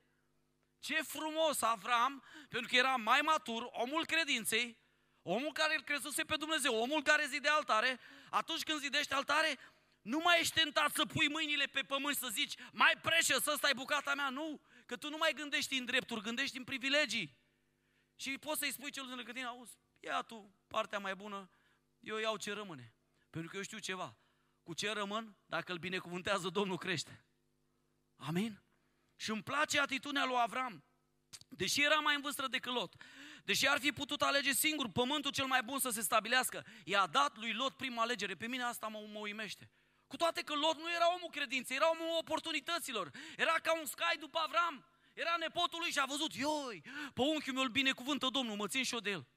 Ce 0.80 1.02
frumos 1.02 1.62
Avram, 1.62 2.24
pentru 2.50 2.70
că 2.70 2.76
era 2.76 2.96
mai 2.96 3.22
matur, 3.22 3.70
omul 3.72 4.06
credinței, 4.06 4.78
omul 5.22 5.52
care 5.52 5.76
îl 5.76 5.82
crezuse 5.82 6.24
pe 6.24 6.36
Dumnezeu, 6.36 6.76
omul 6.76 7.02
care 7.02 7.26
zide 7.26 7.48
altare, 7.48 8.00
atunci 8.30 8.64
când 8.64 8.80
zidește 8.80 9.14
altare, 9.14 9.60
nu 10.08 10.20
mai 10.24 10.40
ești 10.40 10.54
tentat 10.54 10.94
să 10.94 11.06
pui 11.06 11.30
mâinile 11.30 11.66
pe 11.66 11.82
pământ 11.82 12.16
să 12.16 12.28
zici, 12.28 12.54
mai 12.72 12.94
preșă, 13.02 13.40
să 13.40 13.54
stai 13.58 13.74
bucata 13.76 14.16
mea, 14.16 14.30
nu. 14.30 14.62
Că 14.86 14.98
tu 14.98 15.10
nu 15.10 15.18
mai 15.18 15.34
gândești 15.34 15.78
în 15.78 15.86
drepturi, 15.86 16.22
gândești 16.22 16.58
în 16.58 16.64
privilegii. 16.64 17.38
Și 18.16 18.38
poți 18.38 18.60
să-i 18.60 18.72
spui 18.72 18.92
celul 18.92 19.16
lângă 19.16 19.32
tine, 19.32 19.46
auzi, 19.46 19.78
ia 20.00 20.22
tu 20.22 20.56
partea 20.68 21.00
mai 21.00 21.16
bună, 21.16 21.50
eu 22.00 22.18
iau 22.18 22.38
ce 22.38 22.54
rămâne. 22.54 22.96
Pentru 23.30 23.50
că 23.50 23.56
eu 23.56 23.64
știu 23.64 23.78
ceva. 23.78 24.18
Cu 24.64 24.74
ce 24.74 24.92
rămân, 24.92 25.38
dacă 25.46 25.72
îl 25.72 25.78
binecuvântează 25.78 26.50
Domnul, 26.50 26.78
crește. 26.78 27.26
Amin? 28.16 28.62
Și 29.16 29.32
îmi 29.32 29.44
place 29.44 29.80
atitudinea 29.80 30.26
lui 30.26 30.40
Avram. 30.40 30.84
Deși 31.50 31.84
era 31.84 32.00
mai 32.00 32.16
în 32.16 32.22
vârstă 32.22 32.48
decât 32.48 32.74
Lot, 32.74 32.94
deși 33.44 33.68
ar 33.68 33.80
fi 33.80 33.92
putut 33.92 34.22
alege 34.22 34.52
singur 34.52 34.90
pământul 34.90 35.32
cel 35.32 35.46
mai 35.46 35.64
bun 35.64 35.80
să 35.80 35.90
se 35.90 36.02
stabilească, 36.02 36.66
i-a 36.84 37.08
dat 37.08 37.38
lui 37.38 37.54
Lot 37.54 37.74
prima 37.74 38.02
alegere. 38.02 38.36
Pe 38.36 38.48
mine 38.48 38.64
asta 38.64 38.88
mă, 38.88 39.08
mă 39.12 39.20
uimește. 39.20 39.72
Cu 40.08 40.16
toate 40.16 40.42
că 40.42 40.56
Lot 40.56 40.78
nu 40.78 40.92
era 40.92 41.14
omul 41.14 41.30
credinței, 41.30 41.76
era 41.76 41.90
omul 41.90 42.18
oportunităților. 42.18 43.12
Era 43.38 43.54
ca 43.54 43.80
un 43.80 43.86
scai 43.86 44.18
după 44.20 44.38
Avram. 44.38 44.86
Era 45.14 45.36
nepotul 45.40 45.80
lui 45.80 45.92
și 45.92 46.00
a 46.00 46.06
văzut, 46.06 46.34
ioi, 46.34 46.82
pe 47.14 47.22
unchiul 47.22 47.54
meu 47.54 47.64
îl 47.64 47.70
binecuvântă 47.70 48.28
Domnul, 48.28 48.56
mă 48.56 48.68
țin 48.68 48.84
și 48.84 48.94
eu 48.94 49.00
de 49.00 49.10
el. 49.10 49.28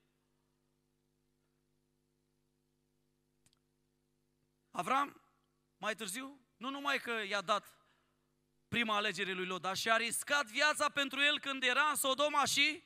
Avram, 4.71 5.23
mai 5.77 5.95
târziu, 5.95 6.41
nu 6.57 6.71
numai 6.71 6.99
că 6.99 7.23
i-a 7.29 7.41
dat 7.41 7.81
prima 8.69 8.97
alegere 8.97 9.33
lui 9.33 9.47
Lot, 9.47 9.61
dar 9.61 9.77
și-a 9.77 9.97
riscat 9.97 10.47
viața 10.47 10.89
pentru 10.89 11.21
el 11.21 11.41
când 11.41 11.63
era 11.63 11.83
în 11.83 11.97
Sodoma 11.97 12.45
și 12.45 12.83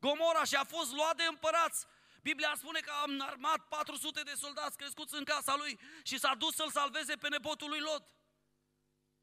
Gomora 0.00 0.44
și 0.44 0.54
a 0.54 0.64
fost 0.64 0.92
luat 0.92 1.16
de 1.16 1.22
împărați. 1.22 1.86
Biblia 2.22 2.52
spune 2.56 2.80
că 2.80 2.90
a 2.90 3.04
înarmat 3.06 3.68
400 3.68 4.22
de 4.22 4.34
soldați 4.34 4.76
crescuți 4.76 5.14
în 5.14 5.24
casa 5.24 5.56
lui 5.56 5.78
și 6.02 6.18
s-a 6.18 6.34
dus 6.34 6.54
să-l 6.54 6.70
salveze 6.70 7.14
pe 7.14 7.28
nepotul 7.28 7.68
lui 7.68 7.80
Lot. 7.80 8.12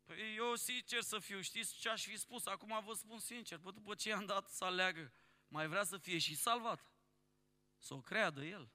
Păi 0.06 0.36
eu 0.36 0.56
sincer 0.56 1.02
să 1.02 1.20
fiu, 1.20 1.42
știți 1.42 1.76
ce 1.76 1.90
aș 1.90 2.04
fi 2.04 2.18
spus? 2.18 2.46
Acum 2.46 2.84
vă 2.86 2.94
spun 2.94 3.20
sincer, 3.20 3.58
bă, 3.58 3.72
după 3.72 3.96
ce 3.96 4.10
i-am 4.10 4.26
dat 4.26 4.50
să 4.50 4.64
aleagă, 4.64 5.14
mai 5.48 5.68
vrea 5.68 5.84
să 5.84 5.98
fie 5.98 6.18
și 6.18 6.36
salvat. 6.36 6.86
Să 7.78 7.94
o 7.94 8.02
creadă 8.02 8.44
el. 8.44 8.70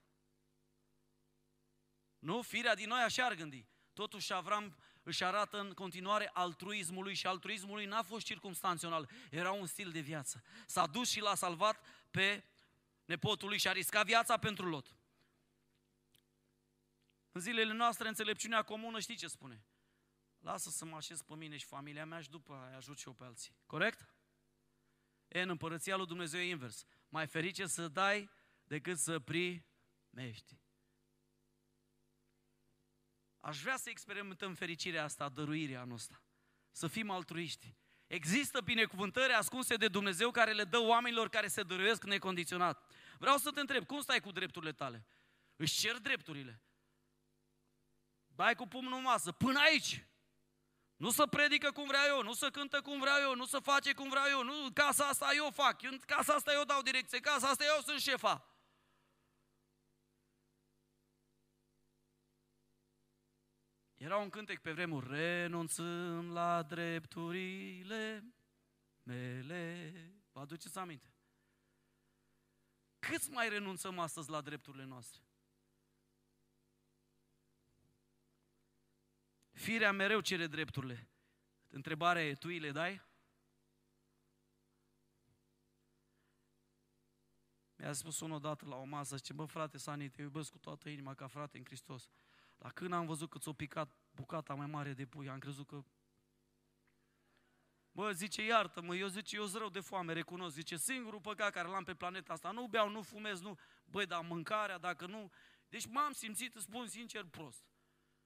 Nu? 2.19 2.43
Firea 2.43 2.75
din 2.75 2.89
noi 2.89 3.01
așa 3.03 3.25
ar 3.25 3.35
gândi. 3.35 3.67
Totuși 3.93 4.33
Avram 4.33 4.77
își 5.03 5.25
arată 5.25 5.59
în 5.59 5.73
continuare 5.73 6.31
altruismul 6.33 7.03
lui 7.03 7.15
și 7.15 7.27
altruismul 7.27 7.75
lui 7.75 7.87
n-a 7.87 8.03
fost 8.03 8.25
circumstanțional, 8.25 9.11
era 9.31 9.51
un 9.53 9.67
stil 9.67 9.91
de 9.91 10.01
viață. 10.01 10.43
S-a 10.67 10.87
dus 10.87 11.11
și 11.11 11.21
l-a 11.21 11.35
salvat 11.35 11.87
pe 12.11 12.45
nepotul 13.11 13.49
lui 13.49 13.59
și 13.59 13.69
a 13.69 13.73
riscat 13.73 14.07
viața 14.07 14.37
pentru 14.37 14.69
Lot. 14.69 14.97
În 17.33 17.41
zilele 17.41 17.73
noastre, 17.73 18.09
înțelepciunea 18.09 18.63
comună, 18.63 19.01
știi 19.01 19.17
ce 19.17 19.27
spune? 19.27 19.65
Lasă 20.39 20.71
să 20.71 20.85
mă 20.85 20.97
așez 20.97 21.23
pe 21.23 21.35
mine 21.35 21.57
și 21.57 21.65
familia 21.65 22.05
mea 22.05 22.21
și 22.21 22.31
după 22.31 22.53
aia 22.55 22.77
ajut 22.77 22.99
și 22.99 23.07
eu 23.07 23.13
pe 23.13 23.25
alții. 23.25 23.55
Corect? 23.67 24.15
E, 25.29 25.41
în 25.41 25.49
împărăția 25.49 25.97
lui 25.97 26.07
Dumnezeu 26.07 26.41
e 26.41 26.49
invers. 26.49 26.85
Mai 27.09 27.27
ferice 27.27 27.67
să 27.67 27.89
dai 27.89 28.31
decât 28.65 28.99
să 28.99 29.19
primești. 29.19 30.59
Aș 33.41 33.61
vrea 33.61 33.77
să 33.77 33.91
experimentăm 33.91 34.55
fericirea 34.55 35.05
asta, 35.05 35.29
dăruirea 35.29 35.85
noastră. 35.85 36.23
Să 36.71 36.87
fim 36.87 37.11
altruiști. 37.11 37.75
Există 38.07 38.61
binecuvântări 38.61 39.33
ascunse 39.33 39.77
de 39.77 39.89
Dumnezeu 39.89 40.31
care 40.31 40.53
le 40.53 40.65
dă 40.65 40.79
oamenilor 40.79 41.29
care 41.29 41.49
se 41.49 41.63
dăruiesc 41.63 42.05
necondiționat. 42.05 42.91
Vreau 43.21 43.37
să 43.37 43.51
te 43.51 43.61
întreb, 43.61 43.87
cum 43.87 44.01
stai 44.01 44.21
cu 44.21 44.33
drepturile 44.33 44.73
tale? 44.73 45.07
Își 45.57 45.81
cer 45.81 45.99
drepturile. 45.99 46.63
Dai 48.27 48.55
cu 48.55 48.67
pumnul 48.67 48.97
în 48.97 49.03
masă, 49.03 49.33
până 49.33 49.59
aici. 49.59 50.07
Nu 50.97 51.11
să 51.11 51.27
predică 51.27 51.71
cum 51.71 51.87
vreau 51.87 52.17
eu, 52.17 52.23
nu 52.23 52.33
să 52.33 52.51
cântă 52.51 52.83
cum 52.83 53.01
vreau 53.01 53.21
eu, 53.21 53.35
nu 53.35 53.45
să 53.45 53.59
face 53.59 53.93
cum 53.93 54.09
vreau 54.09 54.29
eu, 54.29 54.43
nu, 54.43 54.71
casa 54.73 55.09
asta 55.09 55.31
eu 55.35 55.51
fac, 55.51 55.83
în 55.83 55.99
casa 55.99 56.35
asta 56.35 56.53
eu 56.53 56.65
dau 56.65 56.83
direcție, 56.83 57.21
casa 57.21 57.49
asta 57.49 57.65
eu 57.65 57.83
sunt 57.83 58.01
șefa. 58.01 58.45
Era 63.97 64.17
un 64.17 64.31
cântec 64.31 64.59
pe 64.61 64.73
vremuri, 64.73 65.09
renunțând 65.09 66.33
la 66.33 66.63
drepturile 66.63 68.25
mele. 69.03 69.93
Vă 70.33 70.41
aduceți 70.41 70.79
aminte? 70.79 71.15
Câți 73.01 73.31
mai 73.31 73.49
renunțăm 73.49 73.99
astăzi 73.99 74.31
la 74.31 74.41
drepturile 74.41 74.85
noastre? 74.85 75.21
Firea 79.51 79.93
mereu 79.93 80.21
cere 80.21 80.47
drepturile. 80.47 81.09
Întrebarea 81.69 82.27
e, 82.27 82.35
tu 82.35 82.49
îi 82.49 82.59
le 82.59 82.71
dai? 82.71 83.09
Mi-a 87.77 87.93
spus 87.93 88.21
unul 88.21 88.37
odată 88.37 88.67
la 88.67 88.77
o 88.77 88.85
masă, 88.85 89.17
zice, 89.17 89.33
bă 89.33 89.45
frate 89.45 89.79
Sani, 89.79 90.11
te 90.11 90.23
iubesc 90.23 90.51
cu 90.51 90.59
toată 90.59 90.89
inima 90.89 91.15
ca 91.15 91.27
frate 91.27 91.59
în 91.59 91.65
Hristos. 91.65 92.09
Dar 92.59 92.73
când 92.73 92.93
am 92.93 93.07
văzut 93.07 93.31
că 93.31 93.39
ți-o 93.39 93.53
picat 93.53 93.97
bucata 94.11 94.55
mai 94.55 94.67
mare 94.67 94.93
de 94.93 95.07
pui, 95.07 95.29
am 95.29 95.39
crezut 95.39 95.67
că... 95.67 95.85
Bă, 97.93 98.13
zice, 98.13 98.43
iartă-mă, 98.43 98.97
eu 98.97 99.07
zice, 99.07 99.37
eu 99.37 99.47
rău 99.47 99.69
de 99.69 99.81
foame, 99.81 100.13
recunosc. 100.13 100.55
Zice, 100.55 100.77
singurul 100.77 101.21
păcat 101.21 101.53
care 101.53 101.69
l-am 101.69 101.85
pe 101.85 101.95
planeta 101.95 102.33
asta, 102.33 102.51
nu 102.51 102.67
beau, 102.67 102.89
nu 102.89 103.03
fumez, 103.03 103.41
nu... 103.41 103.59
Băi, 103.85 104.07
dar 104.07 104.21
mâncarea, 104.21 104.79
dacă 104.79 105.07
nu... 105.07 105.33
Deci 105.69 105.87
m-am 105.87 106.13
simțit, 106.13 106.55
îți 106.55 106.65
spun 106.65 106.87
sincer, 106.87 107.25
prost. 107.25 107.65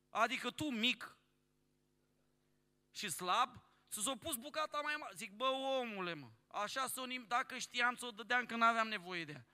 Adică 0.09 0.51
tu, 0.51 0.65
mic 0.65 1.19
și 2.91 3.09
slab, 3.09 3.63
să 3.89 4.01
s-o 4.01 4.17
pus 4.17 4.37
bucata 4.37 4.81
mai 4.81 4.97
mare. 4.99 5.15
Zic, 5.17 5.33
bă, 5.33 5.45
omule, 5.45 6.15
mă, 6.15 6.31
așa 6.47 6.87
s-o 6.87 7.05
dacă 7.27 7.59
știam, 7.59 7.95
ți-o 7.95 8.11
dădeam 8.11 8.47
când 8.47 8.63
aveam 8.63 8.89
nevoie 8.89 9.25
de 9.25 9.33
ea. 9.33 9.47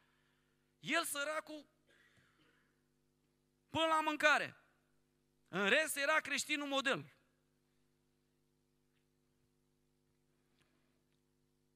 El, 0.78 1.04
săracul, 1.04 1.66
până 3.70 3.86
la 3.86 4.00
mâncare. 4.00 4.56
În 5.48 5.68
rest 5.68 5.96
era 5.96 6.20
creștinul 6.20 6.66
model. 6.66 7.12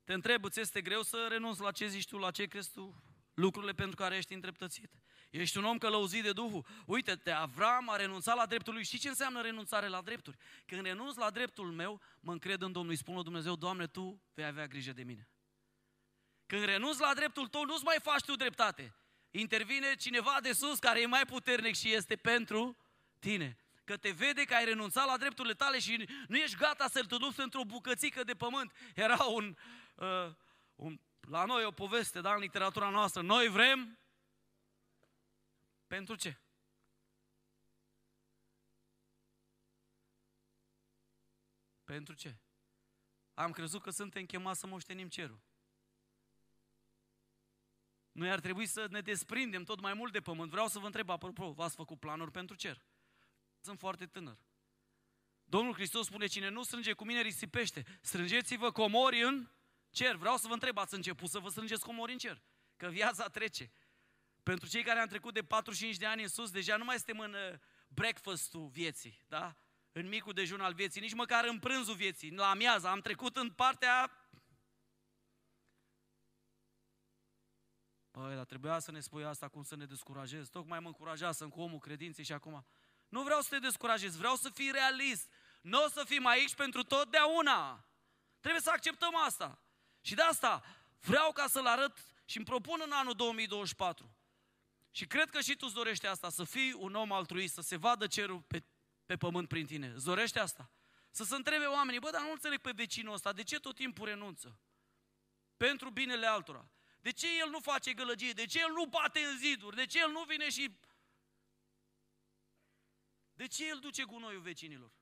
Te 0.05 0.13
întreb, 0.13 0.45
îți 0.45 0.61
este 0.61 0.81
greu 0.81 1.03
să 1.03 1.27
renunți 1.31 1.61
la 1.61 1.71
ce 1.71 1.87
zici 1.87 2.07
tu, 2.07 2.17
la 2.17 2.31
ce 2.31 2.45
crezi 2.45 2.71
tu, 2.73 3.03
lucrurile 3.35 3.73
pentru 3.73 3.97
care 3.97 4.17
ești 4.17 4.35
întreptățit. 4.35 4.91
Ești 5.31 5.59
un 5.59 5.65
om 5.65 5.79
călăuzit 5.79 6.23
de 6.23 6.33
Duhul. 6.33 6.67
Uite-te, 6.87 7.31
Avram 7.31 7.89
a 7.89 7.97
renunțat 7.97 8.37
la 8.37 8.47
dreptul 8.47 8.73
lui. 8.73 8.85
Știi 8.85 8.99
ce 8.99 9.09
înseamnă 9.09 9.41
renunțare 9.41 9.89
la 9.89 10.01
drepturi? 10.01 10.37
Când 10.67 10.85
renunț 10.85 11.17
la 11.17 11.31
dreptul 11.31 11.73
meu, 11.73 12.01
mă 12.21 12.33
încred 12.33 12.63
în 12.63 12.73
Domnul. 12.73 12.91
Îi 12.91 12.99
spun 12.99 13.15
lui 13.15 13.23
Dumnezeu, 13.23 13.57
Doamne, 13.57 13.87
Tu 13.87 14.23
vei 14.35 14.45
avea 14.45 14.67
grijă 14.67 14.93
de 14.93 15.03
mine. 15.03 15.29
Când 16.47 16.65
renunți 16.65 17.01
la 17.01 17.15
dreptul 17.15 17.49
tău, 17.49 17.65
nu-ți 17.65 17.85
mai 17.85 17.97
faci 18.03 18.25
tu 18.25 18.37
dreptate. 18.37 18.95
Intervine 19.31 19.95
cineva 19.95 20.39
de 20.43 20.53
sus 20.53 20.79
care 20.79 21.01
e 21.01 21.07
mai 21.07 21.27
puternic 21.27 21.75
și 21.75 21.93
este 21.93 22.17
pentru 22.17 22.77
tine. 23.19 23.57
Că 23.85 23.97
te 23.97 24.11
vede 24.11 24.45
că 24.45 24.55
ai 24.55 24.65
renunțat 24.65 25.07
la 25.07 25.17
drepturile 25.17 25.55
tale 25.55 25.79
și 25.79 26.09
nu 26.29 26.37
ești 26.37 26.57
gata 26.57 26.89
să-l 26.89 27.05
te 27.05 27.17
duci 27.17 27.37
într-o 27.37 27.65
bucățică 27.65 28.25
de 28.25 28.35
pământ. 28.35 28.73
Era 28.95 29.25
un, 29.25 29.45
uh, 29.45 29.84
un, 30.75 31.01
la 31.21 31.45
noi 31.45 31.65
o 31.65 31.71
poveste, 31.71 32.21
da, 32.21 32.35
în 32.35 32.41
literatura 32.41 32.89
noastră. 32.89 33.23
Noi 33.23 33.49
vrem 33.49 33.99
pentru 35.87 36.15
ce? 36.15 36.39
Pentru 41.85 42.15
ce? 42.15 42.37
Am 43.35 43.51
crezut 43.51 43.83
că 43.83 43.91
suntem 43.91 44.27
chemați 44.27 44.61
să 44.61 44.67
moștenim 44.67 45.09
cerul. 45.09 45.41
Noi 48.13 48.31
ar 48.31 48.41
trebui 48.41 48.67
să 48.67 48.87
ne 48.91 49.01
desprindem 49.01 49.65
tot 49.65 49.81
mai 49.81 49.95
mult 49.95 50.13
de 50.13 50.21
pământ. 50.21 50.51
Vreau 50.51 50.69
să 50.69 50.79
vă 50.79 50.87
întreb, 50.87 51.09
apropo, 51.09 51.53
v-ați 51.53 51.75
făcut 51.75 51.99
planuri 51.99 52.31
pentru 52.31 52.57
cer? 52.57 52.85
Sunt 53.61 53.79
foarte 53.79 54.07
tânăr. 54.07 54.39
Domnul 55.45 55.75
Hristos 55.75 56.07
spune, 56.07 56.27
cine 56.27 56.49
nu 56.49 56.63
strânge 56.63 56.93
cu 56.93 57.05
mine 57.05 57.21
risipește. 57.21 57.85
Strângeți-vă 58.01 58.71
comori 58.71 59.23
în 59.23 59.49
cer. 59.95 60.17
Vreau 60.17 60.37
să 60.37 60.47
vă 60.47 60.53
întreb, 60.53 60.79
ați 60.79 60.95
început 60.95 61.29
să 61.29 61.39
vă 61.39 61.49
strângeți 61.49 61.85
comori 61.85 62.13
în 62.13 62.19
cer? 62.19 62.43
Că 62.77 62.89
viața 62.89 63.29
trece. 63.29 63.73
Pentru 64.43 64.69
cei 64.69 64.83
care 64.83 64.99
am 64.99 65.07
trecut 65.07 65.35
de 65.35 65.43
45 65.43 65.97
de 65.97 66.07
ani 66.07 66.23
în 66.23 66.29
sus, 66.29 66.51
deja 66.51 66.77
nu 66.77 66.85
mai 66.85 66.97
suntem 66.97 67.19
în 67.19 67.35
uh, 67.35 67.59
breakfast-ul 67.89 68.69
vieții, 68.69 69.25
da? 69.29 69.57
În 69.93 70.09
micul 70.09 70.33
dejun 70.33 70.61
al 70.61 70.75
vieții, 70.75 71.01
nici 71.01 71.15
măcar 71.15 71.45
în 71.45 71.59
prânzul 71.59 71.95
vieții, 71.95 72.31
la 72.31 72.51
amiază. 72.51 72.89
Am 72.89 73.01
trecut 73.01 73.37
în 73.37 73.51
partea 73.51 74.25
Păi, 78.11 78.35
dar 78.35 78.45
trebuia 78.45 78.79
să 78.79 78.91
ne 78.91 79.01
spui 79.01 79.25
asta, 79.25 79.49
cum 79.49 79.63
să 79.63 79.77
ne 79.77 79.85
descurajezi. 79.85 80.51
Tocmai 80.51 80.81
mă 80.81 80.87
încurajasem 80.87 81.49
cu 81.49 81.61
omul 81.61 81.79
credinței 81.79 82.25
și 82.25 82.33
acum. 82.33 82.67
Nu 83.09 83.23
vreau 83.23 83.41
să 83.41 83.49
te 83.49 83.59
descurajezi, 83.59 84.19
vreau 84.19 84.35
să 84.35 84.51
fii 84.51 84.71
realist. 84.71 85.31
Nu 85.63 85.83
o 85.83 85.89
să 85.89 86.05
fim 86.07 86.27
aici 86.27 86.55
pentru 86.55 86.83
totdeauna. 86.83 87.87
Trebuie 88.41 88.63
să 88.63 88.71
acceptăm 88.71 89.17
asta. 89.17 89.64
Și 90.05 90.15
de 90.15 90.23
asta 90.23 90.63
vreau 91.01 91.33
ca 91.33 91.47
să-l 91.47 91.67
arăt 91.67 91.99
și 92.25 92.37
îmi 92.37 92.47
propun 92.47 92.81
în 92.85 92.93
anul 92.93 93.15
2024. 93.15 94.17
Și 94.91 95.07
cred 95.07 95.31
că 95.31 95.41
și 95.41 95.57
tu 95.57 95.65
îți 95.67 95.75
dorești 95.75 96.07
asta, 96.07 96.31
să 96.31 96.45
fii 96.45 96.73
un 96.73 96.95
om 96.95 97.13
altruist, 97.13 97.55
să 97.55 97.61
se 97.61 97.77
vadă 97.77 98.07
cerul 98.07 98.41
pe, 98.41 98.65
pe 99.07 99.17
pământ 99.17 99.49
prin 99.49 99.67
tine. 99.67 99.89
Îți 99.89 100.05
dorești 100.05 100.39
asta? 100.39 100.71
Să 101.11 101.25
se 101.25 101.35
întrebe 101.35 101.65
oamenii, 101.65 102.01
bă, 102.01 102.11
dar 102.11 102.23
nu 102.23 102.31
înțeleg 102.31 102.61
pe 102.61 102.71
vecinul 102.71 103.15
ăsta, 103.15 103.33
de 103.33 103.43
ce 103.43 103.61
tot 103.61 103.75
timpul 103.75 104.07
renunță? 104.07 104.59
Pentru 105.57 105.91
binele 105.91 106.27
altora. 106.27 106.71
De 107.01 107.11
ce 107.11 107.39
el 107.39 107.51
nu 107.51 107.61
face 107.61 107.93
gălăgie? 107.93 108.33
De 108.33 108.47
ce 108.47 108.61
el 108.61 108.73
nu 108.73 108.87
bate 108.87 109.21
în 109.21 109.39
ziduri? 109.39 109.77
De 109.77 109.87
ce 109.87 109.99
el 109.99 110.11
nu 110.11 110.23
vine 110.23 110.51
și... 110.51 110.79
De 113.35 113.47
ce 113.47 113.69
el 113.69 113.79
duce 113.79 114.05
gunoiul 114.05 114.41
vecinilor? 114.41 114.93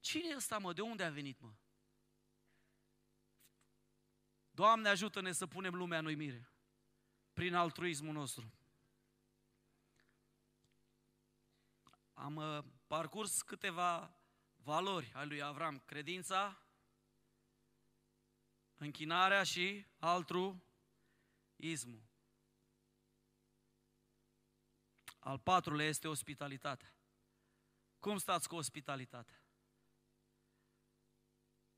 Cine 0.00 0.28
e 0.28 0.36
ăsta, 0.36 0.58
mă? 0.58 0.72
De 0.72 0.80
unde 0.80 1.04
a 1.04 1.10
venit, 1.10 1.40
mă? 1.40 1.52
Doamne, 4.54 4.88
ajută-ne 4.88 5.32
să 5.32 5.46
punem 5.46 5.74
lumea 5.74 5.98
în 5.98 6.04
uimire 6.04 6.50
prin 7.32 7.54
altruismul 7.54 8.12
nostru. 8.12 8.52
Am 12.12 12.36
uh, 12.36 12.64
parcurs 12.86 13.42
câteva 13.42 14.16
valori 14.56 15.12
ale 15.14 15.26
lui 15.26 15.42
Avram. 15.42 15.78
Credința, 15.78 16.62
închinarea 18.76 19.42
și 19.42 19.86
altruismul. 19.98 20.60
Al 25.18 25.38
patrulea 25.38 25.86
este 25.86 26.08
ospitalitatea. 26.08 26.94
Cum 27.98 28.18
stați 28.18 28.48
cu 28.48 28.54
ospitalitatea? 28.54 29.41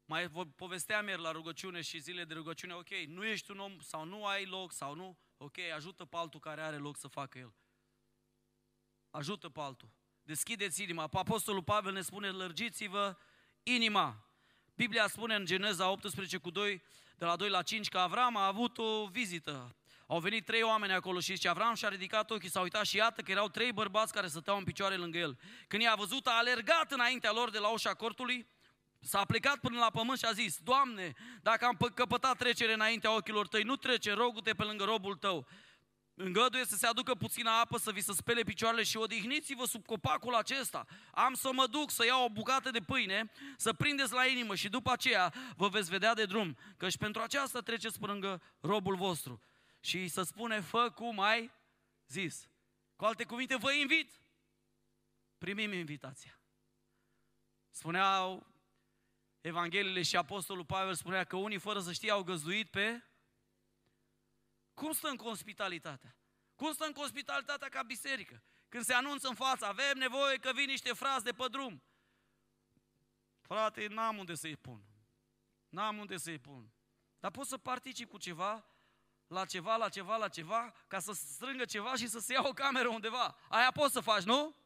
Mai 0.04 0.30
povesteam 0.56 1.08
ieri 1.08 1.20
la 1.20 1.30
rugăciune 1.30 1.80
și 1.80 1.98
zile 1.98 2.24
de 2.24 2.34
rugăciune, 2.34 2.74
ok, 2.74 2.90
nu 3.06 3.24
ești 3.24 3.50
un 3.50 3.58
om 3.58 3.80
sau 3.80 4.04
nu 4.04 4.26
ai 4.26 4.44
loc 4.44 4.72
sau 4.72 4.94
nu, 4.94 5.18
ok, 5.36 5.58
ajută 5.58 6.04
pe 6.04 6.16
altul 6.16 6.40
care 6.40 6.60
are 6.60 6.76
loc 6.76 6.96
să 6.96 7.08
facă 7.08 7.38
el. 7.38 7.54
Ajută 9.10 9.48
pe 9.48 9.60
altul. 9.60 9.88
Deschideți 10.22 10.82
inima. 10.82 11.08
Apostolul 11.12 11.62
Pavel 11.62 11.92
ne 11.92 12.00
spune, 12.00 12.30
lărgiți-vă 12.30 13.16
inima. 13.62 14.28
Biblia 14.74 15.06
spune 15.06 15.34
în 15.34 15.44
Geneza 15.44 15.90
18 15.90 16.36
cu 16.36 16.50
2, 16.50 16.82
de 17.16 17.24
la 17.24 17.36
2 17.36 17.48
la 17.48 17.62
5, 17.62 17.88
că 17.88 17.98
Avram 17.98 18.36
a 18.36 18.46
avut 18.46 18.78
o 18.78 19.06
vizită. 19.06 19.76
Au 20.06 20.20
venit 20.20 20.44
trei 20.44 20.62
oameni 20.62 20.92
acolo 20.92 21.20
și 21.20 21.34
zice, 21.34 21.48
Avram 21.48 21.74
și-a 21.74 21.88
ridicat 21.88 22.30
ochii, 22.30 22.50
s-a 22.50 22.60
uitat 22.60 22.86
și 22.86 22.96
iată 22.96 23.22
că 23.22 23.30
erau 23.30 23.48
trei 23.48 23.72
bărbați 23.72 24.12
care 24.12 24.26
stăteau 24.26 24.56
în 24.56 24.64
picioare 24.64 24.96
lângă 24.96 25.18
el. 25.18 25.38
Când 25.68 25.82
i-a 25.82 25.94
văzut, 25.94 26.26
a 26.26 26.36
alergat 26.36 26.92
înaintea 26.92 27.32
lor 27.32 27.50
de 27.50 27.58
la 27.58 27.68
ușa 27.68 27.94
cortului, 27.94 28.46
s-a 29.04 29.24
plecat 29.24 29.58
până 29.58 29.78
la 29.78 29.90
pământ 29.90 30.18
și 30.18 30.24
a 30.24 30.32
zis, 30.32 30.58
Doamne, 30.58 31.12
dacă 31.42 31.64
am 31.64 31.76
căpătat 31.94 32.36
trecere 32.36 32.72
înaintea 32.72 33.14
ochilor 33.14 33.48
tăi, 33.48 33.62
nu 33.62 33.76
trece, 33.76 34.12
rogu-te 34.12 34.54
pe 34.54 34.62
lângă 34.62 34.84
robul 34.84 35.16
tău. 35.16 35.46
Îngăduie 36.14 36.64
să 36.64 36.76
se 36.76 36.86
aducă 36.86 37.14
puțină 37.14 37.50
apă, 37.50 37.78
să 37.78 37.92
vi 37.92 38.00
se 38.00 38.12
spele 38.12 38.42
picioarele 38.42 38.82
și 38.82 38.96
odihniți-vă 38.96 39.64
sub 39.64 39.86
copacul 39.86 40.34
acesta. 40.34 40.86
Am 41.10 41.34
să 41.34 41.52
mă 41.52 41.66
duc 41.66 41.90
să 41.90 42.04
iau 42.04 42.24
o 42.24 42.28
bucată 42.28 42.70
de 42.70 42.80
pâine, 42.80 43.30
să 43.56 43.72
prindeți 43.72 44.12
la 44.12 44.26
inimă 44.26 44.54
și 44.54 44.68
după 44.68 44.92
aceea 44.92 45.34
vă 45.56 45.68
veți 45.68 45.90
vedea 45.90 46.14
de 46.14 46.24
drum, 46.24 46.56
căci 46.76 46.96
pentru 46.96 47.22
aceasta 47.22 47.60
treceți 47.60 47.98
pe 47.98 48.06
lângă 48.06 48.42
robul 48.60 48.96
vostru. 48.96 49.42
Și 49.80 50.08
să 50.08 50.22
spune, 50.22 50.60
fă 50.60 50.90
cum 50.90 51.20
ai 51.20 51.50
zis. 52.06 52.48
Cu 52.96 53.04
alte 53.04 53.24
cuvinte, 53.24 53.56
vă 53.56 53.72
invit. 53.72 54.20
Primim 55.38 55.72
invitația. 55.72 56.38
Spuneau 57.70 58.53
Evangheliile 59.44 60.02
și 60.02 60.16
Apostolul 60.16 60.64
Pavel 60.64 60.94
spunea 60.94 61.24
că 61.24 61.36
unii 61.36 61.58
fără 61.58 61.80
să 61.80 61.92
știe 61.92 62.10
au 62.10 62.22
găzduit 62.22 62.70
pe 62.70 63.04
cum 64.74 64.92
stă 64.92 65.08
în 65.08 65.18
ospitalitatea? 65.22 66.16
Cum 66.54 66.72
stă 66.72 66.84
în 66.84 66.94
ospitalitatea 66.96 67.68
ca 67.68 67.82
biserică? 67.82 68.42
Când 68.68 68.84
se 68.84 68.94
anunță 68.94 69.28
în 69.28 69.34
față, 69.34 69.66
avem 69.66 69.98
nevoie 69.98 70.36
că 70.36 70.52
vin 70.54 70.64
niște 70.64 70.92
frați 70.92 71.24
de 71.24 71.32
pe 71.32 71.44
drum. 71.50 71.82
Frate, 73.40 73.86
n-am 73.86 74.18
unde 74.18 74.34
să-i 74.34 74.56
pun. 74.56 74.84
N-am 75.68 75.98
unde 75.98 76.16
să-i 76.16 76.38
pun. 76.38 76.72
Dar 77.20 77.30
pot 77.30 77.46
să 77.46 77.58
particip 77.58 78.10
cu 78.10 78.18
ceva, 78.18 78.66
la 79.26 79.44
ceva, 79.44 79.76
la 79.76 79.88
ceva, 79.88 80.16
la 80.16 80.28
ceva, 80.28 80.74
ca 80.86 80.98
să 80.98 81.12
strângă 81.12 81.64
ceva 81.64 81.94
și 81.94 82.06
să 82.06 82.18
se 82.18 82.32
ia 82.32 82.42
o 82.44 82.52
cameră 82.52 82.88
undeva. 82.88 83.36
Aia 83.48 83.70
poți 83.70 83.92
să 83.92 84.00
faci, 84.00 84.22
nu? 84.22 84.56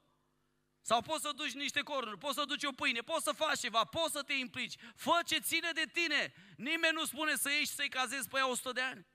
Sau 0.81 1.03
poți 1.03 1.23
să 1.23 1.33
duci 1.33 1.53
niște 1.53 1.81
cornuri, 1.81 2.19
poți 2.19 2.35
să 2.35 2.45
duci 2.45 2.65
o 2.65 2.73
pâine, 2.73 3.01
poți 3.01 3.25
să 3.25 3.33
faci 3.33 3.59
ceva, 3.59 3.85
poți 3.85 4.13
să 4.13 4.23
te 4.23 4.33
implici. 4.33 4.75
Fă 4.95 5.19
ce 5.27 5.39
ține 5.39 5.71
de 5.73 5.85
tine. 5.93 6.35
Nimeni 6.57 6.95
nu 6.95 7.05
spune 7.05 7.37
să 7.37 7.51
ieși 7.51 7.67
să-i 7.67 7.89
cazezi 7.89 8.29
pe 8.29 8.37
ea 8.37 8.49
100 8.49 8.73
de 8.73 8.81
ani. 8.81 9.07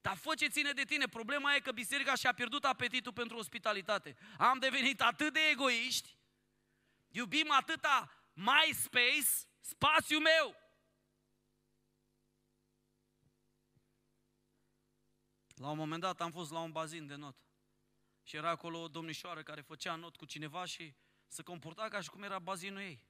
Dar 0.00 0.16
fă 0.16 0.34
ce 0.34 0.46
ține 0.46 0.72
de 0.72 0.84
tine. 0.84 1.08
Problema 1.08 1.54
e 1.54 1.60
că 1.60 1.72
biserica 1.72 2.14
și-a 2.14 2.32
pierdut 2.32 2.64
apetitul 2.64 3.12
pentru 3.12 3.36
ospitalitate. 3.36 4.16
Am 4.38 4.58
devenit 4.58 5.00
atât 5.00 5.32
de 5.32 5.40
egoiști, 5.50 6.16
iubim 7.08 7.50
atâta 7.50 8.10
my 8.32 8.74
space, 8.74 9.28
spațiul 9.60 10.20
meu. 10.20 10.62
La 15.54 15.70
un 15.70 15.76
moment 15.76 16.00
dat 16.00 16.20
am 16.20 16.30
fost 16.30 16.50
la 16.50 16.58
un 16.58 16.72
bazin 16.72 17.06
de 17.06 17.14
not. 17.14 17.36
Și 18.24 18.36
era 18.36 18.50
acolo 18.50 18.80
o 18.80 18.88
domnișoară 18.88 19.42
care 19.42 19.60
făcea 19.60 19.94
not 19.94 20.16
cu 20.16 20.24
cineva 20.24 20.64
și 20.64 20.94
se 21.26 21.42
comporta 21.42 21.88
ca 21.88 22.00
și 22.00 22.08
cum 22.08 22.22
era 22.22 22.38
bazinul 22.38 22.80
ei. 22.80 23.06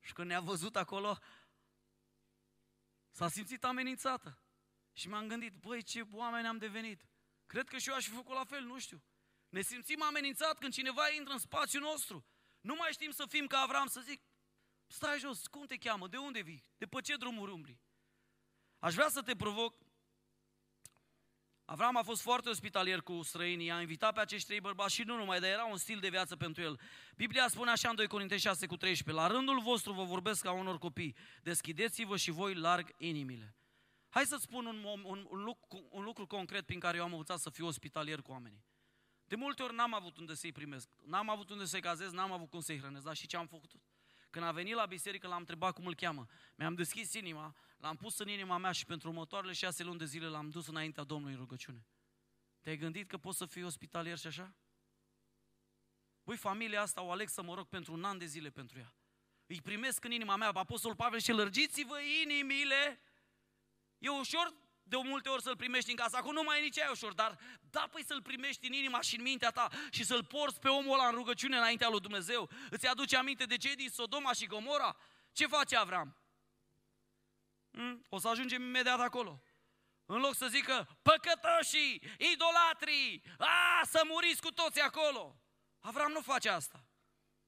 Și 0.00 0.12
când 0.12 0.28
ne-a 0.28 0.40
văzut 0.40 0.76
acolo, 0.76 1.18
s-a 3.10 3.28
simțit 3.28 3.64
amenințată. 3.64 4.42
Și 4.92 5.08
m-am 5.08 5.28
gândit, 5.28 5.54
băi, 5.54 5.82
ce 5.82 6.00
oameni 6.10 6.46
am 6.46 6.58
devenit. 6.58 7.06
Cred 7.46 7.68
că 7.68 7.78
și 7.78 7.88
eu 7.88 7.94
aș 7.94 8.04
fi 8.04 8.10
făcut 8.14 8.34
la 8.34 8.44
fel, 8.44 8.64
nu 8.64 8.78
știu. 8.78 9.02
Ne 9.48 9.60
simțim 9.60 10.02
amenințat 10.02 10.58
când 10.58 10.72
cineva 10.72 11.10
intră 11.10 11.32
în 11.32 11.38
spațiul 11.38 11.82
nostru. 11.82 12.26
Nu 12.60 12.74
mai 12.74 12.92
știm 12.92 13.10
să 13.10 13.26
fim 13.28 13.46
ca 13.46 13.58
Avram, 13.60 13.86
să 13.86 14.00
zic, 14.00 14.22
stai 14.86 15.18
jos, 15.18 15.46
cum 15.46 15.66
te 15.66 15.76
cheamă, 15.76 16.08
de 16.08 16.16
unde 16.16 16.40
vii, 16.40 16.64
de 16.76 16.86
pe 16.86 17.00
ce 17.00 17.16
drumuri 17.16 17.52
umbli. 17.52 17.80
Aș 18.78 18.94
vrea 18.94 19.08
să 19.08 19.22
te 19.22 19.36
provoc. 19.36 19.81
Avram 21.64 21.96
a 21.96 22.02
fost 22.02 22.22
foarte 22.22 22.48
ospitalier 22.48 23.00
cu 23.00 23.22
străinii, 23.22 23.70
a 23.70 23.80
invitat 23.80 24.14
pe 24.14 24.20
acești 24.20 24.46
trei 24.46 24.60
bărbați 24.60 24.94
și 24.94 25.02
nu 25.02 25.16
numai, 25.16 25.40
dar 25.40 25.50
era 25.50 25.64
un 25.64 25.76
stil 25.76 25.98
de 25.98 26.08
viață 26.08 26.36
pentru 26.36 26.62
el. 26.62 26.80
Biblia 27.16 27.48
spune 27.48 27.70
așa 27.70 27.88
în 27.88 27.94
2 27.94 28.06
Corinteni 28.06 28.40
6 28.40 28.66
cu 28.66 28.76
13, 28.76 29.24
la 29.24 29.32
rândul 29.32 29.60
vostru 29.60 29.92
vă 29.92 30.04
vorbesc 30.04 30.42
ca 30.42 30.52
unor 30.52 30.78
copii, 30.78 31.16
deschideți-vă 31.42 32.16
și 32.16 32.30
voi 32.30 32.54
larg 32.54 32.94
inimile. 32.96 33.56
Hai 34.08 34.24
să-ți 34.24 34.42
spun 34.42 34.66
un, 34.66 34.84
un, 34.84 35.26
un, 35.30 35.42
lucru, 35.42 35.86
un 35.90 36.04
lucru 36.04 36.26
concret 36.26 36.66
prin 36.66 36.78
care 36.78 36.96
eu 36.96 37.04
am 37.04 37.12
învățat 37.12 37.38
să 37.38 37.50
fiu 37.50 37.66
ospitalier 37.66 38.22
cu 38.22 38.30
oamenii. 38.30 38.64
De 39.24 39.36
multe 39.36 39.62
ori 39.62 39.74
n-am 39.74 39.94
avut 39.94 40.18
unde 40.18 40.34
să-i 40.34 40.52
primesc, 40.52 40.88
n-am 41.04 41.30
avut 41.30 41.50
unde 41.50 41.64
să-i 41.64 41.80
cazez, 41.80 42.12
n-am 42.12 42.32
avut 42.32 42.50
cum 42.50 42.60
să-i 42.60 42.78
hrănesc, 42.78 43.04
dar 43.04 43.16
și 43.16 43.26
ce 43.26 43.36
am 43.36 43.46
făcut? 43.46 43.70
Când 44.32 44.44
a 44.44 44.52
venit 44.52 44.74
la 44.74 44.86
biserică, 44.86 45.26
l-am 45.26 45.38
întrebat 45.38 45.74
cum 45.74 45.86
îl 45.86 45.94
cheamă. 45.94 46.26
Mi-am 46.54 46.74
deschis 46.74 47.12
inima, 47.12 47.54
l-am 47.76 47.96
pus 47.96 48.18
în 48.18 48.28
inima 48.28 48.56
mea 48.56 48.72
și 48.72 48.84
pentru 48.84 49.08
următoarele 49.08 49.52
șase 49.52 49.82
luni 49.82 49.98
de 49.98 50.04
zile 50.04 50.26
l-am 50.26 50.48
dus 50.48 50.66
înaintea 50.66 51.04
Domnului 51.04 51.34
în 51.34 51.40
rugăciune. 51.40 51.86
Te-ai 52.60 52.76
gândit 52.76 53.08
că 53.08 53.18
poți 53.18 53.38
să 53.38 53.46
fii 53.46 53.64
ospitalier 53.64 54.18
și 54.18 54.26
așa? 54.26 54.54
Băi, 56.24 56.36
familia 56.36 56.80
asta 56.80 57.02
o 57.02 57.10
aleg 57.10 57.28
să 57.28 57.42
mă 57.42 57.54
rog 57.54 57.66
pentru 57.66 57.92
un 57.92 58.04
an 58.04 58.18
de 58.18 58.24
zile 58.24 58.50
pentru 58.50 58.78
ea. 58.78 58.94
Îi 59.46 59.60
primesc 59.60 60.04
în 60.04 60.10
inima 60.10 60.36
mea, 60.36 60.48
Apostol 60.48 60.94
Pavel, 60.94 61.18
și 61.20 61.32
lărgiți-vă 61.32 62.00
inimile. 62.22 63.00
E 63.98 64.08
ușor 64.08 64.54
de 64.82 64.96
multe 64.96 65.28
ori 65.28 65.42
să-l 65.42 65.56
primești 65.56 65.90
în 65.90 65.96
casa, 65.96 66.18
acum 66.18 66.32
nu 66.32 66.42
mai 66.42 66.58
e 66.58 66.62
nici 66.62 66.78
aia 66.78 66.90
ușor, 66.90 67.12
dar 67.12 67.38
da, 67.60 67.88
păi 67.90 68.04
să-l 68.04 68.22
primești 68.22 68.66
în 68.66 68.72
inima 68.72 69.00
și 69.00 69.16
în 69.16 69.22
mintea 69.22 69.50
ta 69.50 69.68
și 69.90 70.04
să-l 70.04 70.24
porți 70.24 70.60
pe 70.60 70.68
omul 70.68 70.92
ăla 70.92 71.08
în 71.08 71.14
rugăciune 71.14 71.56
înaintea 71.56 71.88
lui 71.88 72.00
Dumnezeu. 72.00 72.50
Îți 72.70 72.86
aduce 72.86 73.16
aminte 73.16 73.44
de 73.44 73.56
cei 73.56 73.74
din 73.74 73.88
Sodoma 73.88 74.32
și 74.32 74.46
Gomora? 74.46 74.96
Ce 75.32 75.46
face 75.46 75.76
Avram? 75.76 76.16
Hmm? 77.70 78.06
O 78.08 78.18
să 78.18 78.28
ajungem 78.28 78.62
imediat 78.62 79.00
acolo. 79.00 79.42
În 80.06 80.20
loc 80.20 80.34
să 80.34 80.46
zică 80.46 80.98
păcătoșii, 81.02 82.02
idolatrii, 82.32 83.22
a, 83.38 83.84
să 83.84 84.02
muriți 84.06 84.40
cu 84.42 84.50
toți 84.50 84.80
acolo. 84.80 85.40
Avram 85.78 86.12
nu 86.12 86.20
face 86.20 86.48
asta. 86.48 86.86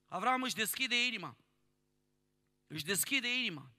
Avram 0.07 0.43
își 0.43 0.55
deschide 0.55 1.07
inima. 1.07 1.37
Își 2.67 2.85
deschide 2.85 3.39
inima. 3.39 3.71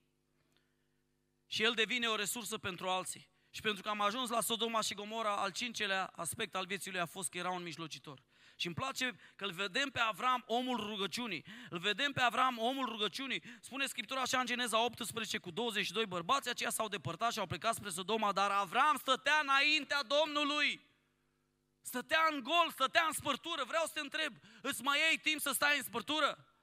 Și 1.48 1.64
el 1.64 1.74
devine 1.74 2.08
o 2.08 2.16
resursă 2.16 2.58
pentru 2.58 2.90
alții. 2.90 3.30
Și 3.56 3.62
pentru 3.62 3.82
că 3.82 3.90
am 3.90 4.02
ajuns 4.02 4.30
la 4.30 4.42
Sodoma 4.42 4.82
și 4.82 4.94
Gomora, 4.94 5.36
al 5.36 5.52
cincelea 5.52 6.12
aspect 6.16 6.56
al 6.56 6.66
vieții 6.66 6.92
lui 6.92 7.00
a 7.00 7.06
fost 7.06 7.30
că 7.30 7.38
era 7.38 7.50
un 7.50 7.64
mijlocitor. 7.64 8.20
Și 8.56 8.66
îmi 8.66 8.76
place 8.76 9.16
că 9.36 9.46
îl 9.46 9.52
vedem 9.52 9.90
pe 9.90 10.00
Avram 10.00 10.44
omul 10.48 10.78
rugăciunii. 10.78 11.46
Îl 11.70 11.80
vedem 11.80 12.12
pe 12.12 12.22
Avram 12.22 12.58
omul 12.58 12.86
rugăciunii. 12.86 13.44
Spune 13.62 13.86
Scriptura 13.86 14.22
așa 14.22 14.40
în 14.40 14.46
Geneza 14.46 14.84
18 14.84 15.38
cu 15.38 15.52
22 15.52 16.06
bărbați, 16.06 16.50
aceia 16.50 16.70
s-au 16.70 16.88
depărtat 16.88 17.32
și 17.32 17.40
au 17.40 17.46
plecat 17.46 17.74
spre 17.74 17.90
Sodoma, 17.90 18.32
dar 18.32 18.52
Avram 18.52 18.98
stătea 18.98 19.40
înaintea 19.42 20.04
Domnului. 20.04 20.86
Stătea 21.82 22.28
în 22.32 22.44
gol, 22.44 22.72
stătea 22.72 23.04
în 23.08 23.14
spărtură. 23.14 23.64
Vreau 23.64 23.86
să 23.86 23.92
te 23.94 24.00
întreb, 24.00 24.34
îți 24.62 24.82
mai 24.82 25.00
iei 25.00 25.18
timp 25.18 25.42
să 25.42 25.52
stai 25.54 25.78
în 25.78 25.84
spărtură? 25.84 26.55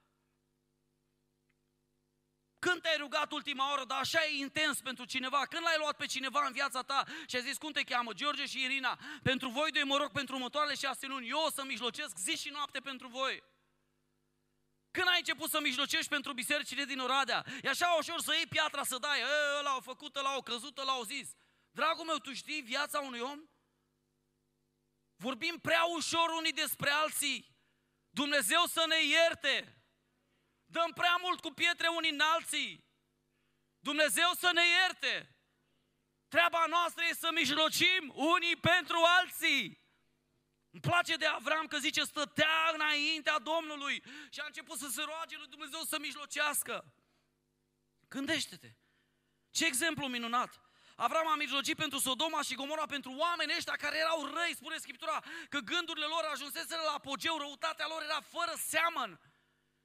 Când 2.65 2.81
te-ai 2.81 2.97
rugat 2.97 3.31
ultima 3.31 3.71
oră, 3.71 3.83
dar 3.85 3.99
așa 3.99 4.23
e 4.23 4.37
intens 4.37 4.81
pentru 4.81 5.05
cineva? 5.05 5.45
Când 5.45 5.63
l-ai 5.63 5.77
luat 5.77 5.95
pe 5.95 6.05
cineva 6.05 6.45
în 6.45 6.51
viața 6.51 6.81
ta 6.81 7.03
și 7.27 7.35
ai 7.35 7.41
zis, 7.41 7.57
cum 7.57 7.71
te 7.71 7.81
cheamă, 7.81 8.13
George 8.13 8.45
și 8.45 8.63
Irina? 8.63 8.99
Pentru 9.23 9.49
voi 9.49 9.71
doi 9.71 9.83
mă 9.83 9.97
rog 9.97 10.11
pentru 10.11 10.35
următoarele 10.35 10.75
șase 10.75 11.07
luni, 11.07 11.29
eu 11.29 11.43
o 11.45 11.49
să 11.49 11.63
mijlocesc 11.63 12.17
zi 12.17 12.35
și 12.35 12.49
noapte 12.49 12.79
pentru 12.79 13.07
voi. 13.07 13.43
Când 14.91 15.07
ai 15.07 15.17
început 15.17 15.49
să 15.49 15.59
mijlocești 15.61 16.09
pentru 16.09 16.33
bisericile 16.33 16.83
din 16.83 16.99
Oradea? 16.99 17.45
E 17.61 17.69
așa 17.69 17.95
ușor 17.99 18.19
să 18.19 18.33
iei 18.33 18.47
piatra 18.47 18.83
să 18.83 18.97
dai, 18.97 19.19
ăla 19.59 19.69
au 19.69 19.79
făcut, 19.79 20.15
ăla 20.15 20.29
au 20.29 20.41
căzut, 20.41 20.77
ăla 20.77 20.91
au 20.91 21.03
zis. 21.03 21.29
Dragul 21.71 22.05
meu, 22.05 22.17
tu 22.17 22.33
știi 22.33 22.61
viața 22.61 22.99
unui 22.99 23.19
om? 23.19 23.39
Vorbim 25.15 25.59
prea 25.61 25.83
ușor 25.83 26.29
unii 26.29 26.53
despre 26.53 26.89
alții. 26.89 27.57
Dumnezeu 28.09 28.65
să 28.65 28.83
ne 28.87 29.03
ierte. 29.03 29.82
Dăm 30.73 30.91
prea 30.91 31.17
mult 31.21 31.39
cu 31.39 31.51
pietre 31.51 31.87
unii 31.87 32.11
în 32.11 32.19
alții. 32.19 32.83
Dumnezeu 33.79 34.29
să 34.37 34.49
ne 34.53 34.61
ierte. 34.67 35.35
Treaba 36.27 36.65
noastră 36.65 37.03
e 37.09 37.13
să 37.13 37.29
mijlocim 37.33 38.11
unii 38.15 38.55
pentru 38.55 38.97
alții. 39.19 39.81
Îmi 40.71 40.81
place 40.81 41.15
de 41.15 41.25
Avram 41.25 41.67
că 41.67 41.77
zice 41.77 42.03
stătea 42.03 42.71
înaintea 42.73 43.39
Domnului 43.39 44.03
și 44.29 44.39
a 44.39 44.45
început 44.45 44.77
să 44.77 44.87
se 44.87 45.01
roage 45.01 45.37
lui 45.37 45.47
Dumnezeu 45.47 45.81
să 45.81 45.99
mijlocească. 45.99 46.93
Gândește-te. 48.07 48.71
Ce 49.51 49.65
exemplu 49.65 50.07
minunat! 50.07 50.61
Avram 50.95 51.27
a 51.27 51.35
mijlocit 51.35 51.75
pentru 51.75 51.99
Sodoma 51.99 52.41
și 52.41 52.55
Gomora, 52.55 52.85
pentru 52.85 53.11
oameni 53.11 53.55
ăștia 53.57 53.73
care 53.73 53.97
erau 53.97 54.25
răi, 54.25 54.55
spune 54.55 54.77
Scriptura, 54.77 55.23
că 55.49 55.59
gândurile 55.59 56.05
lor 56.05 56.23
ajunseseră 56.31 56.81
la 56.85 56.91
apogeu, 56.91 57.37
răutatea 57.37 57.87
lor 57.87 58.01
era 58.03 58.21
fără 58.21 58.53
seamăn. 58.57 59.19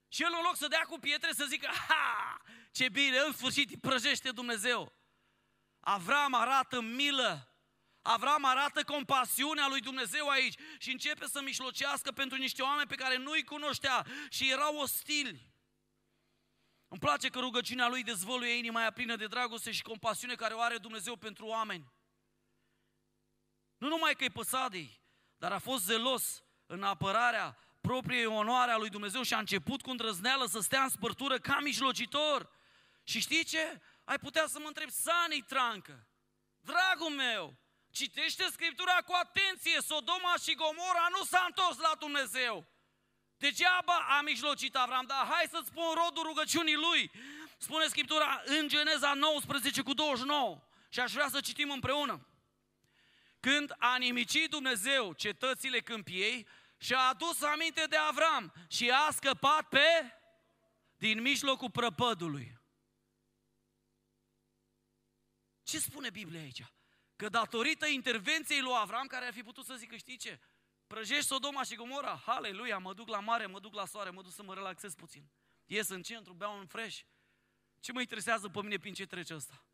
Și 0.08 0.22
el 0.22 0.32
în 0.32 0.42
loc 0.42 0.56
să 0.56 0.68
dea 0.68 0.82
cu 0.82 0.98
pietre 0.98 1.32
să 1.32 1.44
zică, 1.44 1.70
ha, 1.88 2.40
ce 2.72 2.88
bine, 2.88 3.18
în 3.18 3.32
sfârșit 3.32 3.70
îi 3.70 3.78
prăjește 3.78 4.30
Dumnezeu. 4.30 4.92
Avram 5.80 6.34
arată 6.34 6.80
milă, 6.80 7.48
Avram 8.02 8.44
arată 8.44 8.84
compasiunea 8.84 9.68
lui 9.68 9.80
Dumnezeu 9.80 10.28
aici 10.28 10.58
și 10.78 10.90
începe 10.90 11.26
să 11.26 11.42
mișlocească 11.42 12.12
pentru 12.12 12.38
niște 12.38 12.62
oameni 12.62 12.88
pe 12.88 12.94
care 12.94 13.16
nu-i 13.16 13.44
cunoștea 13.44 14.06
și 14.28 14.50
erau 14.50 14.76
ostili. 14.76 15.52
Îmi 16.88 17.00
place 17.00 17.28
că 17.28 17.38
rugăciunea 17.38 17.88
lui 17.88 18.02
dezvăluie 18.02 18.52
inima 18.52 18.80
aia 18.80 18.90
plină 18.90 19.16
de 19.16 19.26
dragoste 19.26 19.70
și 19.70 19.82
compasiune 19.82 20.34
care 20.34 20.54
o 20.54 20.60
are 20.60 20.78
Dumnezeu 20.78 21.16
pentru 21.16 21.46
oameni. 21.46 21.92
Nu 23.76 23.88
numai 23.88 24.14
că 24.14 24.24
e 24.24 24.28
păsat 24.28 24.70
de 24.70 24.76
ei, 24.76 25.02
dar 25.36 25.52
a 25.52 25.58
fost 25.58 25.84
zelos 25.84 26.42
în 26.66 26.82
apărarea 26.82 27.58
propriei 27.80 28.26
onoare 28.26 28.70
a 28.70 28.76
lui 28.76 28.88
Dumnezeu 28.88 29.22
și 29.22 29.34
a 29.34 29.38
început 29.38 29.82
cu 29.82 29.90
îndrăzneală 29.90 30.46
să 30.46 30.60
stea 30.60 30.82
în 30.82 30.88
spărtură 30.88 31.38
ca 31.38 31.58
mijlocitor. 31.60 32.50
Și 33.04 33.20
știi 33.20 33.44
ce? 33.44 33.80
Ai 34.04 34.18
putea 34.18 34.46
să 34.46 34.58
mă 34.58 34.66
întrebi, 34.66 34.90
Sani 34.90 35.44
Trancă, 35.48 36.06
dragul 36.60 37.10
meu, 37.10 37.58
citește 37.90 38.44
Scriptura 38.50 38.96
cu 39.06 39.12
atenție, 39.12 39.80
Sodoma 39.80 40.34
și 40.42 40.54
Gomora 40.54 41.06
nu 41.10 41.24
s-a 41.24 41.44
întors 41.46 41.78
la 41.78 41.92
Dumnezeu. 41.98 42.66
Degeaba 43.36 44.06
a 44.08 44.20
mijlocit 44.20 44.76
Avram, 44.76 45.06
dar 45.06 45.26
hai 45.26 45.46
să-ți 45.50 45.66
spun 45.66 45.84
rodul 45.94 46.22
rugăciunii 46.22 46.74
lui. 46.74 47.10
Spune 47.58 47.86
Scriptura 47.86 48.42
în 48.44 48.68
Geneza 48.68 49.14
19 49.14 49.82
cu 49.82 49.94
29 49.94 50.62
și 50.88 51.00
aș 51.00 51.12
vrea 51.12 51.28
să 51.28 51.40
citim 51.40 51.70
împreună. 51.70 52.26
Când 53.40 53.74
a 53.78 53.96
nimicit 53.96 54.50
Dumnezeu 54.50 55.12
cetățile 55.12 55.80
câmpiei, 55.80 56.46
și 56.78 56.94
a 56.94 57.08
adus 57.08 57.42
aminte 57.42 57.84
de 57.88 57.96
Avram 57.96 58.52
și 58.68 58.90
a 58.90 59.10
scăpat 59.10 59.68
pe 59.68 60.12
din 60.96 61.20
mijlocul 61.20 61.70
prăpădului. 61.70 62.58
Ce 65.62 65.78
spune 65.78 66.10
Biblia 66.10 66.40
aici? 66.40 66.64
Că 67.16 67.28
datorită 67.28 67.86
intervenției 67.86 68.60
lui 68.60 68.76
Avram, 68.76 69.06
care 69.06 69.26
ar 69.26 69.32
fi 69.32 69.42
putut 69.42 69.64
să 69.64 69.74
zică, 69.74 69.96
știi 69.96 70.16
ce? 70.16 70.40
Prăjești 70.86 71.26
Sodoma 71.26 71.62
și 71.62 71.74
Gomora, 71.74 72.22
haleluia, 72.26 72.78
mă 72.78 72.94
duc 72.94 73.08
la 73.08 73.20
mare, 73.20 73.46
mă 73.46 73.60
duc 73.60 73.74
la 73.74 73.86
soare, 73.86 74.10
mă 74.10 74.22
duc 74.22 74.32
să 74.32 74.42
mă 74.42 74.54
relaxez 74.54 74.94
puțin. 74.94 75.30
Ies 75.66 75.88
în 75.88 76.02
centru, 76.02 76.32
beau 76.32 76.58
un 76.58 76.66
fresh. 76.66 77.00
Ce 77.80 77.92
mă 77.92 78.00
interesează 78.00 78.48
pe 78.48 78.62
mine 78.62 78.76
prin 78.76 78.94
ce 78.94 79.06
trece 79.06 79.34
ăsta? 79.34 79.64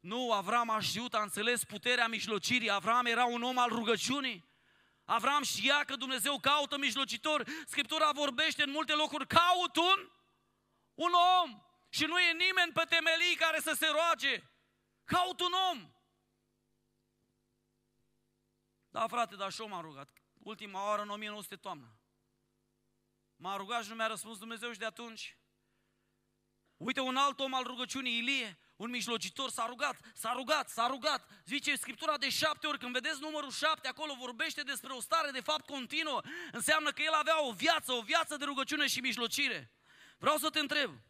Nu, 0.00 0.32
Avram 0.32 0.70
a 0.70 0.80
știut, 0.80 1.14
a 1.14 1.22
înțeles 1.22 1.64
puterea 1.64 2.08
mijlocirii. 2.08 2.70
Avram 2.70 3.06
era 3.06 3.24
un 3.24 3.42
om 3.42 3.58
al 3.58 3.68
rugăciunii. 3.68 4.49
Avram 5.10 5.42
știa 5.42 5.84
că 5.84 5.96
Dumnezeu 5.96 6.38
caută 6.38 6.78
mijlocitor. 6.78 7.44
Scriptura 7.66 8.12
vorbește 8.12 8.62
în 8.62 8.70
multe 8.70 8.92
locuri, 8.92 9.26
caut 9.26 9.76
un, 9.76 10.10
un 10.94 11.12
om. 11.42 11.62
Și 11.88 12.04
nu 12.04 12.18
e 12.20 12.32
nimeni 12.32 12.72
pe 12.72 12.84
temelii 12.88 13.34
care 13.34 13.60
să 13.60 13.72
se 13.72 13.86
roage. 13.86 14.42
Caut 15.04 15.40
un 15.40 15.52
om. 15.70 15.92
Da, 18.90 19.06
frate, 19.06 19.36
dar 19.36 19.52
și 19.52 19.60
eu 19.60 19.68
m-am 19.68 19.80
rugat. 19.80 20.22
Ultima 20.38 20.84
oară 20.84 21.02
în 21.02 21.08
1900 21.08 21.56
toamnă. 21.56 21.92
M-a 23.36 23.56
rugat 23.56 23.82
și 23.82 23.88
nu 23.88 23.94
mi-a 23.94 24.06
răspuns 24.06 24.38
Dumnezeu 24.38 24.72
și 24.72 24.78
de 24.78 24.84
atunci. 24.84 25.38
Uite 26.76 27.00
un 27.00 27.16
alt 27.16 27.40
om 27.40 27.54
al 27.54 27.64
rugăciunii, 27.64 28.18
Ilie, 28.18 28.58
un 28.80 28.90
mijlocitor 28.90 29.50
s-a 29.50 29.66
rugat, 29.66 30.00
s-a 30.14 30.32
rugat, 30.32 30.68
s-a 30.68 30.86
rugat. 30.86 31.28
Zice 31.44 31.76
Scriptura 31.76 32.18
de 32.18 32.28
șapte 32.28 32.66
ori, 32.66 32.78
când 32.78 32.92
vedeți 32.92 33.20
numărul 33.20 33.50
șapte, 33.50 33.88
acolo 33.88 34.14
vorbește 34.14 34.62
despre 34.62 34.92
o 34.92 35.00
stare 35.00 35.30
de 35.30 35.40
fapt 35.40 35.66
continuă. 35.66 36.20
Înseamnă 36.52 36.90
că 36.90 37.02
el 37.02 37.12
avea 37.12 37.46
o 37.46 37.52
viață, 37.52 37.92
o 37.92 38.02
viață 38.02 38.36
de 38.36 38.44
rugăciune 38.44 38.86
și 38.86 39.00
mijlocire. 39.00 39.72
Vreau 40.18 40.36
să 40.36 40.50
te 40.50 40.58
întreb. 40.58 41.00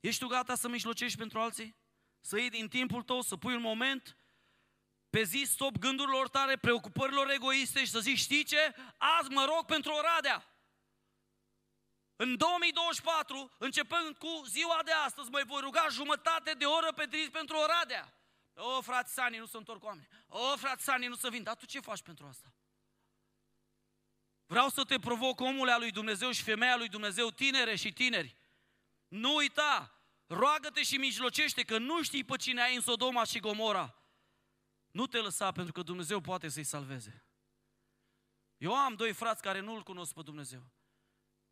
Ești 0.00 0.20
tu 0.20 0.26
gata 0.26 0.54
să 0.54 0.68
mijlocești 0.68 1.18
pentru 1.18 1.40
alții? 1.40 1.76
Să 2.20 2.38
iei 2.38 2.50
din 2.50 2.68
timpul 2.68 3.02
tău, 3.02 3.20
să 3.20 3.36
pui 3.36 3.54
un 3.54 3.60
moment 3.60 4.16
pe 5.10 5.22
zi 5.22 5.44
stop 5.46 5.78
gândurilor 5.78 6.28
tale, 6.28 6.56
preocupărilor 6.56 7.30
egoiste 7.30 7.78
și 7.78 7.90
să 7.90 8.00
zici, 8.00 8.18
știi 8.18 8.44
ce? 8.44 8.74
Azi 8.96 9.30
mă 9.30 9.44
rog 9.44 9.64
pentru 9.64 9.92
Oradea. 9.92 10.55
În 12.16 12.36
2024, 12.36 13.50
începând 13.58 14.16
cu 14.16 14.42
ziua 14.46 14.80
de 14.84 14.92
astăzi, 14.92 15.30
mă 15.30 15.42
voi 15.46 15.60
ruga 15.60 15.86
jumătate 15.90 16.52
de 16.52 16.64
oră 16.64 16.92
pe 16.92 17.08
zi 17.10 17.30
pentru 17.30 17.56
Oradea. 17.56 18.12
O, 18.54 18.80
frate 18.80 19.08
Sani, 19.08 19.36
nu 19.36 19.46
se 19.46 19.56
întorc 19.56 19.84
oameni. 19.84 20.08
O, 20.28 20.56
frate 20.56 20.82
Sani, 20.82 21.06
nu 21.06 21.14
se 21.14 21.30
vin. 21.30 21.42
Dar 21.42 21.56
tu 21.56 21.66
ce 21.66 21.80
faci 21.80 22.02
pentru 22.02 22.26
asta? 22.26 22.54
Vreau 24.46 24.68
să 24.68 24.84
te 24.84 24.98
provoc 24.98 25.40
omul 25.40 25.68
al 25.68 25.80
lui 25.80 25.90
Dumnezeu 25.90 26.30
și 26.30 26.42
femeia 26.42 26.76
lui 26.76 26.88
Dumnezeu, 26.88 27.30
tinere 27.30 27.76
și 27.76 27.92
tineri. 27.92 28.36
Nu 29.08 29.34
uita, 29.34 30.00
roagă-te 30.26 30.82
și 30.82 30.96
mijlocește 30.96 31.62
că 31.62 31.78
nu 31.78 32.02
știi 32.02 32.24
pe 32.24 32.36
cine 32.36 32.62
ai 32.62 32.74
în 32.74 32.80
Sodoma 32.80 33.24
și 33.24 33.40
Gomora. 33.40 33.94
Nu 34.90 35.06
te 35.06 35.18
lăsa 35.18 35.52
pentru 35.52 35.72
că 35.72 35.82
Dumnezeu 35.82 36.20
poate 36.20 36.48
să-i 36.48 36.64
salveze. 36.64 37.24
Eu 38.56 38.74
am 38.74 38.94
doi 38.94 39.12
frați 39.12 39.42
care 39.42 39.60
nu-L 39.60 39.82
cunosc 39.82 40.14
pe 40.14 40.22
Dumnezeu. 40.22 40.62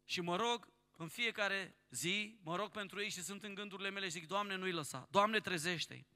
Și 0.05 0.20
mă 0.20 0.36
rog 0.36 0.68
în 0.96 1.09
fiecare 1.09 1.76
zi, 1.90 2.38
mă 2.42 2.57
rog 2.57 2.70
pentru 2.70 3.00
ei 3.00 3.09
și 3.09 3.22
sunt 3.22 3.42
în 3.42 3.55
gândurile 3.55 3.90
mele 3.90 4.07
și 4.07 4.12
zic, 4.12 4.26
Doamne, 4.26 4.57
nu-i 4.57 4.72
lăsa, 4.72 5.07
Doamne, 5.11 5.40
trezește-i. 5.40 6.07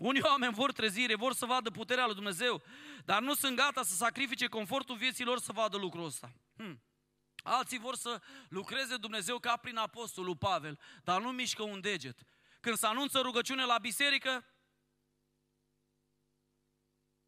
Unii 0.00 0.22
oameni 0.22 0.52
vor 0.52 0.72
trezire, 0.72 1.14
vor 1.14 1.32
să 1.32 1.46
vadă 1.46 1.70
puterea 1.70 2.04
lui 2.04 2.14
Dumnezeu, 2.14 2.62
dar 3.04 3.22
nu 3.22 3.34
sunt 3.34 3.56
gata 3.56 3.82
să 3.82 3.94
sacrifice 3.94 4.46
confortul 4.46 4.96
vieții 4.96 5.24
lor 5.24 5.38
să 5.38 5.52
vadă 5.52 5.76
lucrul 5.76 6.04
ăsta. 6.04 6.32
Hmm. 6.56 6.82
Alții 7.42 7.78
vor 7.78 7.94
să 7.94 8.22
lucreze 8.48 8.96
Dumnezeu 8.96 9.38
ca 9.38 9.56
prin 9.56 9.76
apostolul 9.76 10.36
Pavel, 10.36 10.78
dar 11.02 11.20
nu 11.20 11.30
mișcă 11.30 11.62
un 11.62 11.80
deget. 11.80 12.18
Când 12.60 12.76
se 12.76 12.86
anunță 12.86 13.20
rugăciune 13.20 13.64
la 13.64 13.78
biserică, 13.78 14.44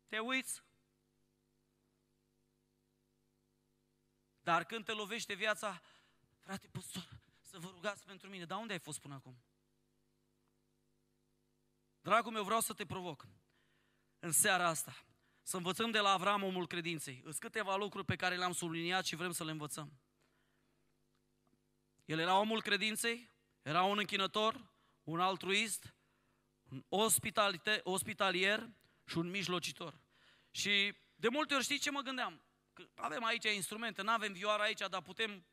te 0.09 0.19
uiți. 0.19 0.62
Dar 4.43 4.64
când 4.64 4.85
te 4.85 4.93
lovește 4.93 5.35
viața, 5.35 5.83
frate 6.47 6.69
păstor, 6.69 7.09
să 7.41 7.59
vă 7.59 7.69
rugați 7.69 8.05
pentru 8.05 8.29
mine. 8.29 8.45
Dar 8.45 8.59
unde 8.59 8.73
ai 8.73 8.79
fost 8.79 9.01
până 9.01 9.15
acum? 9.15 9.43
Dragul 12.01 12.33
meu, 12.33 12.45
vreau 12.45 12.61
să 12.61 12.73
te 12.73 12.87
provoc 12.87 13.27
în 14.19 14.33
seara 14.33 14.69
asta. 14.69 15.05
Să 15.43 15.57
învățăm 15.57 15.91
de 15.91 15.99
la 15.99 16.11
Avram 16.11 16.43
omul 16.43 16.67
credinței. 16.67 17.21
Sunt 17.23 17.39
câteva 17.39 17.77
lucruri 17.77 18.05
pe 18.05 18.17
care 18.17 18.37
le-am 18.37 18.53
subliniat 18.53 19.05
și 19.05 19.17
vrem 19.17 19.33
să 19.33 19.45
le 19.45 19.51
învățăm. 19.51 20.01
El 22.05 22.19
era 22.19 22.39
omul 22.39 22.63
credinței, 22.63 23.31
era 23.63 23.83
un 23.83 23.99
închinător, 23.99 24.73
un 25.03 25.21
altruist, 25.21 25.95
un 26.69 26.85
ospitalier 27.83 28.71
și 29.05 29.19
un 29.19 29.31
mijlocitor. 29.31 30.01
Și 30.51 30.95
de 31.15 31.29
multe 31.29 31.55
ori 31.55 31.65
știți 31.65 31.83
ce 31.83 31.91
mă 31.91 32.01
gândeam? 32.01 32.43
Că 32.73 32.89
avem 32.95 33.25
aici 33.25 33.55
instrumente, 33.55 34.03
nu 34.03 34.11
avem 34.11 34.33
vioara 34.33 34.63
aici, 34.63 34.79
dar 34.89 35.03
putem 35.03 35.47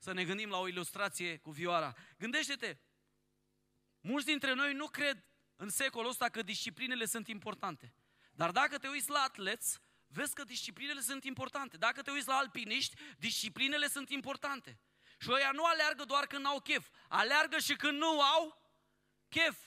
să 0.00 0.12
ne 0.12 0.24
gândim 0.24 0.48
la 0.48 0.58
o 0.58 0.68
ilustrație 0.68 1.36
cu 1.36 1.50
vioara. 1.50 1.94
Gândește-te, 2.18 2.76
mulți 4.00 4.26
dintre 4.26 4.52
noi 4.52 4.72
nu 4.72 4.86
cred 4.86 5.24
în 5.56 5.68
secolul 5.68 6.10
ăsta 6.10 6.28
că 6.28 6.42
disciplinele 6.42 7.04
sunt 7.04 7.28
importante. 7.28 7.94
Dar 8.32 8.50
dacă 8.50 8.78
te 8.78 8.88
uiți 8.88 9.10
la 9.10 9.20
atleți, 9.20 9.80
vezi 10.06 10.34
că 10.34 10.44
disciplinele 10.44 11.00
sunt 11.00 11.24
importante. 11.24 11.76
Dacă 11.76 12.02
te 12.02 12.10
uiți 12.10 12.28
la 12.28 12.36
alpiniști, 12.36 12.96
disciplinele 13.18 13.88
sunt 13.88 14.10
importante. 14.10 14.80
Și 15.18 15.30
ăia 15.30 15.50
nu 15.50 15.64
aleargă 15.64 16.04
doar 16.04 16.26
când 16.26 16.46
au 16.46 16.60
chef, 16.60 16.88
aleargă 17.08 17.58
și 17.58 17.76
când 17.76 17.98
nu 17.98 18.20
au 18.20 18.72
chef. 19.28 19.58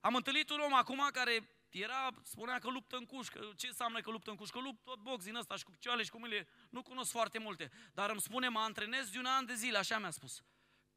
Am 0.00 0.14
întâlnit 0.14 0.50
un 0.50 0.60
om 0.60 0.74
acum 0.74 1.08
care 1.12 1.51
era, 1.74 2.10
spunea 2.22 2.58
că 2.58 2.70
luptă 2.70 2.96
în 2.96 3.06
cușcă. 3.06 3.52
Ce 3.56 3.66
înseamnă 3.66 4.00
că 4.00 4.10
luptă 4.10 4.30
în 4.30 4.36
cușcă? 4.36 4.58
Lupt 4.58 4.84
tot 4.84 4.98
box 4.98 5.24
din 5.24 5.34
ăsta 5.34 5.56
și 5.56 5.64
cu 5.64 5.70
picioarele 5.70 6.04
și 6.04 6.10
cu 6.10 6.18
mâinile. 6.18 6.48
Nu 6.70 6.82
cunosc 6.82 7.10
foarte 7.10 7.38
multe. 7.38 7.70
Dar 7.92 8.10
îmi 8.10 8.20
spune, 8.20 8.48
mă 8.48 8.58
antrenez 8.60 9.10
de 9.10 9.18
un 9.18 9.24
an 9.24 9.46
de 9.46 9.54
zile, 9.54 9.78
așa 9.78 9.98
mi-a 9.98 10.10
spus. 10.10 10.42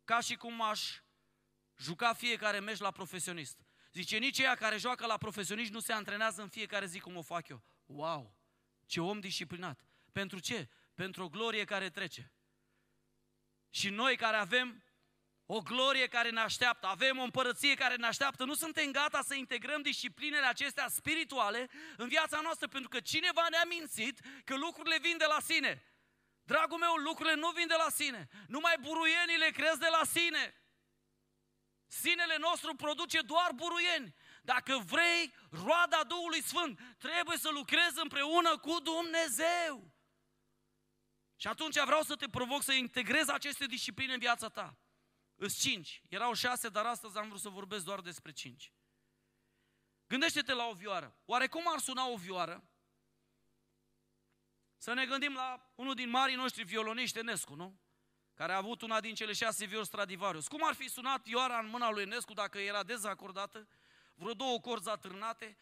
Ca 0.04 0.20
și 0.20 0.36
cum 0.36 0.62
aș 0.62 1.00
juca 1.78 2.14
fiecare 2.14 2.60
meci 2.60 2.80
la 2.80 2.92
profesionist. 2.92 3.60
Zice, 3.94 4.18
nici 4.18 4.38
ea 4.38 4.56
care 4.56 4.78
joacă 4.78 5.06
la 5.06 5.18
profesionist 5.18 5.72
nu 5.72 5.80
se 5.80 5.94
antrenează 5.94 6.42
în 6.42 6.50
fiecare 6.50 6.86
zi 6.86 7.00
cum 7.00 7.16
o 7.16 7.22
fac 7.22 7.48
eu. 7.48 7.64
Wow! 7.86 8.38
Ce 8.86 9.02
om 9.02 9.20
disciplinat! 9.20 9.86
Pentru 10.12 10.40
ce? 10.40 10.70
Pentru 10.94 11.24
o 11.24 11.30
glorie 11.30 11.64
care 11.64 11.90
trece. 11.90 12.34
Și 13.70 13.90
noi 13.90 14.16
care 14.16 14.38
avem 14.38 14.84
o 15.46 15.62
glorie 15.62 16.08
care 16.08 16.30
ne 16.30 16.40
așteaptă, 16.40 16.88
avem 16.88 17.18
o 17.18 17.24
împărăție 17.24 17.76
care 17.76 17.96
ne 17.96 18.06
așteaptă, 18.06 18.44
nu 18.44 18.54
suntem 18.54 18.92
gata 18.92 19.22
să 19.22 19.34
integrăm 19.34 19.82
disciplinele 19.82 20.46
acestea 20.46 20.88
spirituale 20.88 21.70
în 21.98 22.08
viața 22.08 22.40
noastră, 22.42 22.68
pentru 22.68 22.90
că 22.90 23.00
cineva 23.00 23.46
ne-a 23.50 23.64
mințit 23.68 24.20
că 24.44 24.56
lucrurile 24.56 24.98
vin 25.00 25.18
de 25.18 25.26
la 25.26 25.40
sine. 25.40 25.84
Dragul 26.44 26.78
meu, 26.78 26.96
lucrurile 26.96 27.36
nu 27.36 27.50
vin 27.50 27.68
de 27.68 27.76
la 27.78 27.90
sine. 27.90 28.28
Numai 28.48 28.76
buruienile 28.80 29.50
cresc 29.50 29.80
de 29.80 29.88
la 29.92 30.04
sine. 30.04 30.60
Sinele 31.88 32.38
nostru 32.38 32.76
produce 32.76 33.22
doar 33.22 33.52
buruieni. 33.56 34.16
Dacă 34.42 34.78
vrei 34.78 35.34
roada 35.50 36.04
Duhului 36.04 36.44
Sfânt, 36.44 36.80
trebuie 36.98 37.38
să 37.38 37.50
lucrezi 37.50 38.00
împreună 38.02 38.58
cu 38.58 38.80
Dumnezeu. 38.80 39.94
Și 41.36 41.48
atunci 41.48 41.80
vreau 41.80 42.02
să 42.02 42.16
te 42.16 42.28
provoc 42.28 42.64
să 42.64 42.74
integrezi 42.74 43.32
aceste 43.32 43.66
discipline 43.66 44.14
în 44.14 44.20
viața 44.20 44.50
ta. 44.50 44.78
Îs 45.36 45.60
cinci. 45.62 46.02
Erau 46.10 46.34
șase, 46.34 46.70
dar 46.70 46.86
astăzi 46.86 47.18
am 47.18 47.28
vrut 47.28 47.40
să 47.40 47.50
vorbesc 47.50 47.86
doar 47.86 48.00
despre 48.02 48.32
cinci. 48.32 48.74
Gândește-te 50.08 50.54
la 50.54 50.66
o 50.66 50.74
vioară. 50.74 51.18
Oare 51.26 51.48
cum 51.48 51.64
ar 51.74 51.80
suna 51.80 52.08
o 52.08 52.16
vioară? 52.16 52.70
Să 54.78 54.94
ne 54.94 55.06
gândim 55.06 55.34
la 55.34 55.72
unul 55.76 55.94
din 55.94 56.10
marii 56.10 56.36
noștri 56.36 56.64
violoniști, 56.64 57.18
Enescu, 57.18 57.56
nu? 57.56 57.80
Care 58.34 58.54
a 58.54 58.58
avut 58.58 58.82
una 58.82 59.00
din 59.00 59.16
cele 59.16 59.34
șase 59.34 59.66
viori 59.66 59.86
Stradivarius. 59.86 60.48
Cum 60.48 60.64
ar 60.64 60.74
fi 60.74 60.88
sunat 60.88 61.24
vioara 61.24 61.60
în 61.60 61.68
mâna 61.68 61.90
lui 61.90 62.02
Enescu 62.02 62.34
dacă 62.34 62.60
era 62.60 62.84
dezacordată? 62.84 63.68
Vreo 64.16 64.34
două 64.34 64.60
corzi 64.60 64.90
atârnate, 64.90 65.58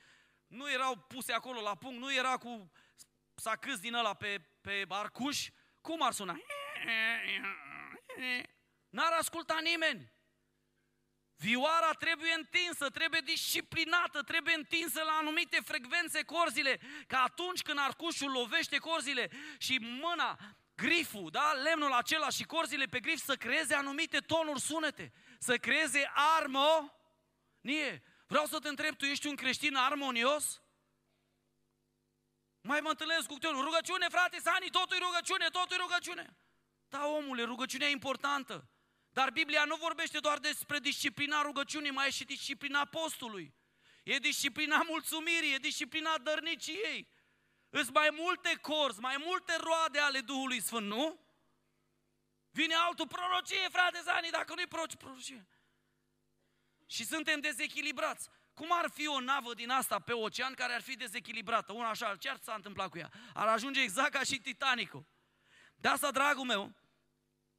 nu 0.47 0.71
erau 0.71 0.95
puse 0.95 1.33
acolo 1.33 1.61
la 1.61 1.75
punct, 1.75 1.99
nu 1.99 2.13
era 2.13 2.37
cu 2.37 2.71
sacâs 3.35 3.79
din 3.79 3.93
ăla 3.93 4.13
pe, 4.13 4.41
pe 4.61 4.85
arcuș. 4.89 5.49
Cum 5.81 6.01
ar 6.01 6.11
suna? 6.11 6.39
N-ar 8.93 9.11
asculta 9.11 9.59
nimeni. 9.59 10.13
Vioara 11.35 11.91
trebuie 11.91 12.33
întinsă, 12.33 12.89
trebuie 12.89 13.21
disciplinată, 13.23 14.21
trebuie 14.21 14.53
întinsă 14.53 15.01
la 15.01 15.11
anumite 15.11 15.59
frecvențe 15.65 16.23
corzile, 16.23 16.79
ca 17.07 17.21
atunci 17.23 17.61
când 17.61 17.79
arcușul 17.79 18.31
lovește 18.31 18.77
corzile 18.77 19.29
și 19.57 19.77
mâna, 19.77 20.39
griful, 20.75 21.29
da, 21.29 21.51
lemnul 21.51 21.93
acela 21.93 22.29
și 22.29 22.43
corzile 22.43 22.85
pe 22.85 22.99
grif 22.99 23.23
să 23.23 23.35
creeze 23.35 23.73
anumite 23.75 24.17
tonuri 24.17 24.61
sunete, 24.61 25.13
să 25.39 25.57
creeze 25.57 26.11
armonie. 26.13 28.03
Vreau 28.27 28.45
să 28.45 28.59
te 28.59 28.67
întreb, 28.67 28.95
tu 28.95 29.05
ești 29.05 29.27
un 29.27 29.35
creștin 29.35 29.75
armonios? 29.75 30.61
Mai 32.61 32.79
mă 32.79 32.89
întâlnesc 32.89 33.27
cu 33.27 33.37
unul, 33.43 33.63
rugăciune, 33.63 34.07
frate, 34.09 34.39
Sani, 34.39 34.69
totul 34.69 34.95
e 34.95 34.99
rugăciune, 34.99 35.47
totul 35.47 35.77
e 35.77 35.81
rugăciune. 35.81 36.37
Da, 36.89 37.05
omule, 37.07 37.43
rugăciunea 37.43 37.87
e 37.87 37.91
importantă. 37.91 38.67
Dar 39.13 39.29
Biblia 39.31 39.65
nu 39.65 39.75
vorbește 39.75 40.19
doar 40.19 40.37
despre 40.37 40.79
disciplina 40.79 41.41
rugăciunii, 41.41 41.91
mai 41.91 42.07
e 42.07 42.11
și 42.11 42.23
disciplina 42.23 42.85
postului. 42.85 43.53
E 44.03 44.17
disciplina 44.17 44.81
mulțumirii, 44.87 45.53
e 45.53 45.57
disciplina 45.57 46.17
dărniciei. 46.17 47.07
Îs 47.69 47.89
mai 47.89 48.09
multe 48.11 48.55
corzi, 48.61 48.99
mai 48.99 49.15
multe 49.25 49.55
roade 49.55 49.99
ale 49.99 50.19
Duhului 50.19 50.61
Sfânt, 50.61 50.87
nu? 50.87 51.19
Vine 52.51 52.73
altul, 52.73 53.07
prorocie, 53.07 53.69
frate 53.69 54.01
Zani, 54.01 54.29
dacă 54.29 54.53
nu-i 54.53 54.67
prorocie. 54.67 55.47
Și 56.85 57.05
suntem 57.05 57.39
dezechilibrați. 57.39 58.29
Cum 58.53 58.71
ar 58.71 58.89
fi 58.89 59.07
o 59.07 59.19
navă 59.19 59.53
din 59.53 59.69
asta 59.69 59.99
pe 59.99 60.13
ocean 60.13 60.53
care 60.53 60.73
ar 60.73 60.81
fi 60.81 60.95
dezechilibrată? 60.95 61.71
Una 61.71 61.89
așa, 61.89 62.15
ce 62.15 62.29
ar 62.29 62.39
s-a 62.41 62.53
întâmplat 62.53 62.89
cu 62.89 62.97
ea? 62.97 63.11
Ar 63.33 63.47
ajunge 63.47 63.81
exact 63.81 64.11
ca 64.11 64.23
și 64.23 64.39
Titanicul. 64.39 65.05
De 65.75 65.87
asta, 65.87 66.11
dragul 66.11 66.45
meu, 66.45 66.73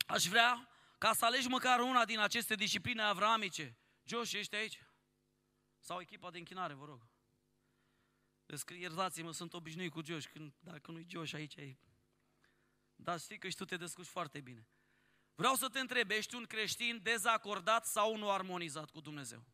aș 0.07 0.25
vrea 0.25 0.69
ca 1.05 1.13
să 1.13 1.25
alegi 1.25 1.49
măcar 1.49 1.81
una 1.81 2.05
din 2.05 2.19
aceste 2.19 2.55
discipline 2.55 3.03
avramice. 3.03 3.79
Josh, 4.03 4.33
ești 4.33 4.55
aici? 4.55 4.83
Sau 5.79 6.01
echipa 6.01 6.31
de 6.31 6.39
închinare, 6.39 6.75
vă 6.75 6.85
rog. 6.85 7.09
Descrie, 8.47 8.81
iertați-mă, 8.81 9.33
sunt 9.33 9.55
obișnuit 9.55 9.93
cu 9.93 10.05
Josh. 10.05 10.27
Când, 10.27 10.55
dacă 10.61 10.91
nu-i 10.91 11.07
Josh 11.09 11.35
aici, 11.35 11.55
e... 11.55 11.77
Dar 12.95 13.21
știi 13.21 13.39
că 13.39 13.49
și 13.49 13.57
tu 13.57 13.65
te 13.65 13.77
descurci 13.77 14.09
foarte 14.09 14.41
bine. 14.41 14.69
Vreau 15.35 15.55
să 15.55 15.69
te 15.69 15.79
întreb, 15.79 16.11
ești 16.11 16.35
un 16.35 16.45
creștin 16.45 17.01
dezacordat 17.03 17.87
sau 17.87 18.17
nu 18.17 18.31
armonizat 18.31 18.91
cu 18.91 19.01
Dumnezeu? 19.01 19.45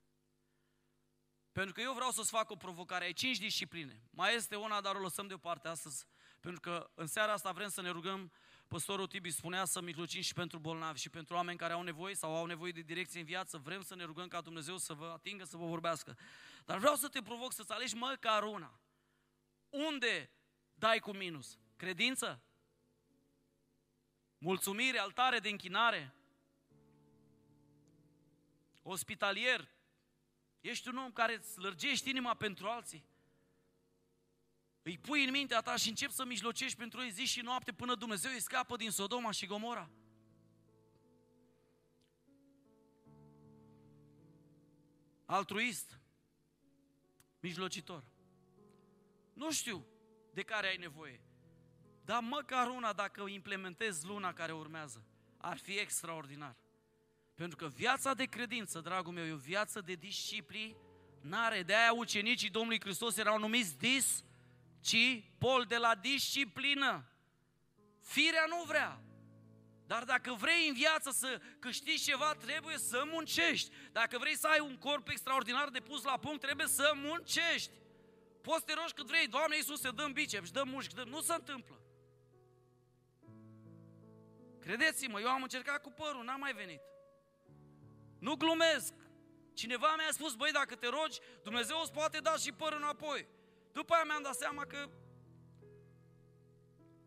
Pentru 1.52 1.74
că 1.74 1.80
eu 1.80 1.92
vreau 1.92 2.10
să-ți 2.10 2.30
fac 2.30 2.50
o 2.50 2.56
provocare. 2.56 3.04
Ai 3.04 3.12
cinci 3.12 3.38
discipline. 3.38 4.02
Mai 4.10 4.34
este 4.34 4.56
una, 4.56 4.80
dar 4.80 4.94
o 4.94 5.00
lăsăm 5.00 5.26
deoparte 5.26 5.68
astăzi. 5.68 6.06
Pentru 6.40 6.60
că 6.60 6.90
în 6.94 7.06
seara 7.06 7.32
asta 7.32 7.52
vrem 7.52 7.68
să 7.68 7.80
ne 7.80 7.90
rugăm 7.90 8.32
Păstorul 8.70 9.06
Tibi 9.06 9.30
spunea 9.30 9.64
să 9.64 9.80
mijlocim 9.80 10.20
și 10.20 10.32
pentru 10.32 10.58
bolnavi 10.58 11.00
și 11.00 11.10
pentru 11.10 11.34
oameni 11.34 11.58
care 11.58 11.72
au 11.72 11.82
nevoie 11.82 12.14
sau 12.14 12.36
au 12.36 12.46
nevoie 12.46 12.72
de 12.72 12.80
direcție 12.80 13.20
în 13.20 13.26
viață. 13.26 13.58
Vrem 13.58 13.82
să 13.82 13.94
ne 13.94 14.04
rugăm 14.04 14.28
ca 14.28 14.40
Dumnezeu 14.40 14.76
să 14.76 14.94
vă 14.94 15.10
atingă, 15.14 15.44
să 15.44 15.56
vă 15.56 15.66
vorbească. 15.66 16.18
Dar 16.64 16.78
vreau 16.78 16.94
să 16.94 17.08
te 17.08 17.22
provoc 17.22 17.52
să-ți 17.52 17.72
alegi 17.72 17.94
măcar 17.94 18.42
una. 18.42 18.80
Unde 19.68 20.30
dai 20.74 20.98
cu 20.98 21.12
minus? 21.12 21.58
Credință? 21.76 22.42
Mulțumire, 24.38 24.98
altare 24.98 25.38
de 25.38 25.48
închinare? 25.48 26.14
Ospitalier? 28.82 29.68
Ești 30.60 30.88
un 30.88 30.96
om 30.96 31.12
care 31.12 31.34
îți 31.34 31.58
lărgești 31.58 32.10
inima 32.10 32.34
pentru 32.34 32.66
alții? 32.66 33.09
Îi 34.82 34.98
pui 34.98 35.24
în 35.24 35.30
mintea 35.30 35.60
ta 35.60 35.76
și 35.76 35.88
începi 35.88 36.12
să 36.12 36.24
mijlocești 36.24 36.76
pentru 36.76 37.02
ei 37.02 37.10
zi 37.10 37.24
și 37.24 37.40
noapte 37.40 37.72
până 37.72 37.94
Dumnezeu 37.94 38.30
îi 38.32 38.40
scapă 38.40 38.76
din 38.76 38.90
Sodoma 38.90 39.30
și 39.30 39.46
Gomora. 39.46 39.90
altruist, 45.30 46.00
mijlocitor. 47.40 48.04
Nu 49.32 49.52
știu 49.52 49.86
de 50.32 50.42
care 50.42 50.66
ai 50.66 50.76
nevoie, 50.76 51.20
dar 52.04 52.22
măcar 52.22 52.68
una, 52.68 52.92
dacă 52.92 53.24
implementezi 53.28 54.06
luna 54.06 54.32
care 54.32 54.52
urmează, 54.52 55.04
ar 55.36 55.58
fi 55.58 55.78
extraordinar. 55.78 56.56
Pentru 57.34 57.56
că 57.56 57.68
viața 57.68 58.14
de 58.14 58.24
credință, 58.24 58.80
dragul 58.80 59.12
meu, 59.12 59.24
e 59.24 59.32
o 59.32 59.36
viață 59.36 59.80
de 59.80 59.94
disciplinare. 59.94 61.62
De 61.62 61.74
aia 61.74 61.92
ucenicii 61.92 62.50
Domnului 62.50 62.80
Hristos 62.80 63.16
erau 63.16 63.38
numiți 63.38 63.78
dis, 63.78 64.24
ci 64.80 65.24
pol 65.38 65.64
de 65.64 65.76
la 65.76 65.94
disciplină. 65.94 67.04
Firea 68.02 68.44
nu 68.48 68.62
vrea. 68.66 69.00
Dar 69.86 70.04
dacă 70.04 70.32
vrei 70.32 70.68
în 70.68 70.74
viață 70.74 71.10
să 71.10 71.40
câștigi 71.58 72.04
ceva, 72.04 72.34
trebuie 72.34 72.78
să 72.78 73.02
muncești. 73.06 73.70
Dacă 73.92 74.18
vrei 74.18 74.36
să 74.36 74.46
ai 74.46 74.60
un 74.60 74.78
corp 74.78 75.08
extraordinar 75.08 75.68
de 75.68 75.80
pus 75.80 76.02
la 76.04 76.18
punct, 76.18 76.40
trebuie 76.40 76.66
să 76.66 76.92
muncești. 76.94 77.70
Poți 78.42 78.58
să 78.58 78.64
te 78.64 78.74
rogi 78.74 78.92
cât 78.92 79.06
vrei, 79.06 79.26
Doamne 79.26 79.56
Iisus, 79.56 79.80
să 79.80 79.90
dăm 79.90 80.12
biceps, 80.12 80.50
dăm 80.50 80.68
mușchi, 80.68 80.94
dăm... 80.94 81.08
nu 81.08 81.20
se 81.20 81.34
întâmplă. 81.34 81.80
Credeți-mă, 84.60 85.20
eu 85.20 85.28
am 85.28 85.42
încercat 85.42 85.82
cu 85.82 85.90
părul, 85.90 86.24
n-am 86.24 86.40
mai 86.40 86.52
venit. 86.52 86.80
Nu 88.18 88.34
glumesc. 88.34 88.94
Cineva 89.54 89.94
mi-a 89.96 90.10
spus, 90.10 90.34
băi, 90.34 90.50
dacă 90.52 90.74
te 90.74 90.88
rogi, 90.88 91.18
Dumnezeu 91.42 91.80
îți 91.80 91.92
poate 91.92 92.18
da 92.18 92.36
și 92.36 92.52
părul 92.52 92.78
înapoi. 92.78 93.28
După 93.72 93.94
aia 93.94 94.04
mi-am 94.04 94.22
dat 94.22 94.34
seama 94.34 94.64
că 94.64 94.88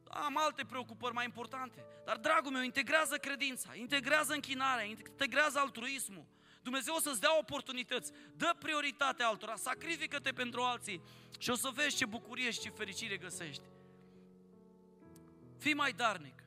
am 0.10 0.38
alte 0.38 0.66
preocupări 0.66 1.14
mai 1.14 1.26
importante. 1.26 1.86
Dar, 2.06 2.18
dragul 2.18 2.52
meu, 2.52 2.62
integrează 2.62 3.18
credința, 3.18 3.76
integrează 3.76 4.34
închinarea, 4.34 4.84
integrează 4.84 5.60
altruismul. 5.60 6.26
Dumnezeu 6.62 6.96
o 6.96 7.00
să-ți 7.00 7.20
dea 7.20 7.38
oportunități, 7.38 8.12
dă 8.36 8.56
prioritate 8.60 9.24
altora, 9.24 9.56
sacrifică-te 9.56 10.32
pentru 10.32 10.62
alții 10.62 11.02
și 11.38 11.50
o 11.50 11.56
să 11.56 11.70
vezi 11.74 11.96
ce 11.96 12.06
bucurie 12.06 12.52
și 12.52 12.60
ce 12.60 12.70
fericire 12.70 13.18
găsești. 13.18 13.64
Fii 15.58 15.74
mai 15.74 15.92
darnic. 15.92 16.44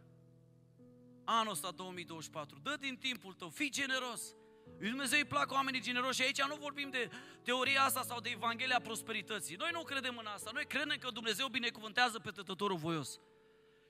Anul 1.24 1.52
ăsta 1.52 1.70
2024, 1.70 2.58
dă 2.62 2.76
din 2.80 2.96
timpul 2.96 3.32
tău, 3.32 3.48
fii 3.48 3.70
generos. 3.70 4.34
Lui 4.78 4.88
Dumnezeu 4.88 5.18
îi 5.18 5.24
plac 5.24 5.50
oamenii 5.52 5.80
generoși 5.80 6.20
și 6.20 6.22
aici 6.22 6.42
nu 6.42 6.54
vorbim 6.54 6.90
de 6.90 7.10
teoria 7.42 7.82
asta 7.82 8.02
sau 8.02 8.20
de 8.20 8.28
Evanghelia 8.28 8.80
prosperității. 8.80 9.56
Noi 9.56 9.70
nu 9.72 9.82
credem 9.82 10.16
în 10.16 10.26
asta, 10.26 10.50
noi 10.52 10.66
credem 10.66 10.96
că 10.98 11.10
Dumnezeu 11.10 11.48
binecuvântează 11.48 12.18
pe 12.18 12.30
tătătorul 12.30 12.76
voios. 12.76 13.20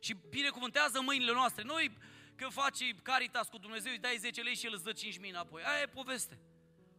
Și 0.00 0.16
binecuvântează 0.28 1.00
mâinile 1.00 1.32
noastre. 1.32 1.62
Noi 1.62 1.96
că 2.36 2.48
faci 2.48 2.94
caritas 3.02 3.48
cu 3.48 3.58
Dumnezeu, 3.58 3.92
îi 3.92 3.98
dai 3.98 4.16
10 4.16 4.42
lei 4.42 4.54
și 4.54 4.66
el 4.66 4.72
îți 4.74 4.84
dă 4.84 4.92
5 4.92 5.18
mii 5.18 5.30
înapoi. 5.30 5.62
Aia 5.62 5.80
e 5.82 5.86
poveste. 5.86 6.40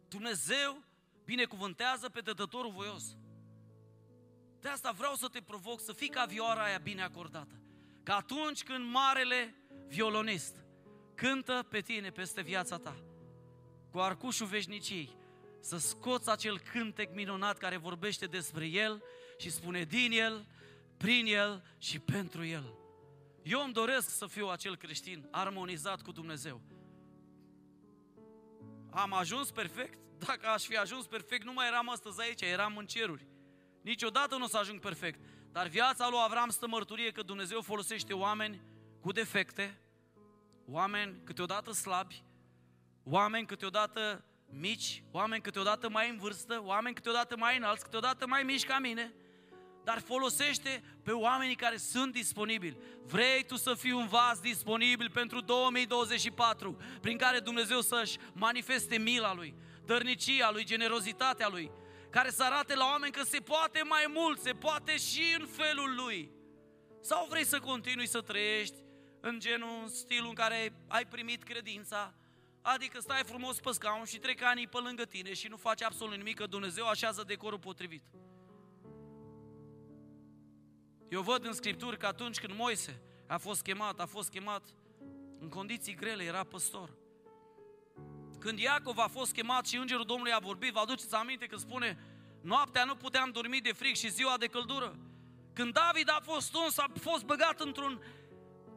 Dumnezeu 0.08 0.84
binecuvântează 1.24 2.08
pe 2.08 2.20
dătătorul 2.20 2.70
voios. 2.70 3.16
De 4.60 4.68
asta 4.68 4.90
vreau 4.90 5.14
să 5.14 5.28
te 5.28 5.40
provoc 5.40 5.80
să 5.80 5.92
fii 5.92 6.08
ca 6.08 6.24
vioara 6.24 6.64
aia 6.64 6.78
bine 6.78 7.02
acordată. 7.02 7.60
Că 8.02 8.12
atunci 8.12 8.62
când 8.62 8.90
marele 8.90 9.54
violonist 9.86 10.56
cântă 11.14 11.66
pe 11.70 11.80
tine 11.80 12.10
peste 12.10 12.42
viața 12.42 12.76
ta, 12.76 12.96
cu 13.90 13.98
arcușul 13.98 14.46
veșniciei, 14.46 15.16
să 15.60 15.76
scoți 15.76 16.30
acel 16.30 16.58
cântec 16.58 17.14
minunat 17.14 17.58
care 17.58 17.76
vorbește 17.76 18.26
despre 18.26 18.66
El 18.66 19.02
și 19.38 19.50
spune 19.50 19.82
din 19.82 20.12
El, 20.12 20.46
prin 20.96 21.26
El 21.26 21.64
și 21.78 21.98
pentru 21.98 22.44
El. 22.44 22.74
Eu 23.42 23.62
îmi 23.64 23.72
doresc 23.72 24.10
să 24.10 24.26
fiu 24.26 24.46
acel 24.46 24.76
creștin 24.76 25.28
armonizat 25.30 26.02
cu 26.02 26.12
Dumnezeu. 26.12 26.60
Am 28.90 29.12
ajuns 29.12 29.50
perfect? 29.50 29.98
Dacă 30.18 30.46
aș 30.46 30.62
fi 30.62 30.76
ajuns 30.76 31.06
perfect, 31.06 31.44
nu 31.44 31.52
mai 31.52 31.66
eram 31.66 31.90
astăzi 31.90 32.20
aici, 32.20 32.40
eram 32.40 32.76
în 32.76 32.86
ceruri. 32.86 33.26
Niciodată 33.82 34.36
nu 34.36 34.44
o 34.44 34.48
să 34.48 34.56
ajung 34.56 34.80
perfect. 34.80 35.20
Dar 35.52 35.66
viața 35.66 36.08
lui 36.08 36.18
Avram 36.22 36.48
stă 36.48 36.66
mărturie 36.66 37.10
că 37.10 37.22
Dumnezeu 37.22 37.60
folosește 37.60 38.12
oameni 38.12 38.62
cu 39.00 39.12
defecte, 39.12 39.80
oameni 40.66 41.20
câteodată 41.24 41.72
slabi, 41.72 42.24
oameni 43.10 43.46
câteodată 43.46 44.24
mici, 44.50 45.02
oameni 45.10 45.42
câteodată 45.42 45.88
mai 45.88 46.10
în 46.10 46.16
vârstă, 46.16 46.62
oameni 46.64 46.94
câteodată 46.94 47.36
mai 47.36 47.56
înalți, 47.56 47.82
câteodată 47.82 48.26
mai 48.26 48.42
mici 48.42 48.64
ca 48.64 48.78
mine, 48.78 49.14
dar 49.84 50.00
folosește 50.00 50.82
pe 51.04 51.12
oamenii 51.12 51.54
care 51.54 51.76
sunt 51.76 52.12
disponibili. 52.12 52.78
Vrei 53.06 53.44
tu 53.44 53.56
să 53.56 53.74
fii 53.74 53.92
un 53.92 54.06
vas 54.06 54.40
disponibil 54.40 55.10
pentru 55.10 55.40
2024, 55.40 56.76
prin 57.00 57.16
care 57.16 57.38
Dumnezeu 57.38 57.80
să-și 57.80 58.18
manifeste 58.32 58.98
mila 58.98 59.34
Lui, 59.34 59.54
dărnicia 59.84 60.50
Lui, 60.50 60.64
generozitatea 60.64 61.48
Lui, 61.48 61.70
care 62.10 62.30
să 62.30 62.42
arate 62.42 62.74
la 62.74 62.84
oameni 62.84 63.12
că 63.12 63.22
se 63.22 63.38
poate 63.38 63.82
mai 63.82 64.04
mult, 64.08 64.40
se 64.40 64.52
poate 64.52 64.96
și 64.96 65.36
în 65.38 65.46
felul 65.46 65.94
Lui. 65.94 66.30
Sau 67.00 67.26
vrei 67.30 67.44
să 67.44 67.58
continui 67.58 68.06
să 68.06 68.20
trăiești 68.20 68.76
în 69.20 69.38
genul, 69.40 69.68
în 69.82 69.88
stilul 69.88 70.28
în 70.28 70.34
care 70.34 70.72
ai 70.88 71.06
primit 71.06 71.42
credința, 71.42 72.14
adică 72.72 73.00
stai 73.00 73.22
frumos 73.24 73.60
pe 73.60 73.70
scaun 73.70 74.04
și 74.04 74.18
trec 74.18 74.42
anii 74.42 74.66
pe 74.66 74.78
lângă 74.78 75.04
tine 75.04 75.34
și 75.34 75.48
nu 75.48 75.56
faci 75.56 75.82
absolut 75.82 76.16
nimic, 76.16 76.36
că 76.36 76.46
Dumnezeu 76.46 76.86
așează 76.86 77.22
decorul 77.26 77.58
potrivit. 77.58 78.02
Eu 81.08 81.22
văd 81.22 81.44
în 81.44 81.52
Scripturi 81.52 81.98
că 81.98 82.06
atunci 82.06 82.38
când 82.40 82.54
Moise 82.54 83.02
a 83.26 83.38
fost 83.38 83.62
chemat, 83.62 84.00
a 84.00 84.06
fost 84.06 84.30
chemat 84.30 84.62
în 85.38 85.48
condiții 85.48 85.94
grele, 85.94 86.24
era 86.24 86.44
păstor. 86.44 86.96
Când 88.38 88.58
Iacov 88.58 88.98
a 88.98 89.06
fost 89.06 89.32
chemat 89.32 89.66
și 89.66 89.76
Îngerul 89.76 90.04
Domnului 90.04 90.32
a 90.32 90.38
vorbit, 90.38 90.72
vă 90.72 90.78
aduceți 90.78 91.14
aminte 91.14 91.46
că 91.46 91.56
spune 91.56 91.98
noaptea 92.42 92.84
nu 92.84 92.96
puteam 92.96 93.30
dormi 93.30 93.60
de 93.60 93.72
frig 93.72 93.94
și 93.94 94.10
ziua 94.10 94.36
de 94.38 94.46
căldură. 94.46 94.98
Când 95.52 95.72
David 95.72 96.08
a 96.10 96.20
fost 96.22 96.54
uns, 96.54 96.78
a 96.78 96.86
fost 97.00 97.24
băgat 97.24 97.60
într-un 97.60 98.02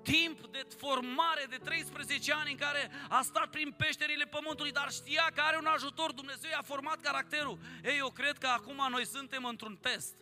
timp 0.04 0.48
de 0.48 0.68
formare 0.78 1.46
de 1.50 1.56
13 1.56 2.34
ani 2.34 2.52
în 2.52 2.58
care 2.58 2.92
a 3.10 3.22
stat 3.22 3.50
prin 3.50 3.74
peșterile 3.78 4.26
pământului, 4.26 4.72
dar 4.72 4.92
știa 4.92 5.32
că 5.36 5.42
are 5.42 5.58
un 5.58 5.66
ajutor, 5.66 6.12
Dumnezeu 6.12 6.50
i-a 6.50 6.62
format 6.66 7.02
caracterul. 7.02 7.60
Ei, 7.84 7.98
eu 7.98 8.10
cred 8.10 8.38
că 8.38 8.48
acum 8.48 8.88
noi 8.90 9.06
suntem 9.06 9.46
într-un 9.46 9.78
test 9.82 10.16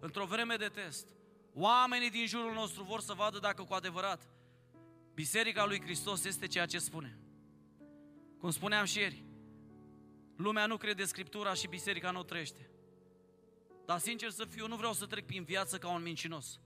într-o 0.00 0.24
vreme 0.24 0.56
de 0.56 0.68
test, 0.68 1.08
oamenii 1.54 2.10
din 2.10 2.26
jurul 2.26 2.52
nostru 2.52 2.82
vor 2.82 3.00
să 3.00 3.12
vadă 3.12 3.38
dacă 3.38 3.62
cu 3.62 3.74
adevărat 3.74 4.28
Biserica 5.14 5.64
lui 5.64 5.80
Hristos 5.80 6.24
este 6.24 6.46
ceea 6.46 6.66
ce 6.66 6.78
spune. 6.78 7.18
Cum 8.38 8.50
spuneam 8.50 8.84
și 8.84 8.98
ieri, 8.98 9.24
lumea 10.36 10.66
nu 10.66 10.76
crede 10.76 11.04
Scriptura 11.04 11.54
și 11.54 11.66
biserica 11.66 12.10
nu 12.10 12.22
trăiește. 12.22 12.70
Dar 13.86 13.98
sincer 13.98 14.30
să 14.30 14.44
fiu, 14.44 14.66
nu 14.66 14.76
vreau 14.76 14.92
să 14.92 15.06
trec 15.06 15.26
prin 15.26 15.44
viață 15.44 15.78
ca 15.78 15.88
un 15.88 16.02
mincinos. 16.02 16.60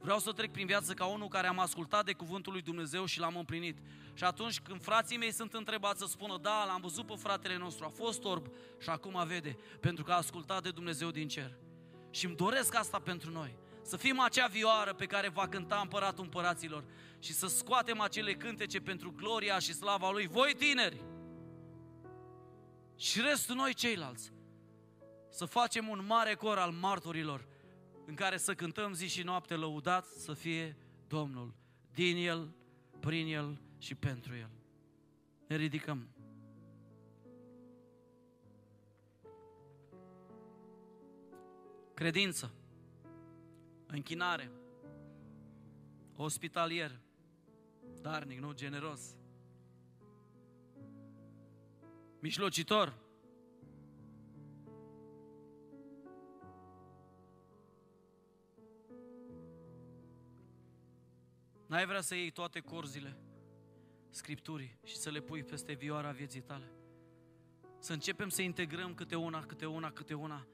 Vreau 0.00 0.18
să 0.18 0.32
trec 0.32 0.50
prin 0.50 0.66
viață 0.66 0.92
ca 0.92 1.06
unul 1.06 1.28
care 1.28 1.46
am 1.46 1.58
ascultat 1.58 2.04
de 2.04 2.12
cuvântul 2.12 2.52
lui 2.52 2.62
Dumnezeu 2.62 3.04
și 3.04 3.18
l-am 3.18 3.36
împlinit. 3.36 3.78
Și 4.14 4.24
atunci 4.24 4.60
când 4.60 4.82
frații 4.82 5.16
mei 5.16 5.32
sunt 5.32 5.54
întrebați 5.54 5.98
să 5.98 6.06
spună, 6.06 6.38
da, 6.42 6.64
l-am 6.64 6.80
văzut 6.80 7.06
pe 7.06 7.14
fratele 7.16 7.56
nostru, 7.56 7.84
a 7.84 7.88
fost 7.88 8.24
orb 8.24 8.46
și 8.80 8.88
acum 8.88 9.24
vede, 9.26 9.58
pentru 9.80 10.04
că 10.04 10.12
a 10.12 10.16
ascultat 10.16 10.62
de 10.62 10.70
Dumnezeu 10.70 11.10
din 11.10 11.28
cer. 11.28 11.56
Și 12.10 12.26
îmi 12.26 12.36
doresc 12.36 12.74
asta 12.74 12.98
pentru 12.98 13.30
noi. 13.30 13.56
Să 13.82 13.96
fim 13.96 14.20
acea 14.20 14.46
vioară 14.46 14.92
pe 14.92 15.06
care 15.06 15.28
va 15.28 15.48
cânta 15.48 15.80
împăratul 15.80 16.24
împăraților 16.24 16.84
și 17.18 17.32
să 17.32 17.46
scoatem 17.46 18.00
acele 18.00 18.34
cântece 18.34 18.80
pentru 18.80 19.12
gloria 19.16 19.58
și 19.58 19.72
slava 19.72 20.10
Lui. 20.10 20.26
Voi 20.26 20.54
tineri 20.54 21.02
și 22.96 23.20
restul 23.20 23.54
noi 23.54 23.74
ceilalți. 23.74 24.32
Să 25.30 25.44
facem 25.44 25.88
un 25.88 26.04
mare 26.06 26.34
cor 26.34 26.58
al 26.58 26.70
martorilor 26.70 27.46
în 28.08 28.14
care 28.14 28.36
să 28.36 28.54
cântăm 28.54 28.92
zi 28.92 29.06
și 29.06 29.22
noapte 29.22 29.54
lăudat 29.54 30.04
să 30.04 30.32
fie 30.32 30.76
Domnul. 31.08 31.54
Din 31.94 32.16
El, 32.16 32.54
prin 33.00 33.26
El 33.26 33.60
și 33.78 33.94
pentru 33.94 34.34
El. 34.34 34.50
Ne 35.48 35.56
ridicăm. 35.56 36.08
Credință, 41.94 42.54
închinare, 43.86 44.50
ospitalier, 46.16 47.00
darnic, 48.00 48.38
nu 48.38 48.52
generos, 48.52 49.16
mijlocitor, 52.20 52.94
N-ai 61.68 61.86
vrea 61.86 62.00
să 62.00 62.14
iei 62.14 62.30
toate 62.30 62.60
corzile 62.60 63.16
Scripturii 64.10 64.78
și 64.84 64.96
să 64.96 65.10
le 65.10 65.20
pui 65.20 65.42
peste 65.42 65.72
vioara 65.72 66.10
vieții 66.10 66.40
tale? 66.40 66.72
Să 67.78 67.92
începem 67.92 68.28
să 68.28 68.42
integrăm 68.42 68.94
câte 68.94 69.14
una, 69.14 69.40
câte 69.40 69.66
una, 69.66 69.90
câte 69.90 70.14
una 70.14 70.46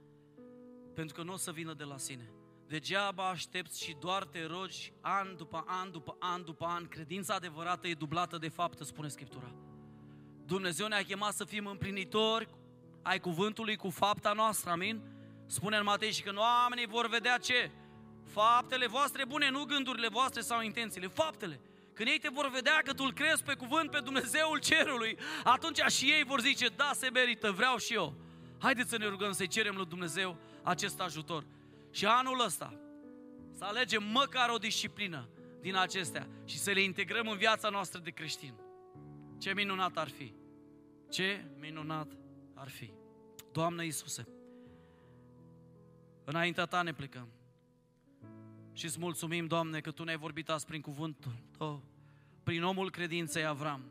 pentru 0.94 1.14
că 1.14 1.22
nu 1.22 1.32
o 1.32 1.36
să 1.36 1.52
vină 1.52 1.72
de 1.72 1.84
la 1.84 1.98
sine. 1.98 2.30
Degeaba 2.66 3.28
aștepți 3.28 3.82
și 3.82 3.96
doar 4.00 4.24
te 4.24 4.46
rogi 4.46 4.92
an 5.00 5.36
după 5.36 5.64
an, 5.66 5.90
după 5.90 6.16
an, 6.18 6.44
după 6.44 6.64
an. 6.64 6.88
Credința 6.88 7.34
adevărată 7.34 7.88
e 7.88 7.94
dublată 7.94 8.38
de 8.38 8.48
faptă, 8.48 8.84
spune 8.84 9.08
Scriptura. 9.08 9.54
Dumnezeu 10.46 10.86
ne-a 10.86 11.02
chemat 11.02 11.32
să 11.32 11.44
fim 11.44 11.66
împlinitori 11.66 12.48
ai 13.02 13.20
cuvântului 13.20 13.76
cu 13.76 13.90
fapta 13.90 14.32
noastră, 14.32 14.70
amin? 14.70 15.00
Spune 15.46 15.76
în 15.76 15.84
Matei 15.84 16.12
și 16.12 16.22
că 16.22 16.32
oamenii 16.36 16.86
vor 16.86 17.08
vedea 17.08 17.38
ce? 17.38 17.70
Faptele 18.34 18.86
voastre 18.86 19.24
bune, 19.24 19.50
nu 19.50 19.64
gândurile 19.64 20.08
voastre 20.08 20.40
sau 20.40 20.62
intențiile, 20.62 21.06
faptele. 21.06 21.60
Când 21.92 22.08
ei 22.08 22.18
te 22.18 22.28
vor 22.28 22.50
vedea 22.50 22.80
că 22.84 22.92
tu 22.92 23.04
îl 23.04 23.12
crezi 23.12 23.42
pe 23.42 23.54
cuvânt 23.54 23.90
pe 23.90 24.00
Dumnezeul 24.00 24.58
cerului, 24.58 25.18
atunci 25.44 25.78
și 25.78 26.10
ei 26.10 26.24
vor 26.24 26.40
zice, 26.40 26.66
da, 26.68 26.90
se 26.94 27.10
merită, 27.10 27.50
vreau 27.50 27.76
și 27.76 27.94
eu. 27.94 28.14
Haideți 28.58 28.90
să 28.90 28.98
ne 28.98 29.06
rugăm 29.06 29.32
să-i 29.32 29.46
cerem 29.46 29.76
lui 29.76 29.86
Dumnezeu 29.86 30.36
acest 30.62 31.00
ajutor. 31.00 31.44
Și 31.90 32.06
anul 32.06 32.40
ăsta 32.40 32.74
să 33.52 33.64
alegem 33.64 34.02
măcar 34.02 34.50
o 34.50 34.56
disciplină 34.56 35.28
din 35.60 35.76
acestea 35.76 36.28
și 36.44 36.58
să 36.58 36.70
le 36.70 36.80
integrăm 36.80 37.28
în 37.28 37.36
viața 37.36 37.68
noastră 37.68 38.00
de 38.00 38.10
creștin. 38.10 38.54
Ce 39.38 39.54
minunat 39.54 39.96
ar 39.96 40.08
fi! 40.08 40.34
Ce 41.10 41.44
minunat 41.58 42.08
ar 42.54 42.68
fi! 42.68 42.92
Doamne 43.52 43.84
Iisuse, 43.84 44.28
înaintea 46.24 46.66
Ta 46.66 46.82
ne 46.82 46.92
plecăm. 46.92 47.28
Și 48.74 48.84
îți 48.84 48.98
mulțumim, 48.98 49.46
Doamne, 49.46 49.80
că 49.80 49.90
Tu 49.90 50.04
ne-ai 50.04 50.16
vorbit 50.16 50.48
azi 50.48 50.66
prin 50.66 50.80
cuvântul 50.80 51.32
Tău, 51.58 51.82
prin 52.42 52.62
omul 52.62 52.90
credinței 52.90 53.44
Avram. 53.44 53.84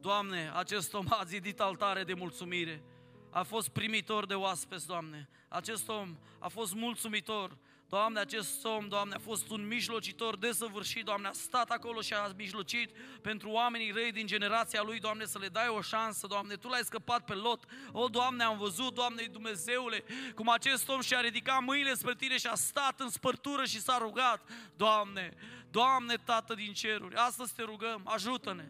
Doamne, 0.00 0.50
acest 0.54 0.94
om 0.94 1.06
a 1.08 1.24
zidit 1.24 1.60
altare 1.60 2.04
de 2.04 2.14
mulțumire, 2.14 2.82
a 3.30 3.42
fost 3.42 3.68
primitor 3.68 4.26
de 4.26 4.34
oaspeți, 4.34 4.86
Doamne. 4.86 5.28
Acest 5.48 5.88
om 5.88 6.16
a 6.38 6.48
fost 6.48 6.74
mulțumitor 6.74 7.56
Doamne, 7.90 8.20
acest 8.20 8.64
om, 8.64 8.88
Doamne, 8.88 9.14
a 9.14 9.18
fost 9.18 9.48
un 9.48 9.66
mijlocitor 9.66 10.36
desăvârșit, 10.36 11.04
Doamne, 11.04 11.28
a 11.28 11.32
stat 11.32 11.70
acolo 11.70 12.00
și 12.00 12.14
a 12.14 12.32
mijlocit 12.36 12.90
pentru 13.22 13.50
oamenii 13.50 13.90
răi 13.90 14.12
din 14.12 14.26
generația 14.26 14.82
lui, 14.82 15.00
Doamne, 15.00 15.24
să 15.24 15.38
le 15.38 15.48
dai 15.48 15.68
o 15.68 15.80
șansă, 15.80 16.26
Doamne, 16.26 16.54
Tu 16.54 16.68
l-ai 16.68 16.84
scăpat 16.84 17.24
pe 17.24 17.34
lot. 17.34 17.64
O, 17.92 18.08
Doamne, 18.08 18.42
am 18.42 18.58
văzut, 18.58 18.94
Doamne, 18.94 19.22
Dumnezeule, 19.22 20.04
cum 20.34 20.48
acest 20.48 20.88
om 20.88 21.00
și-a 21.00 21.20
ridicat 21.20 21.62
mâinile 21.62 21.94
spre 21.94 22.14
Tine 22.14 22.38
și 22.38 22.46
a 22.46 22.54
stat 22.54 23.00
în 23.00 23.08
spărtură 23.08 23.64
și 23.64 23.80
s-a 23.80 23.98
rugat. 23.98 24.48
Doamne, 24.76 25.34
Doamne, 25.70 26.14
Tată 26.16 26.54
din 26.54 26.72
ceruri, 26.72 27.14
astăzi 27.14 27.54
te 27.54 27.62
rugăm, 27.62 28.02
ajută-ne. 28.04 28.68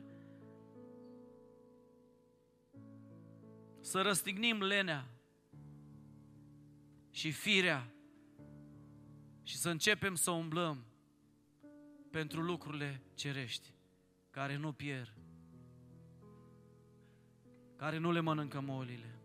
Să 3.80 4.00
răstignim 4.00 4.62
lenea 4.62 5.06
și 7.10 7.30
firea 7.30 7.94
și 9.50 9.56
să 9.56 9.68
începem 9.68 10.14
să 10.14 10.30
umblăm 10.30 10.84
pentru 12.10 12.42
lucrurile 12.42 13.02
cerești, 13.14 13.74
care 14.30 14.56
nu 14.56 14.72
pierd, 14.72 15.14
care 17.76 17.98
nu 17.98 18.12
le 18.12 18.20
mănâncă 18.20 18.60
molile. 18.60 19.19